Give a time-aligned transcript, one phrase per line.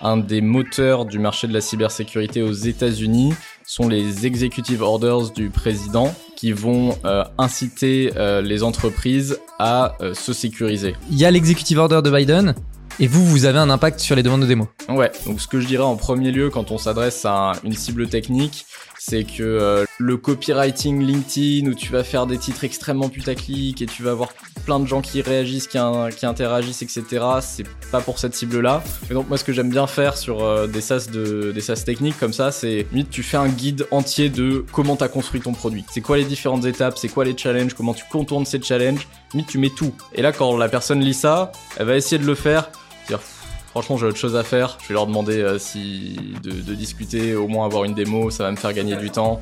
[0.00, 3.34] un des moteurs du marché de la cybersécurité aux États-Unis
[3.66, 10.14] sont les executive orders du président qui vont euh, inciter euh, les entreprises à euh,
[10.14, 10.94] se sécuriser.
[11.10, 12.54] Il y a l'executive order de Biden.
[13.00, 14.68] Et vous, vous avez un impact sur les demandes de démo.
[14.88, 18.08] Ouais, donc ce que je dirais en premier lieu quand on s'adresse à une cible
[18.08, 18.66] technique,
[19.06, 23.86] c'est que euh, le copywriting LinkedIn où tu vas faire des titres extrêmement putaclic et
[23.86, 24.32] tu vas avoir
[24.64, 27.04] plein de gens qui réagissent, qui, interagissent, etc.
[27.42, 28.82] C'est pas pour cette cible-là.
[29.10, 32.18] Et donc moi, ce que j'aime bien faire sur euh, des SaaS de des techniques
[32.18, 35.84] comme ça, c'est tu fais un guide entier de comment t'as construit ton produit.
[35.92, 39.06] C'est quoi les différentes étapes, c'est quoi les challenges, comment tu contournes ces challenges.
[39.48, 39.92] Tu mets tout.
[40.14, 42.70] Et là, quand la personne lit ça, elle va essayer de le faire.
[43.74, 44.78] Franchement j'ai autre chose à faire.
[44.80, 48.52] Je vais leur demander euh, si de, discuter, au moins avoir une démo, ça va
[48.52, 49.40] me faire gagner du temps.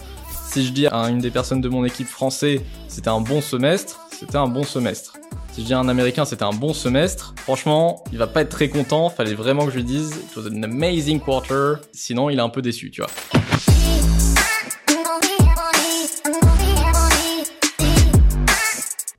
[0.49, 4.01] Si je dis à une des personnes de mon équipe français c'était un bon semestre,
[4.11, 5.19] c'était un bon semestre.
[5.53, 8.49] Si je dis à un américain c'était un bon semestre, franchement il va pas être
[8.49, 12.39] très content, fallait vraiment que je lui dise it was an amazing quarter, sinon il
[12.39, 13.11] est un peu déçu tu vois.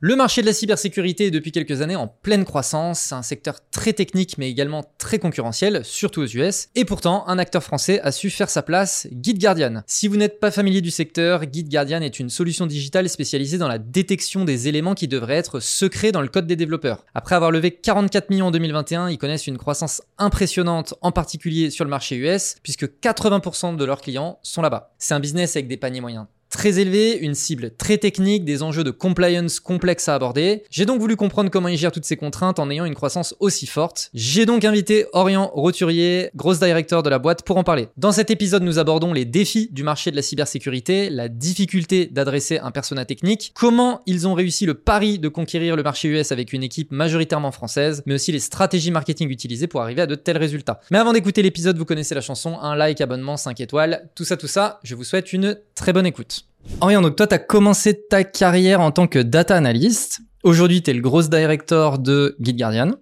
[0.06, 3.60] Le marché de la cybersécurité est depuis quelques années en pleine croissance, c'est un secteur
[3.70, 8.12] très technique mais également très concurrentiel, surtout aux US, et pourtant un acteur français a
[8.12, 9.82] su faire sa place, Guide Guardian.
[9.86, 13.66] Si vous n'êtes pas familier du secteur, Guide Guardian est une solution digitale spécialisée dans
[13.66, 17.06] la détection des éléments qui devraient être secrets dans le code des développeurs.
[17.14, 21.86] Après avoir levé 44 millions en 2021, ils connaissent une croissance impressionnante, en particulier sur
[21.86, 24.92] le marché US, puisque 80% de leurs clients sont là-bas.
[24.98, 28.84] C'est un business avec des paniers moyens très élevé, une cible très technique, des enjeux
[28.84, 30.62] de compliance complexes à aborder.
[30.70, 33.66] J'ai donc voulu comprendre comment il gère toutes ces contraintes en ayant une croissance aussi
[33.66, 34.10] forte.
[34.14, 37.88] J'ai donc invité Orient Roturier, grosse directeur de la boîte, pour en parler.
[37.96, 42.58] Dans cet épisode, nous abordons les défis du marché de la cybersécurité, la difficulté d'adresser
[42.58, 46.52] un persona technique, comment ils ont réussi le pari de conquérir le marché US avec
[46.52, 50.38] une équipe majoritairement française, mais aussi les stratégies marketing utilisées pour arriver à de tels
[50.38, 50.80] résultats.
[50.92, 54.36] Mais avant d'écouter l'épisode, vous connaissez la chanson, un like, abonnement, 5 étoiles, tout ça,
[54.36, 56.43] tout ça, je vous souhaite une très bonne écoute.
[56.80, 60.20] Orient, donc toi, tu as commencé ta carrière en tant que data analyst.
[60.42, 62.92] Aujourd'hui, tu es le gros director de Guide Guardian.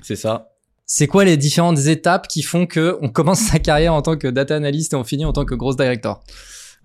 [0.00, 0.48] C'est ça.
[0.86, 4.26] C'est quoi les différentes étapes qui font que on commence sa carrière en tant que
[4.26, 6.20] data analyst et on finit en tant que gros director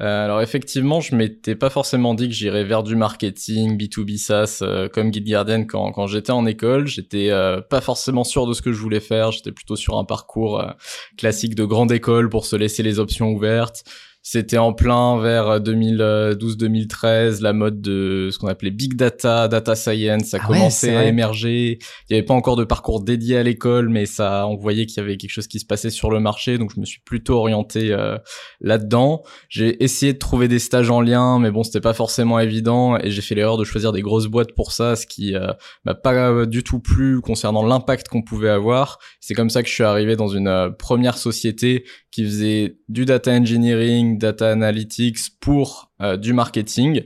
[0.02, 4.60] euh, alors effectivement, je m'étais pas forcément dit que j'irais vers du marketing, B2B SaaS
[4.62, 6.86] euh, comme Guide Guardian quand, quand j'étais en école.
[6.86, 9.32] J'étais euh, pas forcément sûr de ce que je voulais faire.
[9.32, 10.62] J'étais plutôt sur un parcours
[11.18, 13.86] classique de grande école pour se laisser les options ouvertes.
[14.28, 20.24] C'était en plein vers 2012-2013, la mode de ce qu'on appelait big data, data science,
[20.24, 21.78] ça Ah commençait ouais, à émerger.
[21.78, 24.98] Il n'y avait pas encore de parcours dédié à l'école, mais ça, on voyait qu'il
[24.98, 27.36] y avait quelque chose qui se passait sur le marché, donc je me suis plutôt
[27.36, 28.18] orienté euh,
[28.62, 29.22] là-dedans.
[29.48, 33.12] J'ai essayé de trouver des stages en lien, mais bon, c'était pas forcément évident, et
[33.12, 35.54] j'ai fait l'erreur de choisir des grosses boîtes pour ça, ce qui euh,
[35.86, 38.98] m'a pas du tout plu concernant l'impact qu'on pouvait avoir.
[39.20, 41.86] C'est comme ça que je suis arrivé dans une euh, première société
[42.16, 47.04] qui faisait du data engineering, data analytics pour euh, du marketing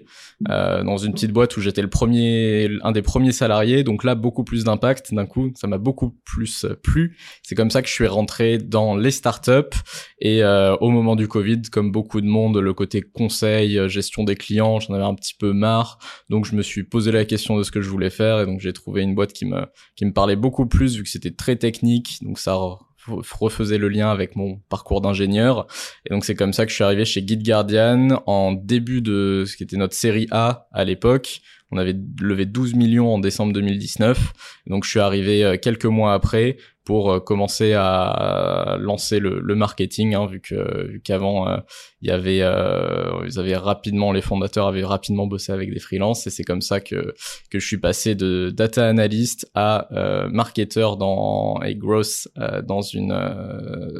[0.49, 3.83] euh, dans une petite boîte où j'étais le premier, un des premiers salariés.
[3.83, 5.13] Donc là, beaucoup plus d'impact.
[5.13, 7.17] D'un coup, ça m'a beaucoup plus euh, plu.
[7.43, 9.77] C'est comme ça que je suis rentré dans les startups
[10.19, 14.23] et euh, au moment du Covid, comme beaucoup de monde, le côté conseil, euh, gestion
[14.23, 15.99] des clients, j'en avais un petit peu marre.
[16.29, 18.59] Donc je me suis posé la question de ce que je voulais faire et donc
[18.59, 19.65] j'ai trouvé une boîte qui me
[19.95, 22.19] qui me parlait beaucoup plus vu que c'était très technique.
[22.21, 22.57] Donc ça
[23.07, 25.67] refaisait le lien avec mon parcours d'ingénieur.
[26.05, 29.45] Et donc c'est comme ça que je suis arrivé chez Guide Guardian en début de
[29.47, 31.41] ce qui était notre série A à l'époque.
[31.71, 34.33] On avait levé 12 millions en décembre 2019.
[34.67, 36.57] Donc je suis arrivé euh, quelques mois après
[36.89, 41.57] pour euh, commencer à lancer le, le marketing, hein, vu que qu'avant euh,
[42.01, 46.25] il y avait, euh, ils avaient rapidement les fondateurs avaient rapidement bossé avec des freelances
[46.25, 47.13] et c'est comme ça que
[47.51, 52.27] que je suis passé de data analyst à euh, marketeur dans et growth
[52.65, 53.09] dans une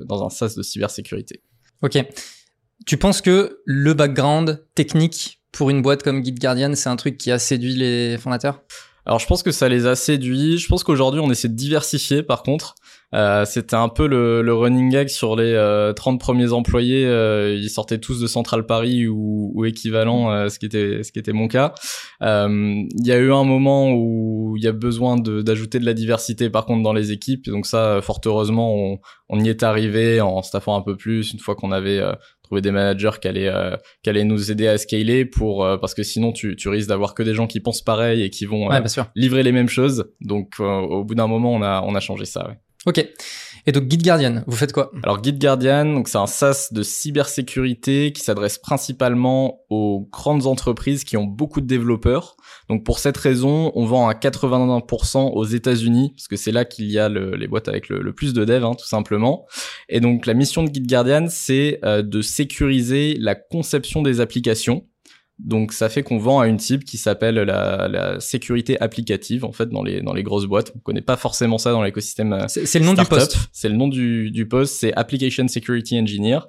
[0.08, 1.44] dans un SaaS de cybersécurité.
[1.84, 2.04] Ok.
[2.88, 7.18] Tu penses que le background technique pour une boîte comme Guide Guardian, c'est un truc
[7.18, 8.62] qui a séduit les fondateurs?
[9.06, 10.60] Alors je pense que ça les a séduits.
[10.60, 12.76] Je pense qu'aujourd'hui on essaie de diversifier par contre.
[13.16, 17.08] Euh, C'était un peu le, le, running gag sur les euh, 30 premiers employés.
[17.08, 21.12] Euh, ils sortaient tous de Central Paris ou, ou équivalent, euh, ce qui était ce
[21.12, 21.74] qui était mon cas.
[22.22, 25.88] Euh, Il y a eu un moment où il y a besoin d'ajouter de, de,
[25.88, 27.50] la diversité par contre dans les équipes.
[27.50, 29.00] Donc ça, fort heureusement, on,
[29.30, 32.00] on y est arrivé en staffant un peu plus une fois qu'on avait
[32.50, 35.78] euh, trouvé des managers qui allaient euh, qui allaient nous aider à scaler pour euh,
[35.78, 38.46] parce que sinon tu, tu risques d'avoir que des gens qui pensent pareil et qui
[38.46, 38.82] vont ouais,
[39.16, 40.12] livrer les mêmes choses.
[40.22, 42.48] Donc au bout d'un moment, on a on a changé ça.
[42.48, 42.58] Ouais.
[42.86, 43.06] Ok.
[43.66, 44.92] Et donc Guide Guardian, vous faites quoi?
[45.04, 51.04] Alors Guide Guardian, donc c'est un SaaS de cybersécurité qui s'adresse principalement aux grandes entreprises
[51.04, 52.36] qui ont beaucoup de développeurs.
[52.70, 56.90] Donc pour cette raison, on vend à 81% aux États-Unis parce que c'est là qu'il
[56.90, 59.46] y a les boîtes avec le, plus de devs, hein, tout simplement.
[59.88, 64.86] Et donc la mission de Guide Guardian, c'est euh, de sécuriser la conception des applications.
[65.40, 69.70] Donc ça fait qu'on vend à une cible qui s'appelle la, sécurité applicative en fait
[69.70, 70.72] dans les dans les grosses boîtes.
[70.76, 72.34] On connaît pas forcément ça dans l'écosystème.
[72.34, 73.38] Euh, c'est le nom du poste.
[73.54, 74.76] C'est le nom du, du poste.
[74.76, 76.40] C'est Application Security Engineer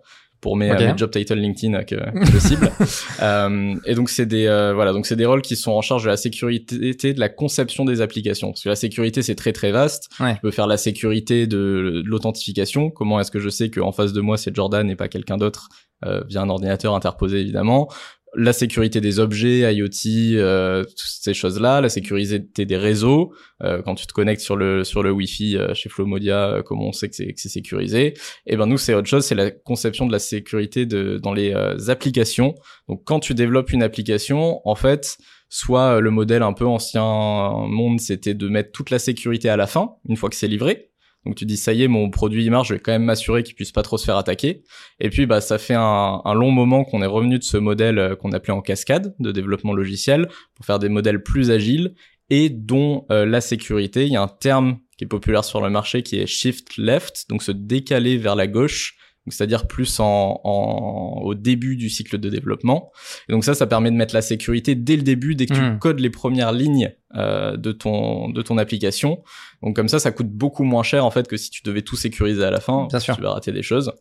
[0.41, 1.97] pour mes, job titles LinkedIn que,
[2.31, 2.71] que cible.
[3.23, 6.05] euh, et donc c'est des euh, voilà donc c'est des rôles qui sont en charge
[6.05, 9.71] de la sécurité de la conception des applications parce que la sécurité c'est très très
[9.71, 10.09] vaste.
[10.19, 10.35] Ouais.
[10.37, 12.91] Je peux faire la sécurité de, l'authentification.
[12.91, 15.69] Comment est-ce que je sais qu'en face de moi c'est Jordan et pas quelqu'un d'autre
[16.07, 17.89] euh, via un ordinateur interposé évidemment
[18.35, 23.33] la sécurité des objets, IoT, euh, toutes ces choses-là, la sécurité des réseaux,
[23.63, 26.89] euh, quand tu te connectes sur le sur le Wi-Fi euh, chez Flowmodia, euh, comment
[26.89, 28.15] on sait que c'est sécurisé Et
[28.47, 31.55] eh ben nous c'est autre chose, c'est la conception de la sécurité de dans les
[31.89, 32.55] applications.
[32.89, 35.19] Donc quand tu développes une application, en fait,
[35.49, 39.67] soit le modèle un peu ancien monde, c'était de mettre toute la sécurité à la
[39.67, 40.90] fin, une fois que c'est livré.
[41.27, 43.43] Donc tu dis ça y est, mon produit il marche, je vais quand même m'assurer
[43.43, 44.63] qu'il puisse pas trop se faire attaquer.
[45.01, 48.17] Et puis bah ça fait un, long moment qu'on est revenu de ce modèle euh,
[48.17, 51.95] qu'on appelait en cascade de développement logiciel pour faire des modèles plus agiles
[52.31, 55.69] et dont euh, la sécurité, il y a un terme qui est populaire sur le
[55.69, 58.97] marché qui est shift left, donc se décaler vers la gauche
[59.29, 62.91] c'est-à-dire plus en, en, au début du cycle de développement.
[63.29, 65.61] Et donc ça, ça permet de mettre la sécurité dès le début, dès que tu
[65.61, 65.79] hmm.
[65.79, 69.23] codes les premières lignes euh, de ton de ton application.
[69.63, 71.97] Donc comme ça, ça coûte beaucoup moins cher en fait que si tu devais tout
[71.97, 72.87] sécuriser à la fin.
[72.89, 73.17] Bien sûr.
[73.17, 73.93] Tu vas rater des choses.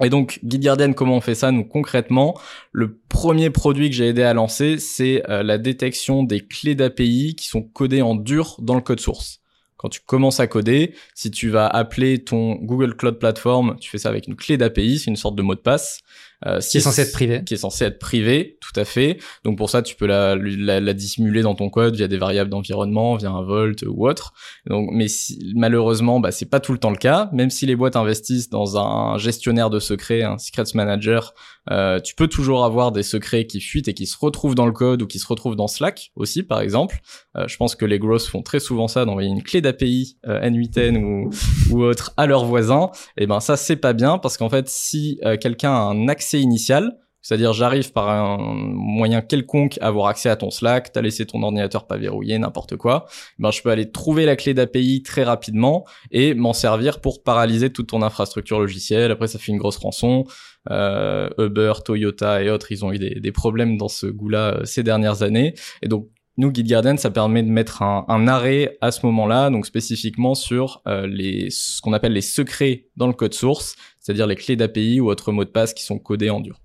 [0.00, 2.38] Et donc, Guide Guardian, comment on fait ça Nous, concrètement,
[2.70, 7.34] le premier produit que j'ai aidé à lancer, c'est euh, la détection des clés d'API
[7.36, 9.40] qui sont codées en dur dans le code source
[9.78, 13.98] quand tu commences à coder, si tu vas appeler ton Google Cloud Platform, tu fais
[13.98, 16.00] ça avec une clé d'API, c'est une sorte de mot de passe.
[16.46, 17.42] Euh, qui est censé être privé.
[17.44, 19.18] Qui est censé être privé, tout à fait.
[19.44, 22.50] Donc pour ça, tu peux la, la, la dissimuler dans ton code via des variables
[22.50, 24.32] d'environnement, via un volt ou autre.
[24.66, 27.28] Donc, mais si, malheureusement, bah, c'est pas tout le temps le cas.
[27.32, 31.34] Même si les boîtes investissent dans un gestionnaire de secrets, un secrets manager,
[31.70, 34.72] euh, tu peux toujours avoir des secrets qui fuitent et qui se retrouvent dans le
[34.72, 37.00] code ou qui se retrouvent dans Slack aussi, par exemple.
[37.36, 40.40] Euh, je pense que les grosses font très souvent ça, d'envoyer une clé d'API euh,
[40.40, 41.30] N8N ou,
[41.70, 42.90] ou autre à leurs voisins.
[43.16, 46.40] Et ben ça, c'est pas bien parce qu'en fait, si euh, quelqu'un a un accès
[46.40, 46.96] initial,
[47.28, 51.42] c'est-à-dire j'arrive par un moyen quelconque à avoir accès à ton Slack, t'as laissé ton
[51.42, 53.04] ordinateur pas verrouillé, n'importe quoi,
[53.38, 57.70] ben je peux aller trouver la clé d'API très rapidement et m'en servir pour paralyser
[57.70, 59.10] toute ton infrastructure logicielle.
[59.10, 60.24] Après ça fait une grosse rançon.
[60.70, 64.82] Euh, Uber, Toyota et autres, ils ont eu des, problèmes dans ce goût-là euh, ces
[64.82, 65.52] dernières années.
[65.82, 66.08] Et donc
[66.38, 71.06] nous, GuideGuardian, ça permet de mettre un, arrêt à ce moment-là, donc spécifiquement sur euh,
[71.06, 75.10] les, ce qu'on appelle les secrets dans le code source, c'est-à-dire les clés d'API ou
[75.10, 76.58] autres mots de passe qui sont codés en dur.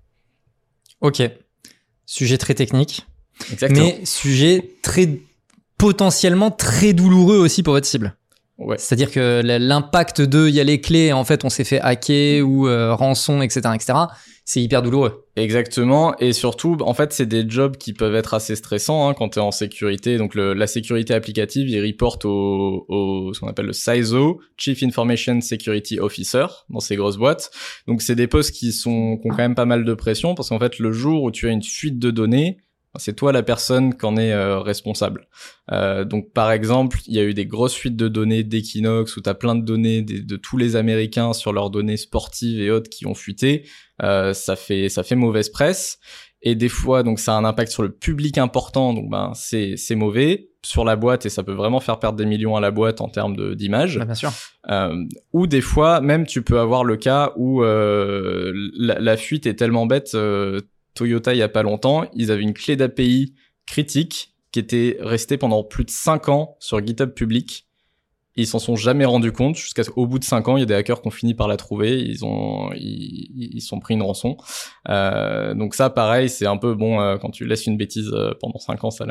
[1.04, 1.22] Ok.
[2.06, 3.06] Sujet très technique.
[3.52, 3.84] Exactement.
[3.84, 5.20] Mais sujet très
[5.76, 8.16] potentiellement très douloureux aussi pour votre cible.
[8.58, 8.76] Ouais.
[8.78, 12.42] C'est-à-dire que l'impact de il y a les clés, en fait, on s'est fait hacker
[12.42, 13.94] ou euh, rançon, etc., etc.
[14.44, 15.24] C'est hyper douloureux.
[15.36, 16.14] Exactement.
[16.18, 19.38] Et surtout, en fait, c'est des jobs qui peuvent être assez stressants hein, quand tu
[19.38, 20.18] es en sécurité.
[20.18, 24.82] Donc, le, la sécurité applicative, il reporte au, au ce qu'on appelle le CISO, Chief
[24.82, 27.50] Information Security Officer, dans ces grosses boîtes.
[27.88, 30.50] Donc, c'est des postes qui sont qui ont quand même pas mal de pression parce
[30.50, 32.58] qu'en fait, le jour où tu as une fuite de données,
[32.96, 35.28] c'est toi la personne qui en est euh, responsable.
[35.72, 39.20] Euh, donc par exemple, il y a eu des grosses fuites de données d'Equinox où
[39.20, 42.90] tu as plein de données de, tous les Américains sur leurs données sportives et autres
[42.90, 43.66] qui ont fuité.
[44.02, 45.98] Euh, ça fait ça fait mauvaise presse
[46.42, 49.76] et des fois donc ça a un impact sur le public important donc ben c'est
[49.76, 52.70] c'est mauvais sur la boîte et ça peut vraiment faire perdre des millions à la
[52.70, 53.98] boîte en termes d'image.
[53.98, 54.32] Bah, bien sûr.
[54.70, 59.46] Euh, ou des fois même tu peux avoir le cas où euh, la, la, fuite
[59.46, 60.60] est tellement bête euh,
[60.94, 63.34] Toyota il y a pas longtemps, ils avaient une clé d'API
[63.66, 67.66] critique qui était restée pendant plus de 5 ans sur GitHub public.
[68.36, 70.74] Ils s'en sont jamais rendus compte jusqu'au bout de 5 ans, il y a des
[70.74, 74.36] hackers qui ont fini par la trouver, ils ont ils, ils sont pris une rançon.
[74.88, 78.32] Euh, donc ça pareil, c'est un peu bon euh, quand tu laisses une bêtise euh,
[78.40, 79.06] pendant 5 ans, ça,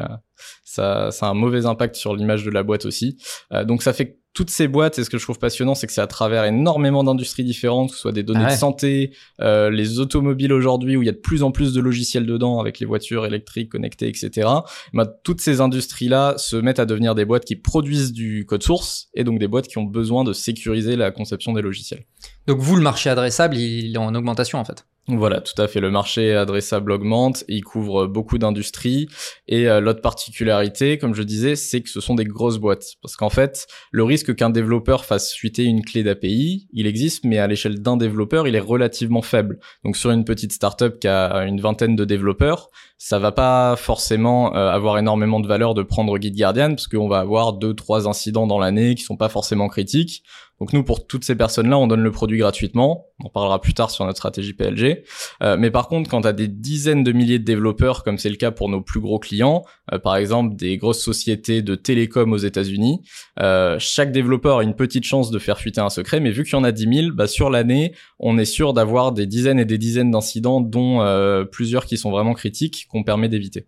[0.64, 3.18] ça ça a un mauvais impact sur l'image de la boîte aussi.
[3.54, 5.94] Euh, donc ça fait toutes ces boîtes, et ce que je trouve passionnant, c'est que
[5.94, 9.70] c'est à travers énormément d'industries différentes, que ce soit des données ah de santé, euh,
[9.70, 12.80] les automobiles aujourd'hui, où il y a de plus en plus de logiciels dedans, avec
[12.80, 14.50] les voitures électriques connectées, etc.
[14.94, 19.10] Bah, toutes ces industries-là se mettent à devenir des boîtes qui produisent du code source,
[19.14, 22.06] et donc des boîtes qui ont besoin de sécuriser la conception des logiciels.
[22.48, 25.82] Donc vous, le marché adressable, il est en augmentation en fait Voilà, tout à fait.
[25.82, 29.10] Le marché adressable augmente, il couvre beaucoup d'industries.
[29.50, 32.86] Et euh, l'autre particularité, comme je disais, c'est que ce sont des grosses boîtes.
[33.02, 37.38] Parce qu'en fait, le risque qu'un développeur fasse fuiter une clé d'API, il existe, mais
[37.38, 39.60] à l'échelle d'un développeur, il est relativement faible.
[39.84, 44.56] Donc sur une petite startup qui a une vingtaine de développeurs, ça va pas forcément
[44.56, 48.48] euh, avoir énormément de valeur de prendre GitGuardian, parce qu'on va avoir deux, trois incidents
[48.48, 50.24] dans l'année qui sont pas forcément critiques.
[50.64, 53.08] Donc nous, pour toutes ces personnes-là, on donne le produit gratuitement.
[53.22, 55.04] On parlera plus tard sur notre stratégie PLG.
[55.42, 58.30] Euh, mais par contre, quand tu as des dizaines de milliers de développeurs, comme c'est
[58.30, 62.32] le cas pour nos plus gros clients, euh, par exemple des grosses sociétés de télécom
[62.32, 63.02] aux États-Unis,
[63.42, 66.22] euh, chaque développeur a une petite chance de faire fuiter un secret.
[66.22, 69.12] Mais vu qu'il y en a 10 000, bah, sur l'année, on est sûr d'avoir
[69.12, 71.04] des dizaines et des dizaines d'incidents, dont
[71.52, 73.68] plusieurs qui sont vraiment critiques, qu'on permet d'éviter.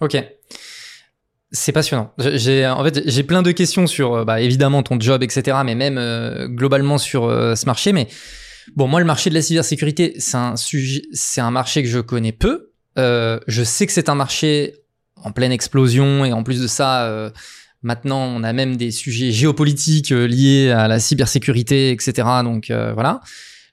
[0.00, 0.16] Ok.
[1.54, 2.12] C'est passionnant.
[2.18, 5.58] J'ai en fait j'ai plein de questions sur euh, bah, évidemment ton job etc.
[5.64, 7.92] Mais même euh, globalement sur euh, ce marché.
[7.92, 8.08] Mais
[8.74, 12.00] bon moi le marché de la cybersécurité c'est un sujet c'est un marché que je
[12.00, 12.72] connais peu.
[12.96, 14.74] je sais que c'est un marché
[15.22, 17.32] en pleine explosion et en plus de ça
[17.82, 22.26] maintenant on a même des sujets géopolitiques liés à la cybersécurité etc.
[22.42, 23.20] Donc voilà.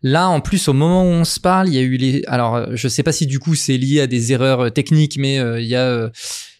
[0.03, 2.23] Là, en plus, au moment où on se parle, il y a eu les.
[2.25, 5.67] Alors, je sais pas si du coup c'est lié à des erreurs techniques, mais il
[5.67, 6.09] y a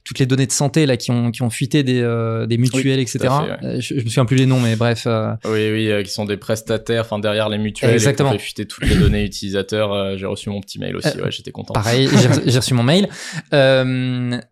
[0.04, 3.00] toutes les données de santé là qui ont qui ont fuité des, euh, des mutuelles
[3.00, 3.20] etc
[3.64, 5.34] euh, je, me souviens plus les noms mais bref euh.
[5.46, 8.66] oui oui qui sont des prestataires enfin derrière les mutuelles exactement qui ont fait fuiter
[8.66, 11.74] toutes les données utilisateurs j'ai reçu mon petit mail aussi ouais j'étais content.
[11.74, 12.10] pareil
[12.46, 13.10] j'ai reçu mon mail.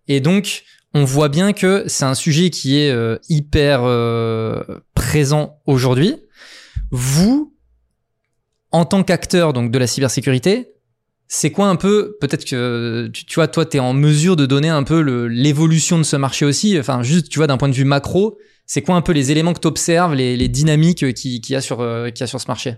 [0.08, 0.64] Et donc
[0.94, 2.94] on voit bien que c'est un sujet qui est
[3.30, 3.82] hyper
[4.94, 6.16] présent aujourd'hui.
[6.92, 7.56] Vous
[8.72, 10.74] en tant qu'acteur donc de la cybersécurité
[11.32, 14.70] c'est quoi un peu, peut-être que tu, vois, toi, tu es en mesure de donner
[14.70, 17.86] un peu l'évolution de ce marché aussi, enfin juste, tu vois, d'un point de vue
[17.86, 21.56] macro, c'est quoi un peu les éléments que tu observes, les, dynamiques qu'il qui y,
[21.56, 22.76] a sur, euh, qui a sur ce marché?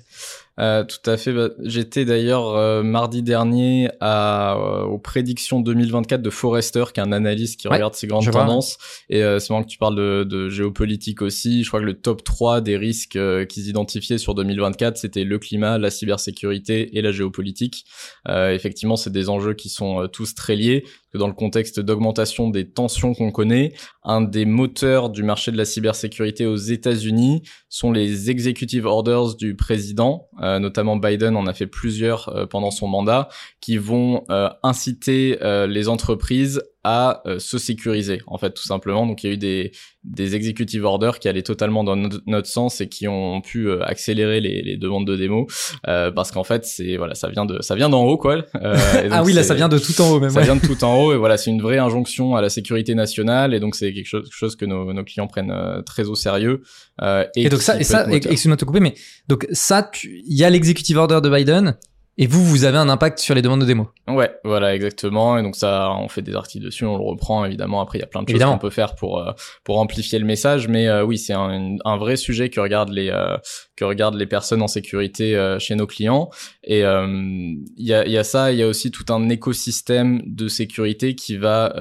[0.59, 1.31] Euh, tout à fait.
[1.33, 7.03] Bah, j'étais d'ailleurs euh, mardi dernier à, euh, aux prédictions 2024 de Forrester, qui est
[7.03, 8.77] un analyste qui regarde ces grandes tendances.
[9.09, 11.63] Et c'est marrant que tu parles de, de, géopolitique aussi.
[11.63, 13.17] Je crois que le top 3 des risques
[13.47, 17.85] qu'ils identifiaient sur 2024, c'était le climat, la cybersécurité et la géopolitique.
[18.27, 22.69] effectivement, c'est des enjeux qui sont tous très liés que dans le contexte d'augmentation des
[22.69, 28.29] tensions qu'on connaît, un des moteurs du marché de la cybersécurité aux États-Unis sont les
[28.29, 33.29] executive orders du président, euh, notamment Biden en a fait plusieurs euh, pendant son mandat,
[33.59, 39.05] qui vont euh, inciter les entreprises à se sécuriser, en fait, tout simplement.
[39.05, 39.71] Donc, il y a eu des,
[40.03, 44.61] des executive orders qui allaient totalement dans notre, sens et qui ont pu accélérer les,
[44.61, 45.47] les, demandes de démo,
[45.83, 48.43] parce qu'en fait, c'est voilà, ça vient de ça vient d'en haut, quoi.
[48.53, 50.31] ah oui, là, ça vient de tout en haut, même.
[50.31, 52.95] Ça vient de tout en haut, et voilà, c'est une vraie injonction à la sécurité
[52.95, 56.63] nationale, et donc c'est quelque chose, chose que nos, nos clients prennent très au sérieux.
[57.01, 58.95] et, et donc ça, et ça, excuse-moi de te couper, mais
[59.27, 61.77] donc ça, il y a l'executive order de Biden
[62.21, 63.89] et vous, vous avez un impact sur les demandes de démo.
[64.07, 65.39] Ouais, voilà, exactement.
[65.39, 67.81] Et donc ça, on fait des articles dessus, on le reprend évidemment.
[67.81, 69.31] Après, il y a plein de choses qu'on peut faire pour euh,
[69.63, 73.09] pour amplifier le message, mais euh, oui, c'est un, un, vrai sujet que regardent les
[73.09, 73.37] euh,
[73.75, 76.29] que regardent les personnes en sécurité chez nos clients.
[76.63, 80.21] Et il y a il y a ça, il y a aussi tout un écosystème
[80.27, 81.73] de sécurité qui va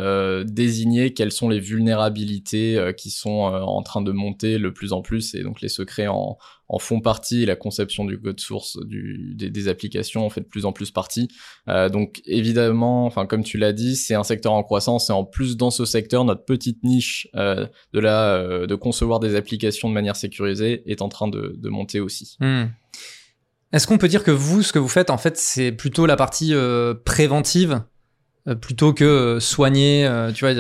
[0.47, 5.35] désigner quelles sont les vulnérabilités qui sont en train de monter le plus en plus,
[5.35, 6.39] et donc les secrets en
[6.71, 10.65] en font partie, la conception du code source du, des, applications en fait de plus
[10.65, 11.29] en plus partie.
[11.69, 15.25] Euh, donc évidemment, enfin comme tu l'as dit, c'est un secteur en croissance et en
[15.25, 19.89] plus dans ce secteur, notre petite niche euh, de la euh, de concevoir des applications
[19.89, 22.37] de manière sécurisée est en train de, de monter aussi.
[22.39, 22.67] Hmm.
[23.73, 26.17] Est-ce qu'on peut dire que vous, ce que vous faites, en fait, c'est plutôt la
[26.17, 27.83] partie euh, préventive
[28.55, 30.55] plutôt que euh, soigner euh, tu vois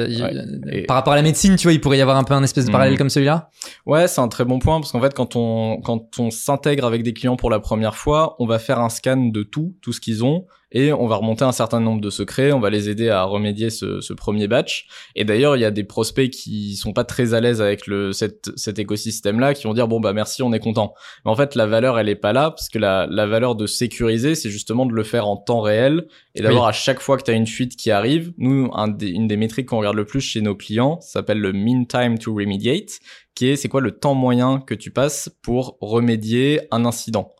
[0.86, 2.66] par rapport à la médecine tu vois il pourrait y avoir un peu un espèce
[2.66, 2.98] de parallèle mhm.
[2.98, 3.50] comme celui-là?
[3.86, 7.02] Ouais c'est un très bon point parce qu'en fait quand on quand on s'intègre avec
[7.02, 10.00] des clients pour la première fois on va faire un scan de tout tout ce
[10.00, 13.08] qu'ils ont et on va remonter un certain nombre de secrets, on va les aider
[13.08, 14.86] à remédier ce, ce premier batch.
[15.16, 18.12] Et d'ailleurs, il y a des prospects qui sont pas très à l'aise avec le
[18.12, 20.94] cet, cet écosystème-là, qui vont dire bon bah merci, on est content.
[21.24, 23.66] Mais en fait, la valeur elle est pas là parce que la, la valeur de
[23.66, 27.24] sécuriser, c'est justement de le faire en temps réel et d'avoir à chaque fois que
[27.24, 30.04] tu as une fuite qui arrive, nous un des, une des métriques qu'on regarde le
[30.04, 33.00] plus chez nos clients s'appelle le mean time to remediate,
[33.34, 37.34] qui est c'est quoi le temps moyen que tu passes pour remédier un incident.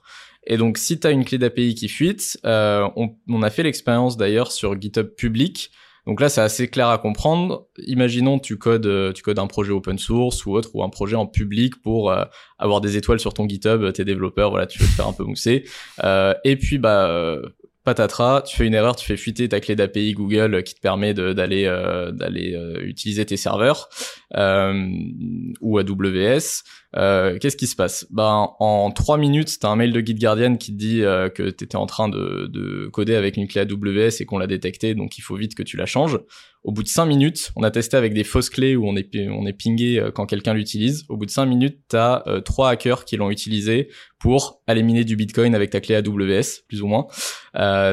[0.51, 3.63] Et donc, si tu as une clé d'API qui fuite, euh, on, on, a fait
[3.63, 5.71] l'expérience d'ailleurs sur GitHub public.
[6.09, 7.69] Donc là, c'est assez clair à comprendre.
[7.87, 11.15] Imaginons tu codes, euh, tu codes un projet open source ou autre, ou un projet
[11.15, 12.25] en public pour euh,
[12.59, 15.23] avoir des étoiles sur ton GitHub, tes développeurs, voilà, tu veux te faire un peu
[15.23, 15.67] mousser.
[16.03, 17.39] Euh, et puis, bah,
[17.85, 21.15] patatras, tu fais une erreur, tu fais fuiter ta clé d'API Google qui te permet
[21.15, 21.65] d'aller
[22.13, 23.89] d'aller utiliser tes serveurs
[24.37, 26.65] ou AWS.
[26.97, 28.07] Euh, qu'est-ce qui se passe?
[28.11, 31.51] Ben en trois minutes, t'as un mail de Guide Guardian qui te dit euh, que
[31.51, 35.17] t'étais en train de, de, coder avec une clé AWS et qu'on l'a détecté, donc
[35.17, 36.19] il faut vite que tu la changes.
[36.63, 39.09] Au bout de cinq minutes, on a testé avec des fausses clés où on est
[39.31, 41.05] on est pingé euh, quand quelqu'un l'utilise.
[41.09, 45.05] Au bout de cinq minutes, t'as euh, trois hackers qui l'ont utilisé pour aller miner
[45.05, 47.07] du Bitcoin avec ta clé AWS, plus ou moins.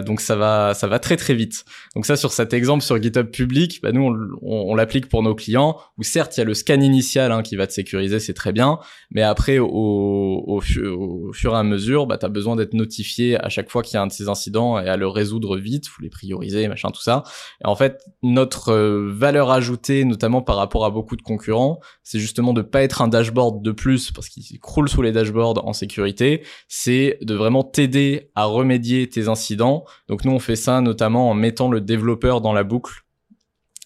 [0.02, 1.64] Donc ça va, ça va très très vite.
[1.96, 4.02] Donc ça, sur cet exemple sur GitHub public, bah nous
[4.42, 5.78] on, on, l'applique pour nos clients.
[5.98, 8.52] Où certes, il y a le scan initial hein, qui va te sécuriser, c'est très
[8.52, 8.80] bien.
[9.12, 13.38] Mais après, au, au, au fur et à mesure, bah, tu as besoin d'être notifié
[13.38, 15.88] à chaque fois qu'il y a un de ces incidents et à le résoudre vite,
[15.88, 17.24] faut les prioriser, machin, tout ça.
[17.64, 22.20] Et en fait, notre euh, valeur ajoutée, notamment par rapport à beaucoup de concurrents, c'est
[22.20, 25.74] justement de pas être un dashboard de plus, parce qu'il croule sous les dashboards en
[25.74, 29.86] sécurité, c'est de vraiment t'aider à remédier tes incidents.
[30.08, 33.04] Donc nous, on fait ça notamment en mettant le développeur dans la boucle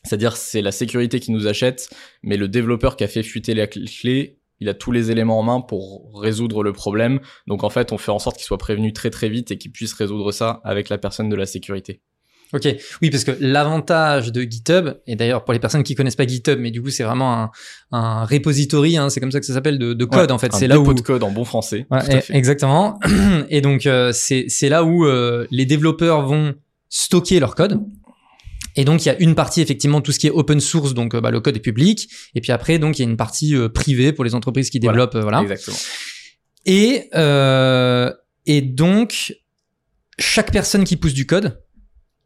[0.04, 1.90] c'est-à-dire c'est la sécurité qui nous achète,
[2.24, 5.44] mais le développeur qui a fait fuiter la clé il a tous les éléments en
[5.44, 7.20] main pour résoudre le problème.
[7.48, 9.72] Donc en fait, on fait en sorte qu'il soit prévenu très très vite et qu'il
[9.72, 12.02] puisse résoudre ça avec la personne de la sécurité.
[12.54, 12.68] Ok,
[13.02, 16.60] oui, parce que l'avantage de GitHub, et d'ailleurs pour les personnes qui connaissent pas GitHub,
[16.60, 17.52] mais du coup c'est vraiment un,
[17.94, 20.52] un repository, hein, c'est comme ça que ça s'appelle, de, de code en fait.
[20.54, 21.88] C'est là où de code en bon français.
[21.90, 23.00] Ouais, exactement.
[23.50, 26.54] Et donc euh, c'est c'est là où euh, les développeurs vont
[26.90, 27.80] stocker leur code.
[28.76, 31.16] Et donc il y a une partie effectivement tout ce qui est open source, donc
[31.16, 32.10] euh, bah, le code est public.
[32.36, 34.80] Et puis après donc il y a une partie euh, privée pour les entreprises qui
[34.80, 35.40] développent, voilà.
[35.40, 35.78] Euh, Exactement.
[36.66, 37.10] Et
[38.48, 39.36] et donc
[40.20, 41.62] chaque personne qui pousse du code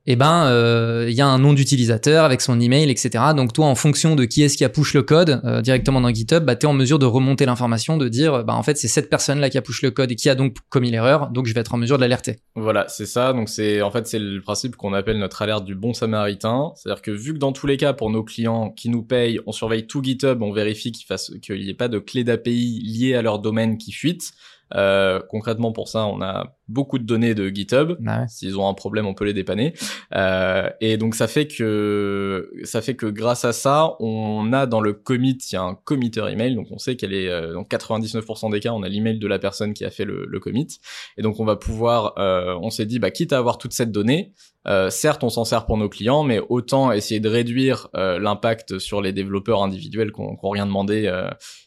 [0.08, 3.10] eh ben euh, il y a un nom d'utilisateur avec son email, etc.
[3.36, 6.14] Donc toi, en fonction de qui est-ce qui a push le code euh, directement dans
[6.14, 8.88] GitHub, bah, tu es en mesure de remonter l'information, de dire bah en fait c'est
[8.88, 11.54] cette personne-là qui a push le code et qui a donc commis l'erreur, donc je
[11.54, 12.38] vais être en mesure de l'alerter.
[12.56, 13.34] Voilà, c'est ça.
[13.34, 16.72] Donc c'est en fait c'est le principe qu'on appelle notre alerte du bon samaritain.
[16.76, 19.52] C'est-à-dire que vu que dans tous les cas pour nos clients qui nous payent, on
[19.52, 23.40] surveille tout GitHub, on vérifie qu'il n'y ait pas de clé d'API liée à leur
[23.40, 24.34] domaine qui fuite.
[24.74, 27.98] Euh, concrètement, pour ça, on a beaucoup de données de GitHub.
[28.08, 29.74] Ah S'ils ont un problème, on peut les dépanner.
[30.16, 34.82] Euh, et donc, ça fait que ça fait que grâce à ça, on a dans
[34.82, 36.56] le commit, il y a un committer email.
[36.56, 39.40] Donc, on sait qu'elle est euh, dans 99% des cas, on a l'email de la
[39.40, 40.80] personne qui a fait le, le, commit.
[41.18, 43.92] Et donc, on va pouvoir, euh, on s'est dit, bah, quitte à avoir toute cette
[43.92, 44.34] donnée,
[44.68, 48.80] euh, certes, on s'en sert pour nos clients, mais autant essayer de réduire euh, l'impact
[48.80, 51.12] sur les développeurs individuels qui n'ont rien demandé.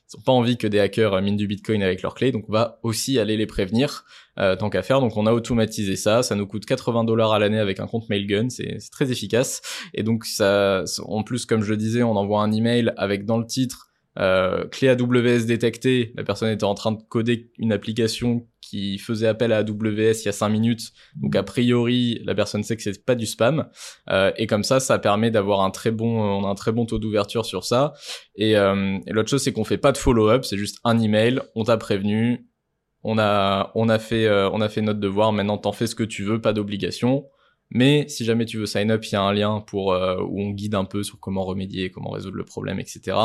[0.09, 2.45] Euh, ils n'ont pas envie que des hackers minent du Bitcoin avec leurs clés, donc
[2.49, 4.05] on va aussi aller les prévenir
[4.39, 5.01] euh, tant qu'à faire.
[5.01, 8.09] Donc on a automatisé ça, ça nous coûte 80 dollars à l'année avec un compte
[8.09, 9.61] Mailgun, c'est très efficace.
[9.95, 13.39] Et donc ça, en plus, comme je le disais, on envoie un email avec dans
[13.39, 18.47] le titre euh, clé AWS détectée, la personne était en train de coder une application
[18.69, 20.93] qui faisait appel à AWS il y a 5 minutes.
[21.17, 23.69] Donc a priori, la personne sait que c'est pas du spam.
[24.11, 26.85] Euh, et comme ça, ça permet d'avoir un très bon, on a un très bon
[26.85, 27.95] taux d'ouverture sur ça.
[28.35, 31.41] Et, euh, et l'autre chose, c'est qu'on fait pas de follow-up, c'est juste un email,
[31.55, 32.47] on t'a prévenu,
[33.03, 35.33] on a, on a fait, euh, on a fait notre devoir.
[35.33, 37.27] Maintenant, t'en fais ce que tu veux, pas d'obligation.
[37.71, 40.41] Mais si jamais tu veux sign up, il y a un lien pour euh, où
[40.41, 43.17] on guide un peu sur comment remédier, comment résoudre le problème, etc.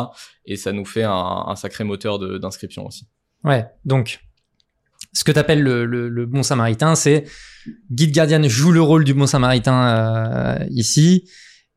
[0.45, 3.07] Et ça nous fait un, un sacré moteur d'inscription aussi.
[3.43, 4.19] Ouais, donc
[5.13, 7.25] ce que tu appelles le, le, le, bon samaritain, c'est
[7.91, 11.29] Guide Guardian joue le rôle du bon samaritain euh, ici.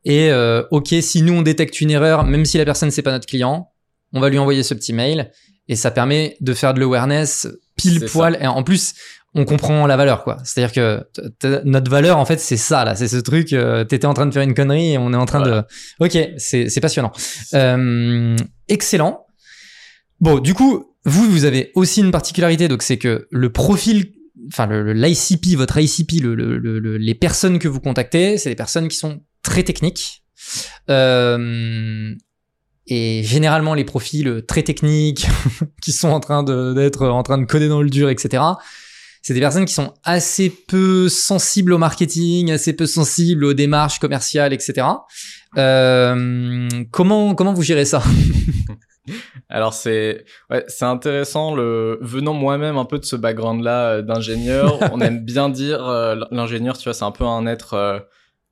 [0.05, 3.13] Et euh, ok, si nous on détecte une erreur, même si la personne c'est pas
[3.13, 3.71] notre client,
[4.13, 5.31] on va lui envoyer ce petit mail
[5.69, 8.39] et ça permet de faire de l'awareness pile poil.
[8.41, 8.95] Et en plus,
[9.35, 10.39] on comprend la valeur quoi.
[10.45, 13.53] C'est-à-dire que notre valeur en fait c'est ça là, c'est ce truc.
[13.53, 15.63] Euh, T'étais en train de faire une connerie et on est en train de.
[16.01, 17.13] Ok, c'est passionnant.
[17.55, 18.37] Euh,
[18.69, 19.26] excellent.
[20.21, 24.13] Bon, du coup, vous vous avez aussi une particularité, donc c'est que le profil,
[24.49, 28.89] enfin le l'ICP, votre ICP, le, le, les personnes que vous contactez, c'est des personnes
[28.89, 30.25] qui sont très techniques.
[30.91, 32.15] Euh,
[32.89, 35.27] et généralement les profils très techniques
[35.83, 38.43] qui sont en train d'être en train de coder dans le dur, etc
[39.27, 43.99] c'est des personnes qui sont assez peu sensibles au marketing, assez peu sensibles aux démarches
[43.99, 44.87] commerciales, etc.
[45.57, 48.05] Euh, comment comment vous gérez ça?
[49.49, 54.03] Alors c'est ouais, c'est intéressant le venant moi-même un peu de ce background là euh,
[54.03, 58.01] d'ingénieur, on aime bien dire euh, l'ingénieur tu vois c'est un peu un être euh,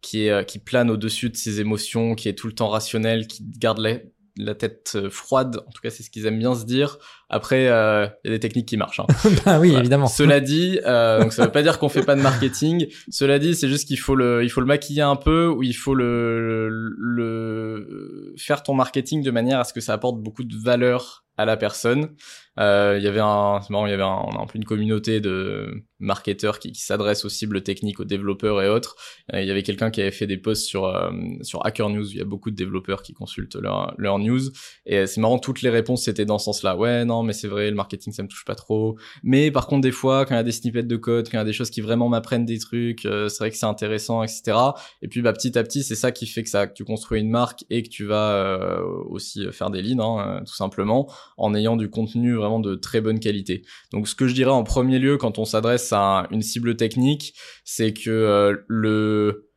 [0.00, 3.42] qui est qui plane au-dessus de ses émotions, qui est tout le temps rationnel, qui
[3.59, 5.59] garde les, la tête euh, froide.
[5.66, 6.99] En tout cas, c'est ce qu'ils aiment bien se dire.
[7.29, 9.01] Après, euh, il y a des techniques qui marchent.
[9.01, 9.07] Hein.
[9.44, 10.07] bah oui, évidemment.
[10.07, 12.87] Cela dit, euh, donc ça veut pas dire qu'on fait pas de marketing.
[13.11, 15.75] Cela dit, c'est juste qu'il faut le, il faut le maquiller un peu ou il
[15.75, 20.57] faut le, le, faire ton marketing de manière à ce que ça apporte beaucoup de
[20.57, 22.11] valeur à la personne.
[22.59, 24.59] Euh, il y avait un, c'est marrant, il y avait un, on a un peu
[24.59, 28.97] une communauté de marketeurs qui, qui s'adressent aux cibles techniques, aux développeurs et autres.
[29.33, 31.11] Euh, il y avait quelqu'un qui avait fait des posts sur euh,
[31.43, 32.11] sur Hacker News.
[32.11, 34.40] Il y a beaucoup de développeurs qui consultent leur leur news.
[34.87, 36.77] Et c'est marrant, toutes les réponses c'était dans ce sens-là.
[36.77, 38.97] Ouais, non, mais c'est vrai, le marketing ça me touche pas trop.
[39.23, 41.40] Mais par contre, des fois, quand il y a des snippets de code, quand il
[41.40, 44.23] y a des choses qui vraiment m'apprennent des trucs, euh, c'est vrai que c'est intéressant,
[44.23, 44.57] etc.
[45.03, 47.21] Et puis, bah, petit à petit, c'est ça qui fait que ça, que tu construis
[47.21, 51.55] une marque et que tu vas euh, aussi faire des leads, hein, tout simplement, en
[51.55, 53.62] ayant du contenu vraiment de très bonne qualité.
[53.92, 57.35] Donc, ce que je dirais en premier lieu quand on s'adresse à une cible technique,
[57.64, 59.50] c'est que euh, le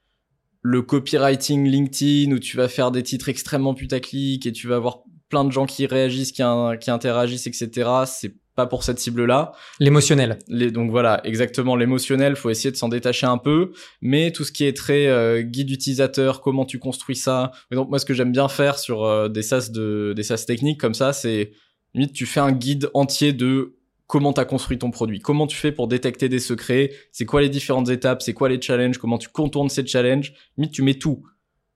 [0.63, 5.03] le copywriting LinkedIn où tu vas faire des titres extrêmement putaclic et tu vas avoir
[5.29, 6.43] plein de gens qui réagissent, qui,
[6.81, 7.89] qui interagissent, etc.
[8.05, 9.51] C'est pas pour cette cible-là.
[9.79, 10.39] L'émotionnel.
[10.49, 12.35] Donc voilà, exactement l'émotionnel.
[12.35, 13.71] Faut essayer de s'en détacher un peu,
[14.01, 17.51] mais tout ce qui est très euh, guide utilisateur, comment tu construis ça.
[17.71, 20.79] donc moi, ce que j'aime bien faire sur euh, des sas de des sas techniques
[20.79, 21.51] comme ça, c'est
[21.97, 23.75] limite tu fais un guide entier de
[24.07, 27.41] comment tu as construit ton produit, comment tu fais pour détecter des secrets, c'est quoi
[27.41, 30.93] les différentes étapes, c'est quoi les challenges, comment tu contournes ces challenges, limite tu mets
[30.93, 31.23] tout.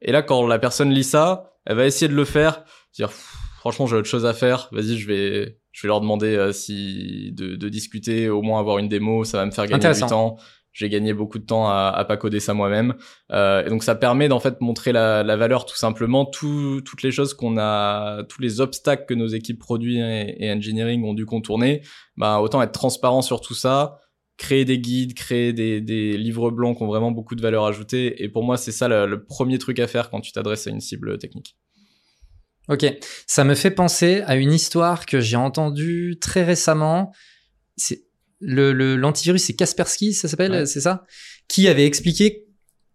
[0.01, 3.87] Et là quand la personne lit ça, elle va essayer de le faire, dire franchement
[3.87, 7.55] j'ai autre chose à faire, vas-y je vais je vais leur demander euh, si de,
[7.55, 10.37] de, discuter, au moins avoir une démo, ça va me faire gagner du temps
[10.73, 12.95] j'ai gagné beaucoup de temps à, à pas coder ça moi-même.
[13.31, 17.11] Euh, et donc ça permet d'en fait montrer la, valeur tout simplement, tout, toutes les
[17.11, 21.81] choses qu'on a, tous les obstacles que nos équipes produits et, engineering ont dû contourner.
[22.17, 23.99] Bah autant être transparent sur tout ça,
[24.37, 28.23] créer des guides, créer des, livres blancs qui ont vraiment beaucoup de valeur ajoutée.
[28.23, 30.81] Et pour moi c'est ça le premier truc à faire quand tu t'adresses à une
[30.81, 31.57] cible technique.
[32.69, 32.85] Ok,
[33.27, 37.11] ça me fait penser à une histoire que j'ai entendue très récemment.
[38.41, 41.05] C'est le l'antivirus, c'est Kaspersky, ça s'appelle, c'est ça,
[41.47, 42.45] qui avait expliqué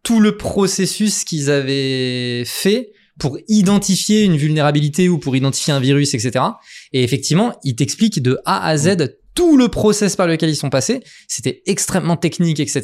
[0.02, 6.14] tout le processus qu'ils avaient fait pour identifier une vulnérabilité ou pour identifier un virus,
[6.14, 6.44] etc.
[6.92, 10.70] Et effectivement, il t'explique de A à Z tout le process par lequel ils sont
[10.70, 11.02] passés.
[11.28, 12.82] C'était extrêmement technique, etc.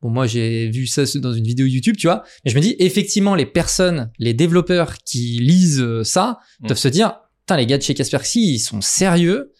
[0.00, 2.22] Bon, moi, j'ai vu ça dans une vidéo YouTube, tu vois.
[2.44, 6.66] Mais je me dis, effectivement, les personnes, les développeurs qui lisent ça, mm.
[6.68, 9.52] doivent se dire, putain, les gars de chez Kaspersky, ils sont sérieux,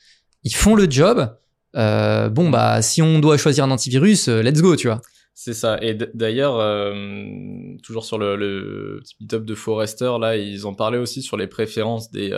[0.45, 1.37] ils font le job.
[1.77, 5.01] Euh, bon bah si on doit choisir un antivirus, euh, let's go, tu vois.
[5.35, 5.79] C'est ça.
[5.83, 6.93] Et d'ailleurs, euh,
[7.85, 12.11] toujours sur le, le top de Forrester, là, ils ont parlé aussi sur les préférences
[12.11, 12.37] des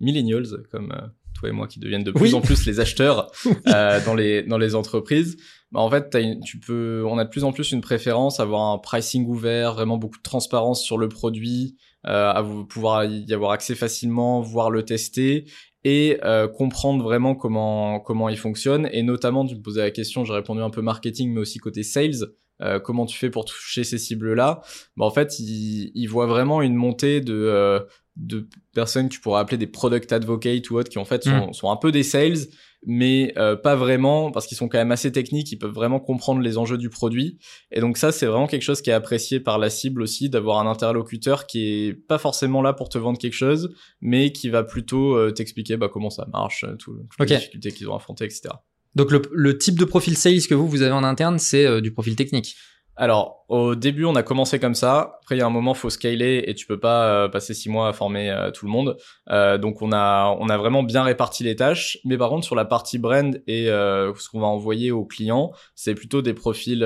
[0.00, 0.94] millennials, comme
[1.34, 3.30] toi et moi, qui deviennent de plus en plus les acheteurs
[4.04, 5.38] dans les dans les entreprises.
[5.72, 8.76] Bah, en fait, tu peux, on a de plus en plus une préférence, avoir un
[8.76, 14.42] pricing ouvert, vraiment beaucoup de transparence sur le produit, à pouvoir y avoir accès facilement,
[14.42, 15.46] voir le tester
[15.86, 18.88] et euh, comprendre vraiment comment comment il fonctionne.
[18.92, 21.84] Et notamment tu me posais la question j'ai répondu un peu marketing mais aussi côté
[21.84, 22.26] sales.
[22.60, 24.62] Euh, comment tu fais pour toucher ces cibles là
[24.96, 27.80] bah, en fait il, il voit vraiment une montée de euh,
[28.16, 31.48] de personnes que tu pourrais appeler des product advocates ou autres qui en fait sont,
[31.48, 31.52] mm.
[31.52, 32.48] sont un peu des sales
[32.86, 36.40] mais euh, pas vraiment parce qu'ils sont quand même assez techniques, ils peuvent vraiment comprendre
[36.40, 37.38] les enjeux du produit.
[37.72, 40.60] Et donc ça, c'est vraiment quelque chose qui est apprécié par la cible aussi, d'avoir
[40.60, 44.62] un interlocuteur qui est pas forcément là pour te vendre quelque chose, mais qui va
[44.62, 48.24] plutôt euh, t'expliquer bah, comment ça marche, euh, tout, toutes les difficultés qu'ils ont affrontées,
[48.24, 48.54] etc.
[48.94, 51.92] Donc le, le, type de profil sales que vous, vous avez en interne, c'est du
[51.92, 52.56] profil technique
[52.98, 55.18] alors, au début, on a commencé comme ça.
[55.20, 57.68] Après, il y a un moment, faut scaler et tu peux pas euh, passer six
[57.68, 58.96] mois à former euh, tout le monde.
[59.28, 61.98] Euh, donc, on a, on a vraiment bien réparti les tâches.
[62.06, 65.94] Mais par contre, sur la partie brand et ce qu'on va envoyer aux clients, c'est
[65.94, 66.82] plutôt des profils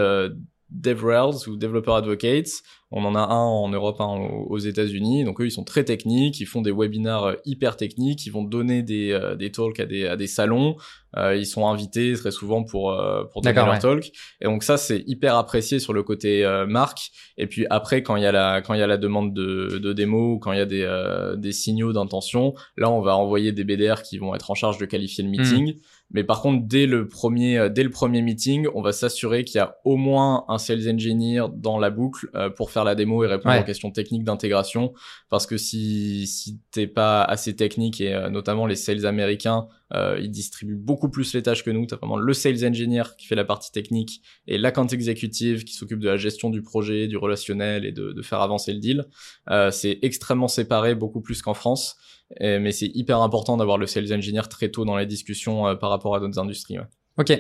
[0.71, 2.63] DevRels ou Developer Advocates.
[2.93, 5.25] On en a un en Europe, un aux États-Unis.
[5.25, 8.83] Donc eux, ils sont très techniques, ils font des webinars hyper techniques, ils vont donner
[8.83, 10.77] des, des talks à des, à des salons.
[11.17, 14.13] Euh, ils sont invités très souvent pour euh, pour donner leur talk.
[14.41, 17.11] Et donc ça c'est hyper apprécié sur le côté euh, marque.
[17.37, 19.79] Et puis après quand il y a la quand il y a la demande de
[19.79, 23.17] de démo ou quand il y a des euh, des signaux d'intention, là on va
[23.17, 25.75] envoyer des BDR qui vont être en charge de qualifier le meeting.
[25.75, 25.81] Hmm.
[26.13, 29.61] Mais par contre, dès le premier, dès le premier meeting, on va s'assurer qu'il y
[29.61, 33.61] a au moins un sales engineer dans la boucle pour faire la démo et répondre
[33.61, 34.93] aux questions techniques d'intégration.
[35.29, 40.31] Parce que si si t'es pas assez technique et notamment les sales américains euh, il
[40.31, 41.87] distribue beaucoup plus les tâches que nous.
[41.87, 45.75] Tu as vraiment le sales engineer qui fait la partie technique et l'account executive qui
[45.75, 49.07] s'occupe de la gestion du projet, du relationnel et de, de faire avancer le deal.
[49.51, 51.97] Euh, c'est extrêmement séparé, beaucoup plus qu'en France.
[52.39, 55.91] Mais c'est hyper important d'avoir le sales engineer très tôt dans les discussions euh, par
[55.91, 56.79] rapport à d'autres industries.
[56.79, 56.87] Ouais.
[57.19, 57.39] Ok.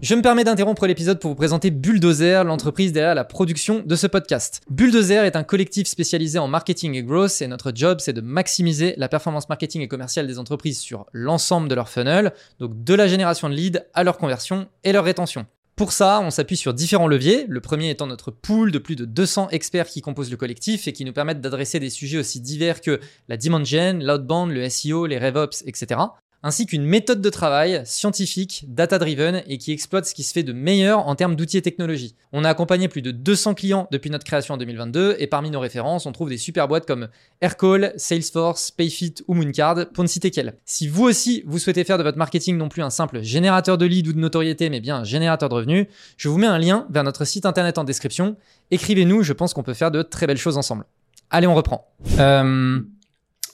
[0.00, 4.06] Je me permets d'interrompre l'épisode pour vous présenter Bulldozer, l'entreprise derrière la production de ce
[4.06, 4.62] podcast.
[4.70, 8.94] Bulldozer est un collectif spécialisé en marketing et growth et notre job c'est de maximiser
[8.96, 13.06] la performance marketing et commerciale des entreprises sur l'ensemble de leur funnel, donc de la
[13.06, 15.46] génération de leads à leur conversion et leur rétention.
[15.82, 19.04] Pour ça, on s'appuie sur différents leviers, le premier étant notre pool de plus de
[19.04, 22.80] 200 experts qui composent le collectif et qui nous permettent d'adresser des sujets aussi divers
[22.80, 26.00] que la demand gen, l'outbound, le SEO, les RevOps, etc.
[26.42, 30.52] ainsi qu'une méthode de travail scientifique, data-driven et qui exploite ce qui se fait de
[30.52, 32.14] meilleur en termes d'outils et technologies.
[32.32, 35.60] On a accompagné plus de 200 clients depuis notre création en 2022 et parmi nos
[35.60, 37.08] références, on trouve des super boîtes comme
[37.40, 40.54] Aircall, Salesforce, Payfit ou Mooncard pour ne citer qu'elles.
[40.64, 43.86] Si vous aussi, vous souhaitez faire de votre marketing non plus un simple générateur de
[43.86, 46.86] leads ou de notoriété, mais bien un générateur de revenus, je vous mets un lien
[46.90, 48.36] vers notre site internet en description.
[48.70, 50.84] Écrivez-nous, je pense qu'on peut faire de très belles choses ensemble.
[51.30, 51.88] Allez, on reprend.
[52.18, 52.80] Euh,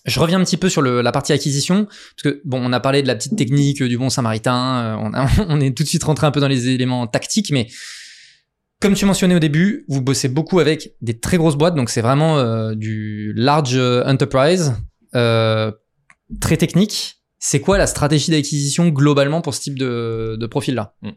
[0.09, 2.81] je reviens un petit peu sur le, la partie acquisition, parce que bon, on a
[2.81, 5.89] parlé de la petite technique du bon samaritain, euh, on, a, on, est tout de
[5.89, 7.69] suite rentré un peu dans les éléments tactiques, mais
[8.81, 12.01] comme tu mentionnais au début, vous bossez beaucoup avec des très grosses boîtes, donc c'est
[12.01, 14.75] vraiment euh, du large enterprise,
[15.15, 15.73] euh,
[16.41, 17.17] très technique.
[17.41, 20.95] C'est quoi la stratégie d'acquisition globalement pour ce type de, de profil-là?
[21.03, 21.11] Hmm.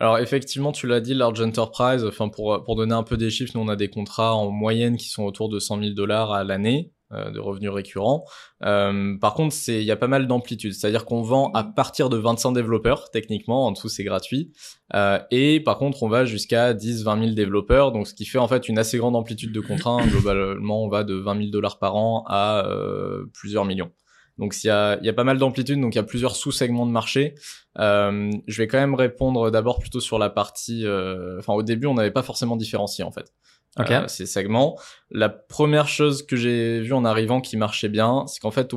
[0.00, 2.02] Alors effectivement, tu l'as dit, large enterprise.
[2.02, 4.96] Enfin pour pour donner un peu des chiffres, nous on a des contrats en moyenne
[4.96, 6.92] qui sont autour de 100 000 dollars à l'année.
[7.12, 8.24] Euh, de revenus récurrents.
[8.64, 12.08] Euh, par contre, c'est il y a pas mal d'amplitude, c'est-à-dire qu'on vend à partir
[12.08, 14.50] de 25 développeurs techniquement, en dessous c'est gratuit,
[14.92, 18.48] euh, et par contre on va jusqu'à 10-20 000 développeurs, donc ce qui fait en
[18.48, 19.98] fait une assez grande amplitude de contrats.
[20.10, 23.92] Globalement, on va de 20 000 dollars par an à euh, plusieurs millions.
[24.38, 26.34] Donc il y a, il y a pas mal d'amplitude, donc il y a plusieurs
[26.34, 27.34] sous-segments de marché.
[27.78, 30.84] Euh, je vais quand même répondre d'abord plutôt sur la partie.
[30.84, 33.32] Euh, enfin, au début, on n'avait pas forcément différencié en fait.
[33.78, 34.78] Euh, ces segments.
[35.10, 38.72] La première chose que j'ai vue en arrivant qui marchait bien, c'est qu'en fait,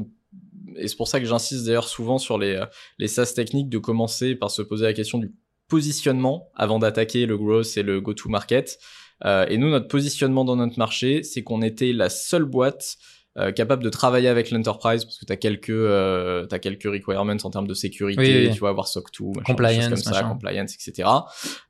[0.75, 2.65] et c'est pour ça que j'insiste d'ailleurs souvent sur les, euh,
[2.97, 5.33] les SaaS techniques, de commencer par se poser la question du
[5.67, 8.79] positionnement avant d'attaquer le growth et le go-to-market.
[9.25, 12.97] Euh, et nous, notre positionnement dans notre marché, c'est qu'on était la seule boîte
[13.37, 17.37] euh, capable de travailler avec l'enterprise parce que tu as quelques euh, as quelques requirements
[17.43, 21.07] en termes de sécurité, tu vois avoir SOC 2, compliance, comme ça, compliance, etc.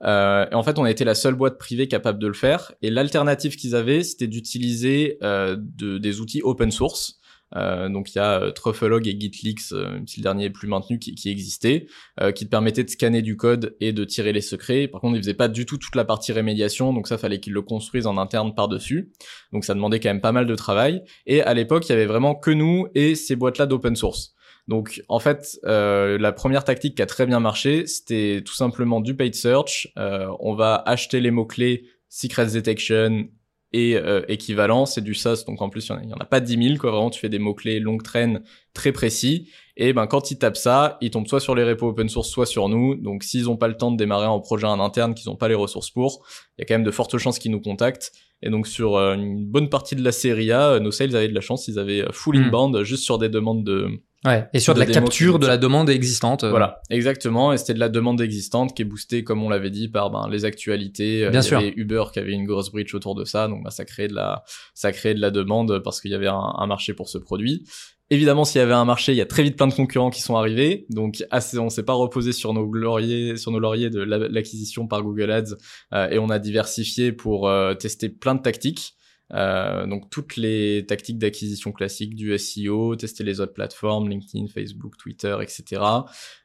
[0.04, 2.72] Euh, et en fait, on a été la seule boîte privée capable de le faire.
[2.82, 7.19] Et l'alternative qu'ils avaient, c'était d'utiliser euh, de, des outils open source.
[7.56, 10.50] Euh, donc il y a euh, Trufflelog et GitLeaks, euh, même si le dernier est
[10.50, 11.88] plus maintenu, qui, qui existait,
[12.36, 14.88] qui te permettait de scanner du code et de tirer les secrets.
[14.88, 17.54] Par contre, ils faisaient pas du tout toute la partie rémédiation, donc ça fallait qu'ils
[17.54, 19.12] le construisent en interne par-dessus.
[19.54, 21.02] Donc ça demandait quand même pas mal de travail.
[21.26, 24.34] Et à l'époque, il y avait vraiment que nous et ces boîtes-là d'open source.
[24.70, 29.02] Donc en fait, euh, la première tactique qui a très bien marché, c'était tout simplement
[29.02, 29.92] du paid search.
[29.98, 33.28] Euh, on va acheter les mots-clés Secrets Detection,
[33.72, 36.64] et euh, équivalent, c'est du SaaS, donc en plus il y, en a pas 10
[36.70, 38.42] 000, quoi, vraiment tu fais des mots-clés longue traîne
[38.74, 42.10] très précis, et ben quand ils tapent ça, ils tombent soit sur les repos open
[42.10, 44.80] source, soit sur nous, donc s'ils ont pas le temps de démarrer un projet en
[44.80, 46.26] interne, qu'ils ont pas les ressources pour,
[46.58, 49.14] il y a quand même de fortes chances qu'ils nous contactent, et donc sur euh,
[49.14, 51.78] une bonne partie de la série A, euh, nos sales avaient de la chance, ils
[51.78, 52.46] avaient full hmm.
[52.46, 55.90] inbound juste sur des demandes de Ouais, et sur de, la capture de la demande
[55.90, 56.44] existante.
[56.44, 56.50] Euh.
[56.50, 57.54] Voilà, exactement.
[57.54, 60.28] Et c'était de la demande existante qui est boostée, comme on l'avait dit, par ben,
[60.30, 61.26] les actualités.
[61.26, 61.62] Euh, Bien sûr.
[61.62, 64.44] Uber qui avait une grosse breach autour de ça, donc bah, ça créait de la,
[64.74, 67.66] ça créait de la demande parce qu'il y avait un, un, marché pour ce produit.
[68.10, 70.22] Évidemment, s'il y avait un marché, il y a très vite plein de concurrents qui
[70.22, 70.86] sont arrivés.
[70.90, 75.02] Donc, assez, on s'est pas reposé sur nos lauriers, sur nos lauriers de l'acquisition par
[75.02, 75.56] Google Ads,
[75.94, 78.96] euh, et on a diversifié pour tester plein de tactiques.
[79.34, 84.98] Euh, donc toutes les tactiques d'acquisition classiques du SEO, tester les autres plateformes, LinkedIn, Facebook,
[84.98, 85.82] Twitter, etc.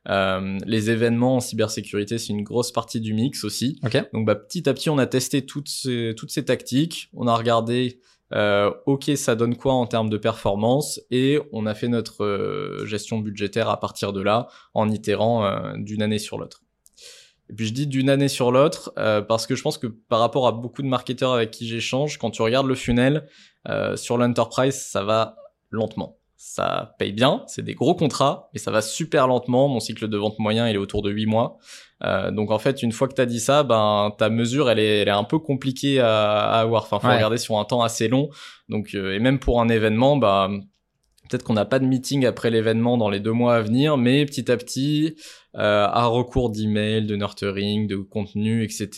[0.09, 3.79] Euh, les événements en cybersécurité, c'est une grosse partie du mix aussi.
[4.13, 7.37] Donc bah, petit à petit, on a testé toutes ces, toutes ces tactiques, on a
[7.37, 8.01] regardé,
[8.33, 12.87] euh, ok, ça donne quoi en termes de performance, et on a fait notre euh,
[12.87, 16.64] gestion budgétaire à partir de là, en itérant euh, d'une année sur l'autre.
[17.51, 20.21] Et puis je dis d'une année sur l'autre euh, parce que je pense que par
[20.21, 23.27] rapport à beaucoup de marketeurs avec qui j'échange, quand tu regardes le funnel
[23.69, 25.37] euh, sur l'enterprise, ça va
[25.71, 26.17] lentement.
[26.37, 29.69] Ça paye bien, c'est des gros contrats, mais ça va super lentement.
[29.69, 31.57] Mon cycle de vente moyen, il est autour de 8 mois.
[32.03, 34.79] Euh, donc en fait, une fois que tu as dit ça, ben ta mesure, elle
[34.79, 36.83] est, elle est un peu compliquée à, à avoir.
[36.83, 38.29] Enfin, faut regarder sur un temps assez long.
[38.69, 40.51] Donc euh, et même pour un événement, bah
[41.29, 44.25] peut-être qu'on n'a pas de meeting après l'événement dans les deux mois à venir, mais
[44.27, 45.17] petit à petit,
[45.57, 48.89] euh, à recours d'email, de nurturing, de contenu, etc.,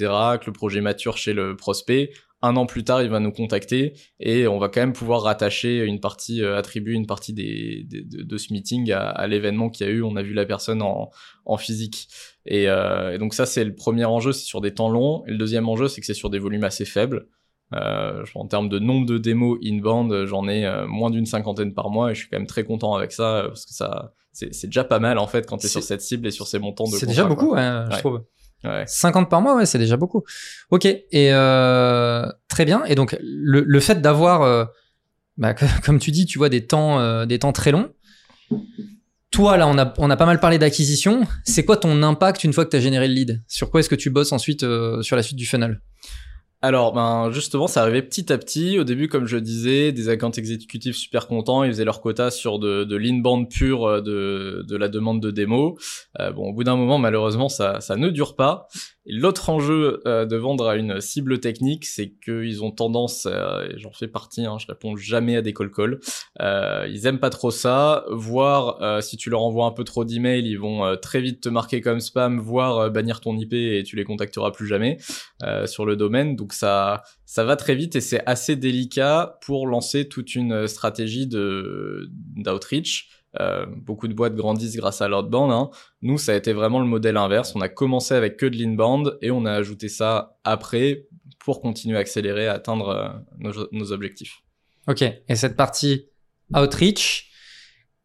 [0.40, 2.10] que le projet mature chez le prospect,
[2.42, 5.84] un an plus tard, il va nous contacter et on va quand même pouvoir rattacher
[5.84, 10.02] une partie, euh, attribuer une partie de, ce meeting à, l'événement qu'il y a eu.
[10.02, 11.10] On a vu la personne en,
[11.44, 12.08] en physique.
[12.44, 15.24] Et, euh, et donc ça, c'est le premier enjeu, c'est sur des temps longs.
[15.26, 17.26] Et le deuxième enjeu, c'est que c'est sur des volumes assez faibles.
[17.74, 21.90] Euh, en termes de nombre de démos inbound, j'en ai euh, moins d'une cinquantaine par
[21.90, 24.84] mois et je suis quand même très content avec ça parce que ça, c'est déjà
[24.84, 26.96] pas mal en fait quand tu es sur cette cible et sur ces montants de.
[26.96, 28.22] C'est déjà beaucoup, hein, je trouve.
[28.64, 28.84] Ouais.
[28.86, 30.22] 50 par mois, ouais, c'est déjà beaucoup.
[30.70, 32.84] Ok, et euh, très bien.
[32.84, 34.64] Et donc le, le fait d'avoir, euh,
[35.36, 37.90] bah, comme tu dis, tu vois des temps, euh, des temps très longs.
[39.30, 41.26] Toi, là, on a, on a pas mal parlé d'acquisition.
[41.44, 43.42] C'est quoi ton impact une fois que tu as généré le lead?
[43.46, 44.60] Sur quoi est-ce que tu bosses ensuite
[45.02, 45.80] sur la suite du funnel?
[46.62, 48.78] Alors, ben justement, ça arrivait petit à petit.
[48.78, 52.58] Au début, comme je disais, des accounts exécutifs super contents, ils faisaient leur quota sur
[52.58, 55.78] de, de l'inbound pure euh, de, de la demande de démo.
[56.18, 58.68] Euh, bon, au bout d'un moment, malheureusement, ça, ça ne dure pas.
[59.08, 63.78] L'autre enjeu euh, de vendre à une cible technique, c'est qu'ils ont tendance, euh, et
[63.78, 66.00] j'en fais partie, hein, je réponds jamais à des call calls,
[66.40, 70.04] euh, ils aiment pas trop ça, voire euh, si tu leur envoies un peu trop
[70.04, 73.94] d'emails, ils vont très vite te marquer comme spam, voire bannir ton IP et tu
[73.94, 74.98] les contacteras plus jamais
[75.66, 76.34] sur le domaine.
[76.36, 81.26] Donc ça, ça va très vite et c'est assez délicat pour lancer toute une stratégie
[81.26, 83.08] d'outreach
[83.40, 85.52] euh, beaucoup de boîtes grandissent grâce à l'outbound.
[85.52, 85.70] Hein.
[86.02, 87.54] Nous, ça a été vraiment le modèle inverse.
[87.54, 91.06] On a commencé avec que de l'inbound et on a ajouté ça après
[91.38, 94.42] pour continuer à accélérer, à atteindre euh, nos, nos objectifs.
[94.88, 95.02] Ok.
[95.02, 96.06] Et cette partie
[96.54, 97.30] outreach,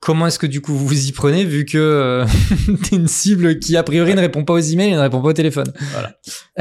[0.01, 2.25] Comment est-ce que du coup vous vous y prenez vu que euh,
[2.89, 5.27] t'es une cible qui a priori ne répond pas aux emails et ne répond pas
[5.27, 5.71] au téléphone?
[5.91, 6.09] Voilà.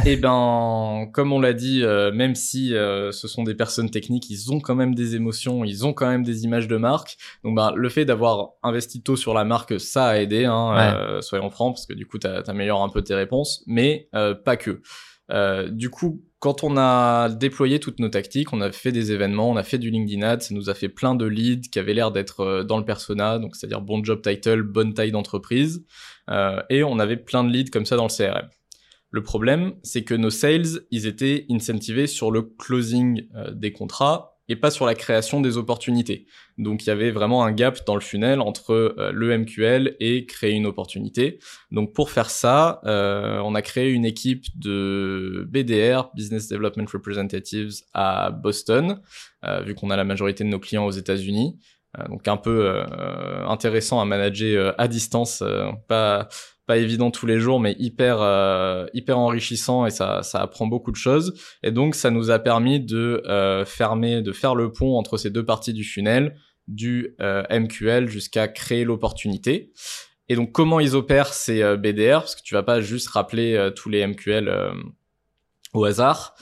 [0.05, 3.89] et eh ben, comme on l'a dit, euh, même si euh, ce sont des personnes
[3.89, 7.17] techniques, ils ont quand même des émotions, ils ont quand même des images de marque.
[7.43, 11.23] Donc ben, le fait d'avoir investi tôt sur la marque, ça a aidé, hein, euh,
[11.23, 14.83] soyons francs, parce que du coup t'améliores un peu tes réponses, mais pas que.
[15.71, 19.57] du coup, quand on a déployé toutes nos tactiques, on a fait des événements, on
[19.57, 22.11] a fait du LinkedIn Ads, ça nous a fait plein de leads qui avaient l'air
[22.11, 25.85] d'être euh, dans le persona, donc c'est-à-dire bon job title, bonne taille d'entreprise,
[26.31, 28.49] euh, et on avait plein de leads comme ça dans le CRM.
[29.11, 34.40] Le problème, c'est que nos sales, ils étaient incentivés sur le closing euh, des contrats
[34.51, 36.27] et pas sur la création des opportunités.
[36.59, 40.27] Donc il y avait vraiment un gap dans le funnel entre euh, le MQL et
[40.27, 41.39] créer une opportunité.
[41.71, 47.75] Donc pour faire ça, euh, on a créé une équipe de BDR, Business Development Representatives,
[47.95, 49.01] à Boston,
[49.45, 51.57] euh, vu qu'on a la majorité de nos clients aux États-Unis.
[52.09, 52.85] donc un peu
[53.49, 55.43] intéressant à manager à distance,
[55.89, 56.29] pas
[56.71, 60.93] pas évident tous les jours, mais hyper euh, hyper enrichissant et ça ça apprend beaucoup
[60.93, 61.35] de choses.
[61.65, 65.31] Et donc ça nous a permis de euh, fermer, de faire le pont entre ces
[65.31, 66.37] deux parties du funnel,
[66.69, 69.73] du euh, MQL jusqu'à créer l'opportunité.
[70.29, 73.89] Et donc comment ils opèrent ces BDR parce que tu vas pas juste rappeler tous
[73.89, 74.49] les MQL
[75.75, 76.37] au hasard.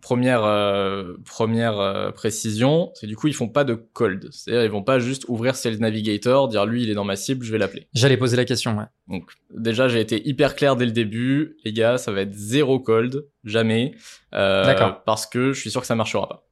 [0.00, 4.70] Première euh, première euh, précision, c'est du coup ils font pas de cold, c'est-à-dire ils
[4.70, 7.58] vont pas juste ouvrir Sales Navigator, dire lui il est dans ma cible, je vais
[7.58, 7.86] l'appeler.
[7.92, 8.84] J'allais poser la question, ouais.
[9.08, 12.80] Donc déjà j'ai été hyper clair dès le début, les gars, ça va être zéro
[12.80, 13.94] cold, jamais,
[14.32, 15.02] euh, D'accord.
[15.04, 16.46] parce que je suis sûr que ça marchera pas,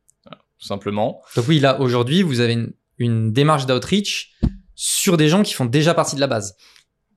[0.59, 1.23] tout simplement.
[1.35, 4.37] Donc oui, là aujourd'hui vous avez une, une démarche d'outreach
[4.75, 6.55] sur des gens qui font déjà partie de la base.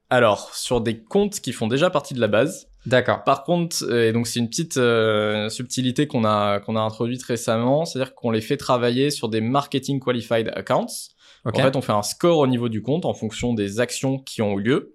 [0.09, 3.23] Alors sur des comptes qui font déjà partie de la base, D'accord.
[3.23, 7.21] Par contre, euh, et donc c'est une petite euh, subtilité qu'on a qu'on a introduite
[7.23, 11.09] récemment, c'est-à-dire qu'on les fait travailler sur des marketing qualified accounts.
[11.45, 14.41] En fait, on fait un score au niveau du compte en fonction des actions qui
[14.41, 14.93] ont eu lieu.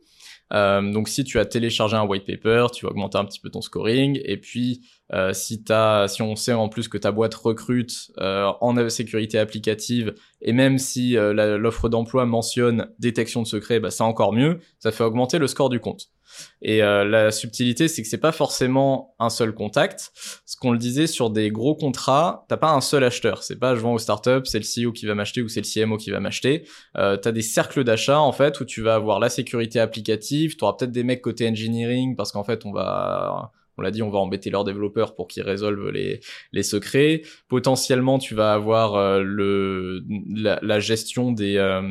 [0.53, 3.51] Euh, donc si tu as téléchargé un white paper, tu vas augmenter un petit peu
[3.51, 4.21] ton scoring.
[4.25, 8.51] Et puis euh, si t'as, si on sait en plus que ta boîte recrute euh,
[8.61, 14.33] en sécurité applicative, et même si l'offre d'emploi mentionne détection de secret, bah c'est encore
[14.33, 14.61] mieux.
[14.79, 16.11] Ça fait augmenter le score du compte.
[16.63, 20.13] Et euh, la subtilité, c'est que c'est pas forcément un seul contact.
[20.45, 23.43] Ce qu'on le disait sur des gros contrats, t'as pas un seul acheteur.
[23.43, 25.67] C'est pas je vends aux startups, c'est le CEO qui va m'acheter ou c'est le
[25.67, 26.67] CMO qui va m'acheter.
[26.97, 30.57] Euh, t'as des cercles d'achat en fait où tu vas avoir la sécurité applicative.
[30.57, 34.03] Tu auras peut-être des mecs côté engineering parce qu'en fait on va on l'a dit,
[34.03, 36.21] on va embêter leurs développeurs pour qu'ils résolvent les,
[36.53, 37.23] les secrets.
[37.49, 40.03] Potentiellement, tu vas avoir euh, le
[40.35, 41.83] la, gestion des euh,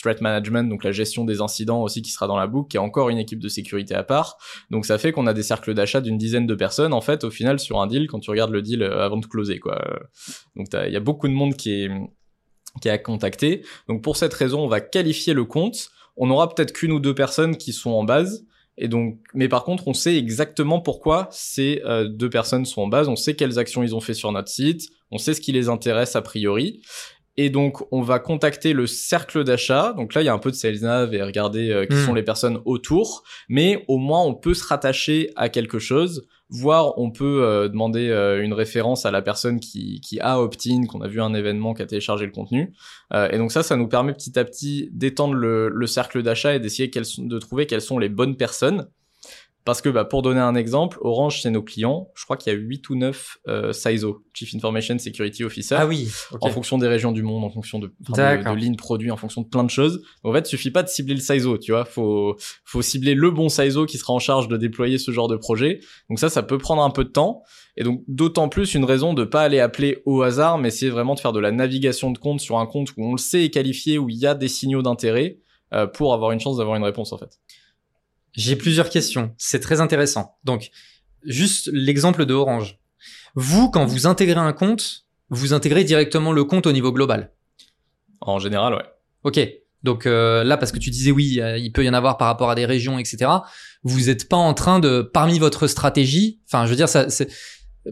[0.00, 2.80] threat management, donc la gestion des incidents aussi qui sera dans la boucle, qui est
[2.80, 4.36] encore une équipe de sécurité à part.
[4.70, 7.30] Donc ça fait qu'on a des cercles d'achat d'une dizaine de personnes en fait au
[7.30, 9.82] final sur un deal quand tu regardes le deal euh, avant de closer quoi.
[10.56, 11.90] Donc il y a beaucoup de monde qui est
[12.80, 13.64] qui est à contacter.
[13.88, 15.90] Donc pour cette raison, on va qualifier le compte.
[16.16, 19.64] On aura peut-être qu'une ou deux personnes qui sont en base, et donc, mais par
[19.64, 23.08] contre, on sait exactement pourquoi ces euh, deux personnes sont en base.
[23.08, 24.88] On sait quelles actions ils ont fait sur notre site.
[25.10, 26.80] On sait ce qui les intéresse a priori.
[27.36, 29.92] Et donc, on va contacter le cercle d'achat.
[29.96, 32.06] Donc là, il y a un peu de sales nav et regarder euh, qui hmm.
[32.06, 33.24] sont les personnes autour.
[33.48, 36.26] Mais au moins, on peut se rattacher à quelque chose.
[36.54, 40.86] Voire, on peut euh, demander euh, une référence à la personne qui, qui a opt-in,
[40.86, 42.72] qu'on a vu un événement, qui a téléchargé le contenu.
[43.12, 46.90] et donc ça, ça nous permet petit à petit d'étendre le cercle d'achat et d'essayer
[46.90, 48.88] de trouver quelles sont les bonnes personnes.
[49.64, 52.10] Parce que bah, pour donner un exemple, Orange, c'est nos clients.
[52.14, 55.76] Je crois qu'il y a 8 ou 9 euh, CISO, Chief Information Security Officer.
[55.78, 56.10] Ah oui.
[56.42, 59.40] En fonction des régions du monde, en fonction de, de, de lignes produits, en fonction
[59.40, 60.02] de plein de choses.
[60.22, 61.86] En fait, il suffit pas de cibler le CISO, tu vois.
[61.86, 65.36] Faut, faut cibler le bon CISO qui sera en charge de déployer ce genre de
[65.36, 65.80] projet.
[66.10, 67.42] Donc ça, ça peut prendre un peu de temps.
[67.78, 71.14] Et donc, d'autant plus une raison de pas aller appeler au hasard, mais c'est vraiment
[71.14, 73.50] de faire de la navigation de compte sur un compte où on le sait est
[73.50, 75.38] qualifié, où il y a des signaux d'intérêt,
[75.72, 77.40] euh, pour avoir une chance d'avoir une réponse, en fait.
[78.34, 79.34] J'ai plusieurs questions.
[79.38, 80.36] C'est très intéressant.
[80.44, 80.70] Donc,
[81.24, 82.78] juste l'exemple de Orange.
[83.34, 87.32] Vous, quand vous intégrez un compte, vous intégrez directement le compte au niveau global.
[88.20, 88.84] En général, ouais.
[89.24, 89.40] Ok.
[89.82, 92.26] Donc euh, là, parce que tu disais oui, euh, il peut y en avoir par
[92.28, 93.30] rapport à des régions, etc.
[93.82, 97.28] Vous n'êtes pas en train de, parmi votre stratégie, enfin, je veux dire, ça, c'est,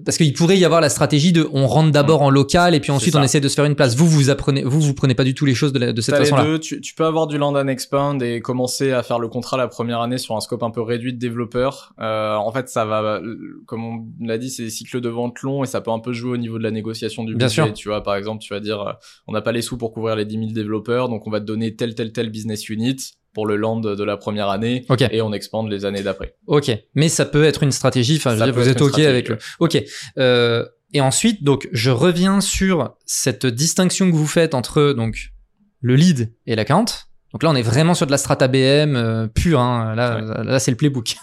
[0.05, 2.91] parce qu'il pourrait y avoir la stratégie de on rentre d'abord en local et puis
[2.93, 3.95] ensuite on essaie de se faire une place.
[3.95, 6.17] Vous vous apprenez, vous vous prenez pas du tout les choses de, la- de cette
[6.17, 6.59] façon-là.
[6.59, 9.69] tu, tu peux avoir du land and expand et commencer à faire le contrat la
[9.69, 11.93] première année sur un scope un peu réduit de développeurs.
[12.01, 13.21] Euh, en fait, ça va,
[13.67, 16.13] comme on l'a dit, c'est des cycles de vente longs et ça peut un peu
[16.13, 17.65] jouer au niveau de la négociation du Bien budget.
[17.67, 17.73] sûr.
[17.75, 18.93] Tu vois, par exemple, tu vas dire, euh,
[19.27, 21.45] on n'a pas les sous pour couvrir les 10 000 développeurs, donc on va te
[21.45, 22.97] donner tel, tel, tel business unit
[23.33, 25.03] pour le land de la première année Ok.
[25.11, 26.35] et on expande les années d'après.
[26.47, 26.71] Ok.
[26.95, 28.17] Mais ça peut être une stratégie.
[28.17, 29.39] Enfin, je dire, vous êtes ok avec le.
[29.59, 29.83] Ok.
[30.19, 35.33] Euh, et ensuite, donc, je reviens sur cette distinction que vous faites entre donc
[35.81, 36.85] le lead et l'account.
[37.33, 39.61] Donc là, on est vraiment sur de la strata BM euh, pure.
[39.61, 39.95] Hein.
[39.95, 41.17] Là, là, c'est le playbook.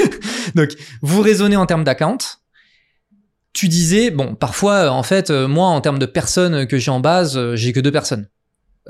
[0.54, 0.70] donc,
[1.02, 2.18] vous raisonnez en termes d'account.
[3.52, 7.00] Tu disais, bon, parfois, en fait, euh, moi, en termes de personnes que j'ai en
[7.00, 8.28] base, euh, j'ai que deux personnes.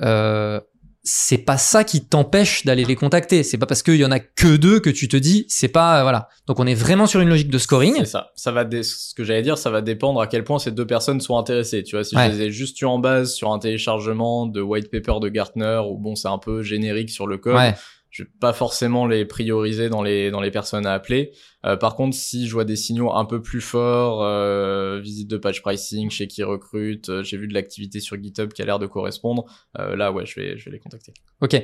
[0.03, 0.61] Euh,
[1.03, 3.43] c'est pas ça qui t'empêche d'aller les contacter.
[3.43, 5.99] C'est pas parce qu'il y en a que deux que tu te dis, c'est pas,
[6.01, 6.29] euh, voilà.
[6.47, 7.95] Donc, on est vraiment sur une logique de scoring.
[7.99, 8.31] C'est ça.
[8.37, 11.21] Ça va ce que j'allais dire, ça va dépendre à quel point ces deux personnes
[11.21, 11.83] sont intéressées.
[11.83, 12.31] Tu vois, si Ouais.
[12.31, 15.81] je les ai juste eu en base sur un téléchargement de white paper de Gartner
[15.89, 17.55] ou bon, c'est un peu générique sur le code.
[17.57, 17.75] Ouais.
[18.11, 21.31] Je vais pas forcément les prioriser dans les dans les personnes à appeler.
[21.65, 25.37] Euh, par contre, si je vois des signaux un peu plus forts, euh, visite de
[25.37, 28.81] patch pricing, chez qui recrute, euh, j'ai vu de l'activité sur GitHub qui a l'air
[28.81, 29.45] de correspondre,
[29.79, 31.13] euh, là ouais, je vais je vais les contacter.
[31.41, 31.55] Ok.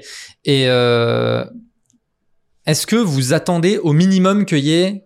[0.45, 1.45] Et euh,
[2.65, 5.05] est-ce que vous attendez au minimum qu'il y ait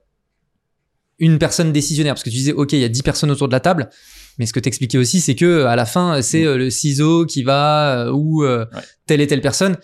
[1.18, 2.14] une personne décisionnaire?
[2.14, 3.90] Parce que tu disais, ok, il y a 10 personnes autour de la table,
[4.38, 7.42] mais ce que t'expliquais aussi, c'est que à la fin, c'est euh, le ciseau qui
[7.42, 8.80] va ou euh, Ouais.
[9.06, 9.76] telle et telle personne.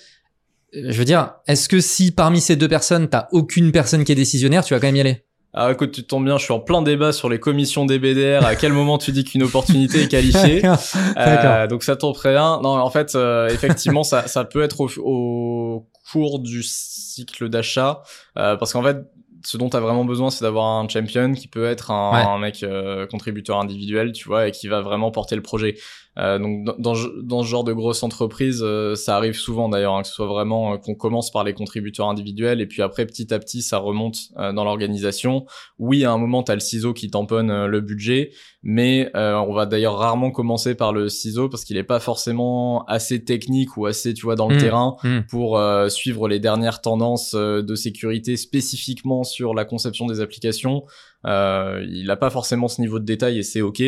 [0.77, 4.17] Je veux dire, est-ce que si parmi ces deux personnes, t'as aucune personne qui est
[4.17, 5.25] décisionnaire, tu vas quand même y aller?
[5.59, 8.45] Ah écoute, tu tombes bien, je suis en plein débat sur les commissions des BDR.
[8.45, 10.83] À quel moment tu dis qu'une opportunité est qualifiée D'accord.
[11.17, 12.61] Euh, donc ça tombe très bien.
[12.63, 18.03] Non, en fait, euh, effectivement, ça, ça peut être au, au cours du cycle d'achat,
[18.37, 18.99] euh, parce qu'en fait,
[19.47, 22.21] ce dont tu as vraiment besoin, c'est d'avoir un champion qui peut être un, Ouais.
[22.29, 25.77] un mec euh, contributeur individuel, tu vois, et qui va vraiment porter le projet.
[26.19, 30.03] Euh, donc dans, dans, ce- genre de grosse entreprise, euh, ça arrive souvent d'ailleurs, hein,
[30.03, 33.35] que ce soit vraiment euh, qu'on commence par les contributeurs individuels et puis après petit
[33.35, 35.45] à petit ça remonte euh, dans l'organisation.
[35.79, 38.31] Oui, à un moment tu as le ciseau qui tamponne euh, le budget,
[38.63, 42.85] mais euh, on va d'ailleurs rarement commencer par le ciseau parce qu'il est pas forcément
[42.87, 44.61] assez technique ou assez tu vois dans le Mm.
[44.61, 45.21] terrain Mm.
[45.29, 50.85] pour euh, suivre les dernières tendances de sécurité spécifiquement sur la conception des applications.
[51.25, 53.83] Euh, il n'a pas forcément ce niveau de détail et c'est ok.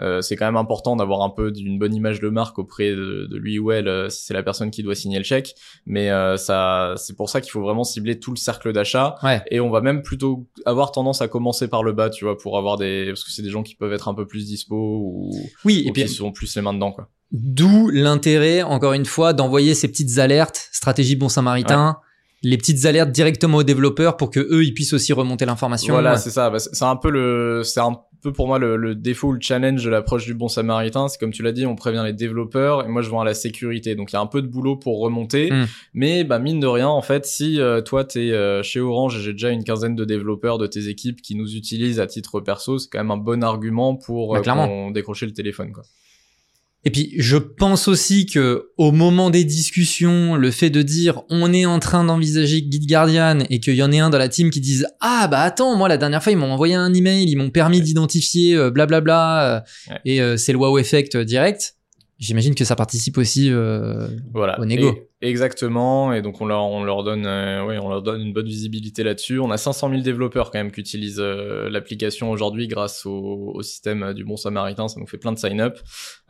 [0.00, 3.26] Euh, c'est quand même important d'avoir un peu d'une bonne image de marque auprès de,
[3.30, 5.54] de lui ou elle euh, si c'est la personne qui doit signer le chèque.
[5.86, 9.16] Mais euh, ça, c'est pour ça qu'il faut vraiment cibler tout le cercle d'achat.
[9.22, 9.42] Ouais.
[9.50, 12.58] Et on va même plutôt avoir tendance à commencer par le bas, tu vois, pour
[12.58, 15.30] avoir des, parce que c'est des gens qui peuvent être un peu plus dispo ou,
[15.64, 17.08] Oui, ou et puis qui sont plus les mains dedans, quoi.
[17.32, 21.98] D'où l'intérêt, encore une fois, d'envoyer ces petites alertes, stratégie bon samaritain,
[22.42, 25.94] les petites alertes directement aux développeurs pour que eux ils puissent aussi remonter l'information.
[25.94, 26.18] Voilà, Ouais.
[26.18, 26.50] c'est ça.
[26.50, 29.40] Bah, c'est un peu le, c'est un peu pour moi le, le défaut ou le
[29.40, 31.08] challenge de l'approche du bon samaritain.
[31.08, 33.34] C'est comme tu l'as dit, on prévient les développeurs et moi je vois à la
[33.34, 33.94] sécurité.
[33.96, 35.50] Donc il y a un peu de boulot pour remonter.
[35.50, 35.66] Mm.
[35.94, 39.20] Mais bah mine de rien, en fait, si euh, toi t'es euh, chez Orange et
[39.22, 42.78] j'ai déjà une quinzaine de développeurs de tes équipes qui nous utilisent à titre perso,
[42.78, 45.82] c'est quand même un bon argument pour Bah, euh, décrocher le téléphone, quoi.
[46.84, 51.52] Et puis je pense aussi que au moment des discussions, le fait de dire on
[51.52, 54.50] est en train d'envisager Git Guardian et qu'il y en ait un dans la team
[54.50, 57.36] qui dise ah bah attends moi la dernière fois ils m'ont envoyé un email, ils
[57.36, 59.60] m'ont permis d'identifier euh, blablabla euh,
[59.92, 60.00] Ouais.
[60.04, 61.76] et euh, c'est le wow effect euh, direct.
[62.22, 63.50] J'imagine que ça participe aussi.
[63.50, 64.58] euh, Voilà.
[64.60, 64.90] Au négo.
[65.20, 66.12] Et- exactement.
[66.12, 69.02] Et donc on leur, on leur donne, euh, ouais, on leur donne une bonne visibilité
[69.02, 69.40] là-dessus.
[69.40, 73.62] On a 500 000 développeurs quand même qui utilisent euh, l'application aujourd'hui grâce au, au
[73.62, 74.86] système euh, du Bon Samaritain.
[74.86, 75.78] Ça nous fait plein de sign-up.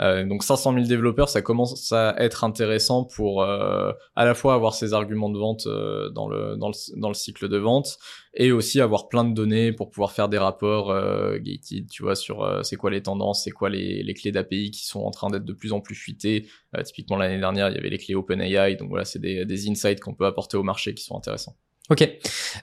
[0.00, 4.54] Euh, donc 500 000 développeurs, ça commence à être intéressant pour euh, à la fois
[4.54, 7.98] avoir ces arguments de vente euh, dans le dans le dans le cycle de vente
[8.34, 12.14] et aussi avoir plein de données pour pouvoir faire des rapports euh, gated, tu vois,
[12.14, 15.10] sur euh, c'est quoi les tendances, c'est quoi les, les clés d'API qui sont en
[15.10, 16.48] train d'être de plus en plus fuitées.
[16.76, 19.68] Euh, typiquement l'année dernière, il y avait les clés OpenAI, donc voilà, c'est des, des
[19.68, 21.56] insights qu'on peut apporter au marché qui sont intéressants.
[21.90, 22.08] Ok.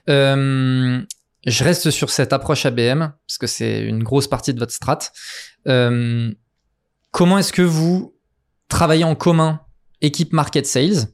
[0.08, 1.00] Euh,
[1.46, 4.98] je reste sur cette approche ABM parce que c'est une grosse partie de votre strat.
[5.68, 6.32] Euh,
[7.12, 8.16] comment est-ce que vous
[8.68, 9.60] travaillez en commun
[10.00, 11.06] équipe market sales?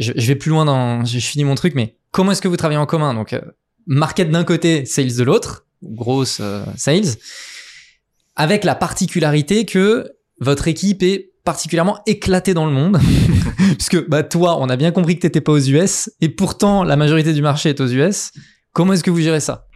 [0.00, 2.56] Je, je vais plus loin dans, je finis mon truc, mais comment est-ce que vous
[2.56, 3.14] travaillez en commun?
[3.14, 3.38] Donc
[3.88, 7.16] market d'un côté, sales de l'autre, grosse euh, sales,
[8.36, 13.00] avec la particularité que votre équipe est particulièrement éclatée dans le monde,
[13.56, 16.96] puisque bah toi, on a bien compris que t'étais pas aux US, et pourtant la
[16.96, 18.30] majorité du marché est aux US.
[18.72, 19.66] Comment est-ce que vous gérez ça?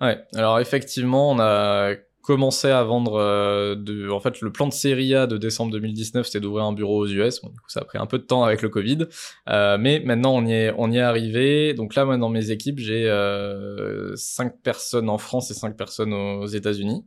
[0.00, 4.72] Ouais, alors effectivement, on a commençait à vendre euh, de en fait le plan de
[4.72, 7.80] série A de décembre 2019 c'était d'ouvrir un bureau aux US bon, du coup ça
[7.80, 9.06] a pris un peu de temps avec le Covid
[9.50, 12.50] euh, mais maintenant on y est on y est arrivé donc là moi dans mes
[12.50, 17.04] équipes j'ai euh, cinq personnes en France et cinq personnes aux États-Unis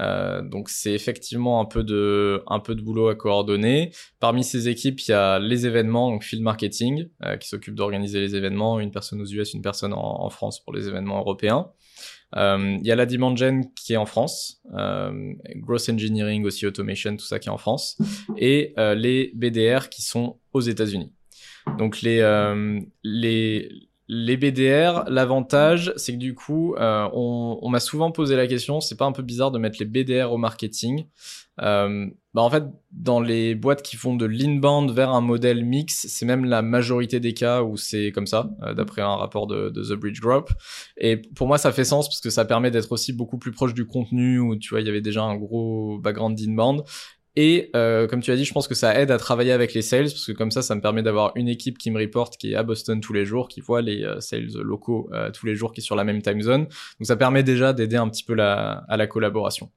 [0.00, 3.92] euh, donc c'est effectivement un peu de un peu de boulot à coordonner.
[4.20, 8.20] Parmi ces équipes, il y a les événements, donc field marketing, euh, qui s'occupe d'organiser
[8.20, 11.70] les événements, une personne aux US, une personne en, en France pour les événements européens.
[12.36, 16.66] Euh, il y a la demand gen qui est en France, euh, growth engineering aussi
[16.66, 17.96] automation, tout ça qui est en France,
[18.36, 21.12] et euh, les BDR qui sont aux États-Unis.
[21.78, 22.20] Donc les
[23.02, 23.70] les
[24.06, 29.06] les BDR, l'avantage, c'est que du coup, on, m'a souvent posé la question, c'est pas
[29.06, 31.06] un peu bizarre de mettre les BDR au marketing
[32.34, 36.26] bah en fait, dans les boîtes qui font de l'inbound vers un modèle mix, c'est
[36.26, 39.92] même la majorité des cas où c'est comme ça, euh, d'après un rapport de, The
[39.92, 40.50] Bridge Group.
[40.96, 43.72] Et pour moi, ça fait sens parce que ça permet d'être aussi beaucoup plus proche
[43.72, 46.82] du contenu où tu vois, il y avait déjà un gros background d'inbound.
[47.36, 49.82] Et euh, comme tu as dit, je pense que ça aide à travailler avec les
[49.82, 52.52] sales parce que comme ça, ça me permet d'avoir une équipe qui me reporte, qui
[52.52, 55.56] est à Boston tous les jours, qui voit les euh, sales locaux euh, tous les
[55.56, 56.62] jours, qui est sur la même time zone.
[56.64, 59.70] Donc ça permet déjà d'aider un petit peu la, à la collaboration.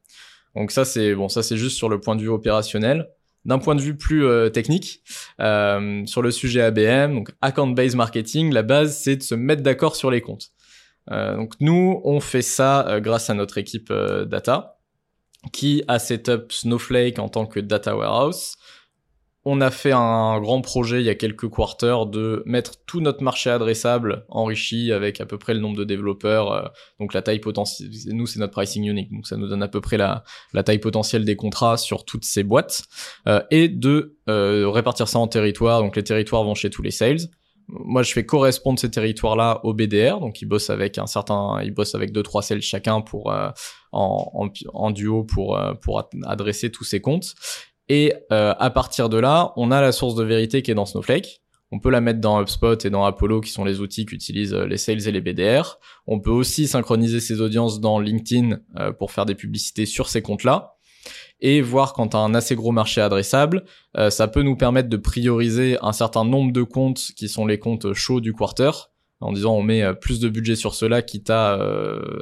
[0.57, 3.09] Donc ça c'est juste sur le point de vue opérationnel.
[3.45, 5.03] D'un point de vue plus euh, technique,
[5.39, 9.61] euh, sur le sujet ABM, donc account based marketing, la base c'est de se mettre
[9.61, 10.49] d'accord sur les comptes.
[11.11, 13.93] Euh, donc nous on fait ça grâce à notre équipe
[14.25, 14.79] data
[15.53, 18.57] qui a setup Snowflake en tant que data warehouse.
[19.49, 23.23] On a fait un grand projet il y a quelques quarters de mettre tout notre
[23.23, 26.67] marché adressable enrichi avec à peu près le nombre de développeurs, euh,
[26.99, 27.89] donc la taille potentielle.
[28.07, 30.25] Nous, c'est notre pricing unique, donc ça nous donne à peu près la,
[30.65, 32.83] taille potentielle des contrats sur toutes ces boîtes
[33.29, 35.81] euh, et de euh, répartir ça en territoires.
[35.81, 37.29] Donc les territoires vont chez tous les sales.
[37.69, 41.73] Moi, je fais correspondre ces territoires-là au BDR, donc ils bossent avec un certain, ils
[41.73, 43.33] bossent avec deux trois sales chacun pour
[43.93, 47.33] en, duo pour pour adresser tous ces comptes.
[47.89, 50.85] Et euh, à partir de là, on a la source de vérité qui est dans
[50.85, 51.41] Snowflake.
[51.71, 54.65] On peut la mettre dans HubSpot et dans Apollo, qui sont les outils qu'utilisent euh,
[54.65, 55.79] les sales et les BDR.
[56.05, 60.21] On peut aussi synchroniser ces audiences dans LinkedIn euh, pour faire des publicités sur ces
[60.21, 60.75] comptes-là.
[61.39, 63.63] Et voir quand tu as un assez gros marché adressable,
[63.97, 67.59] euh, ça peut nous permettre de prioriser un certain nombre de comptes qui sont les
[67.59, 68.71] comptes chauds du quarter,
[69.19, 71.59] en disant on met plus de budget sur cela, quitte à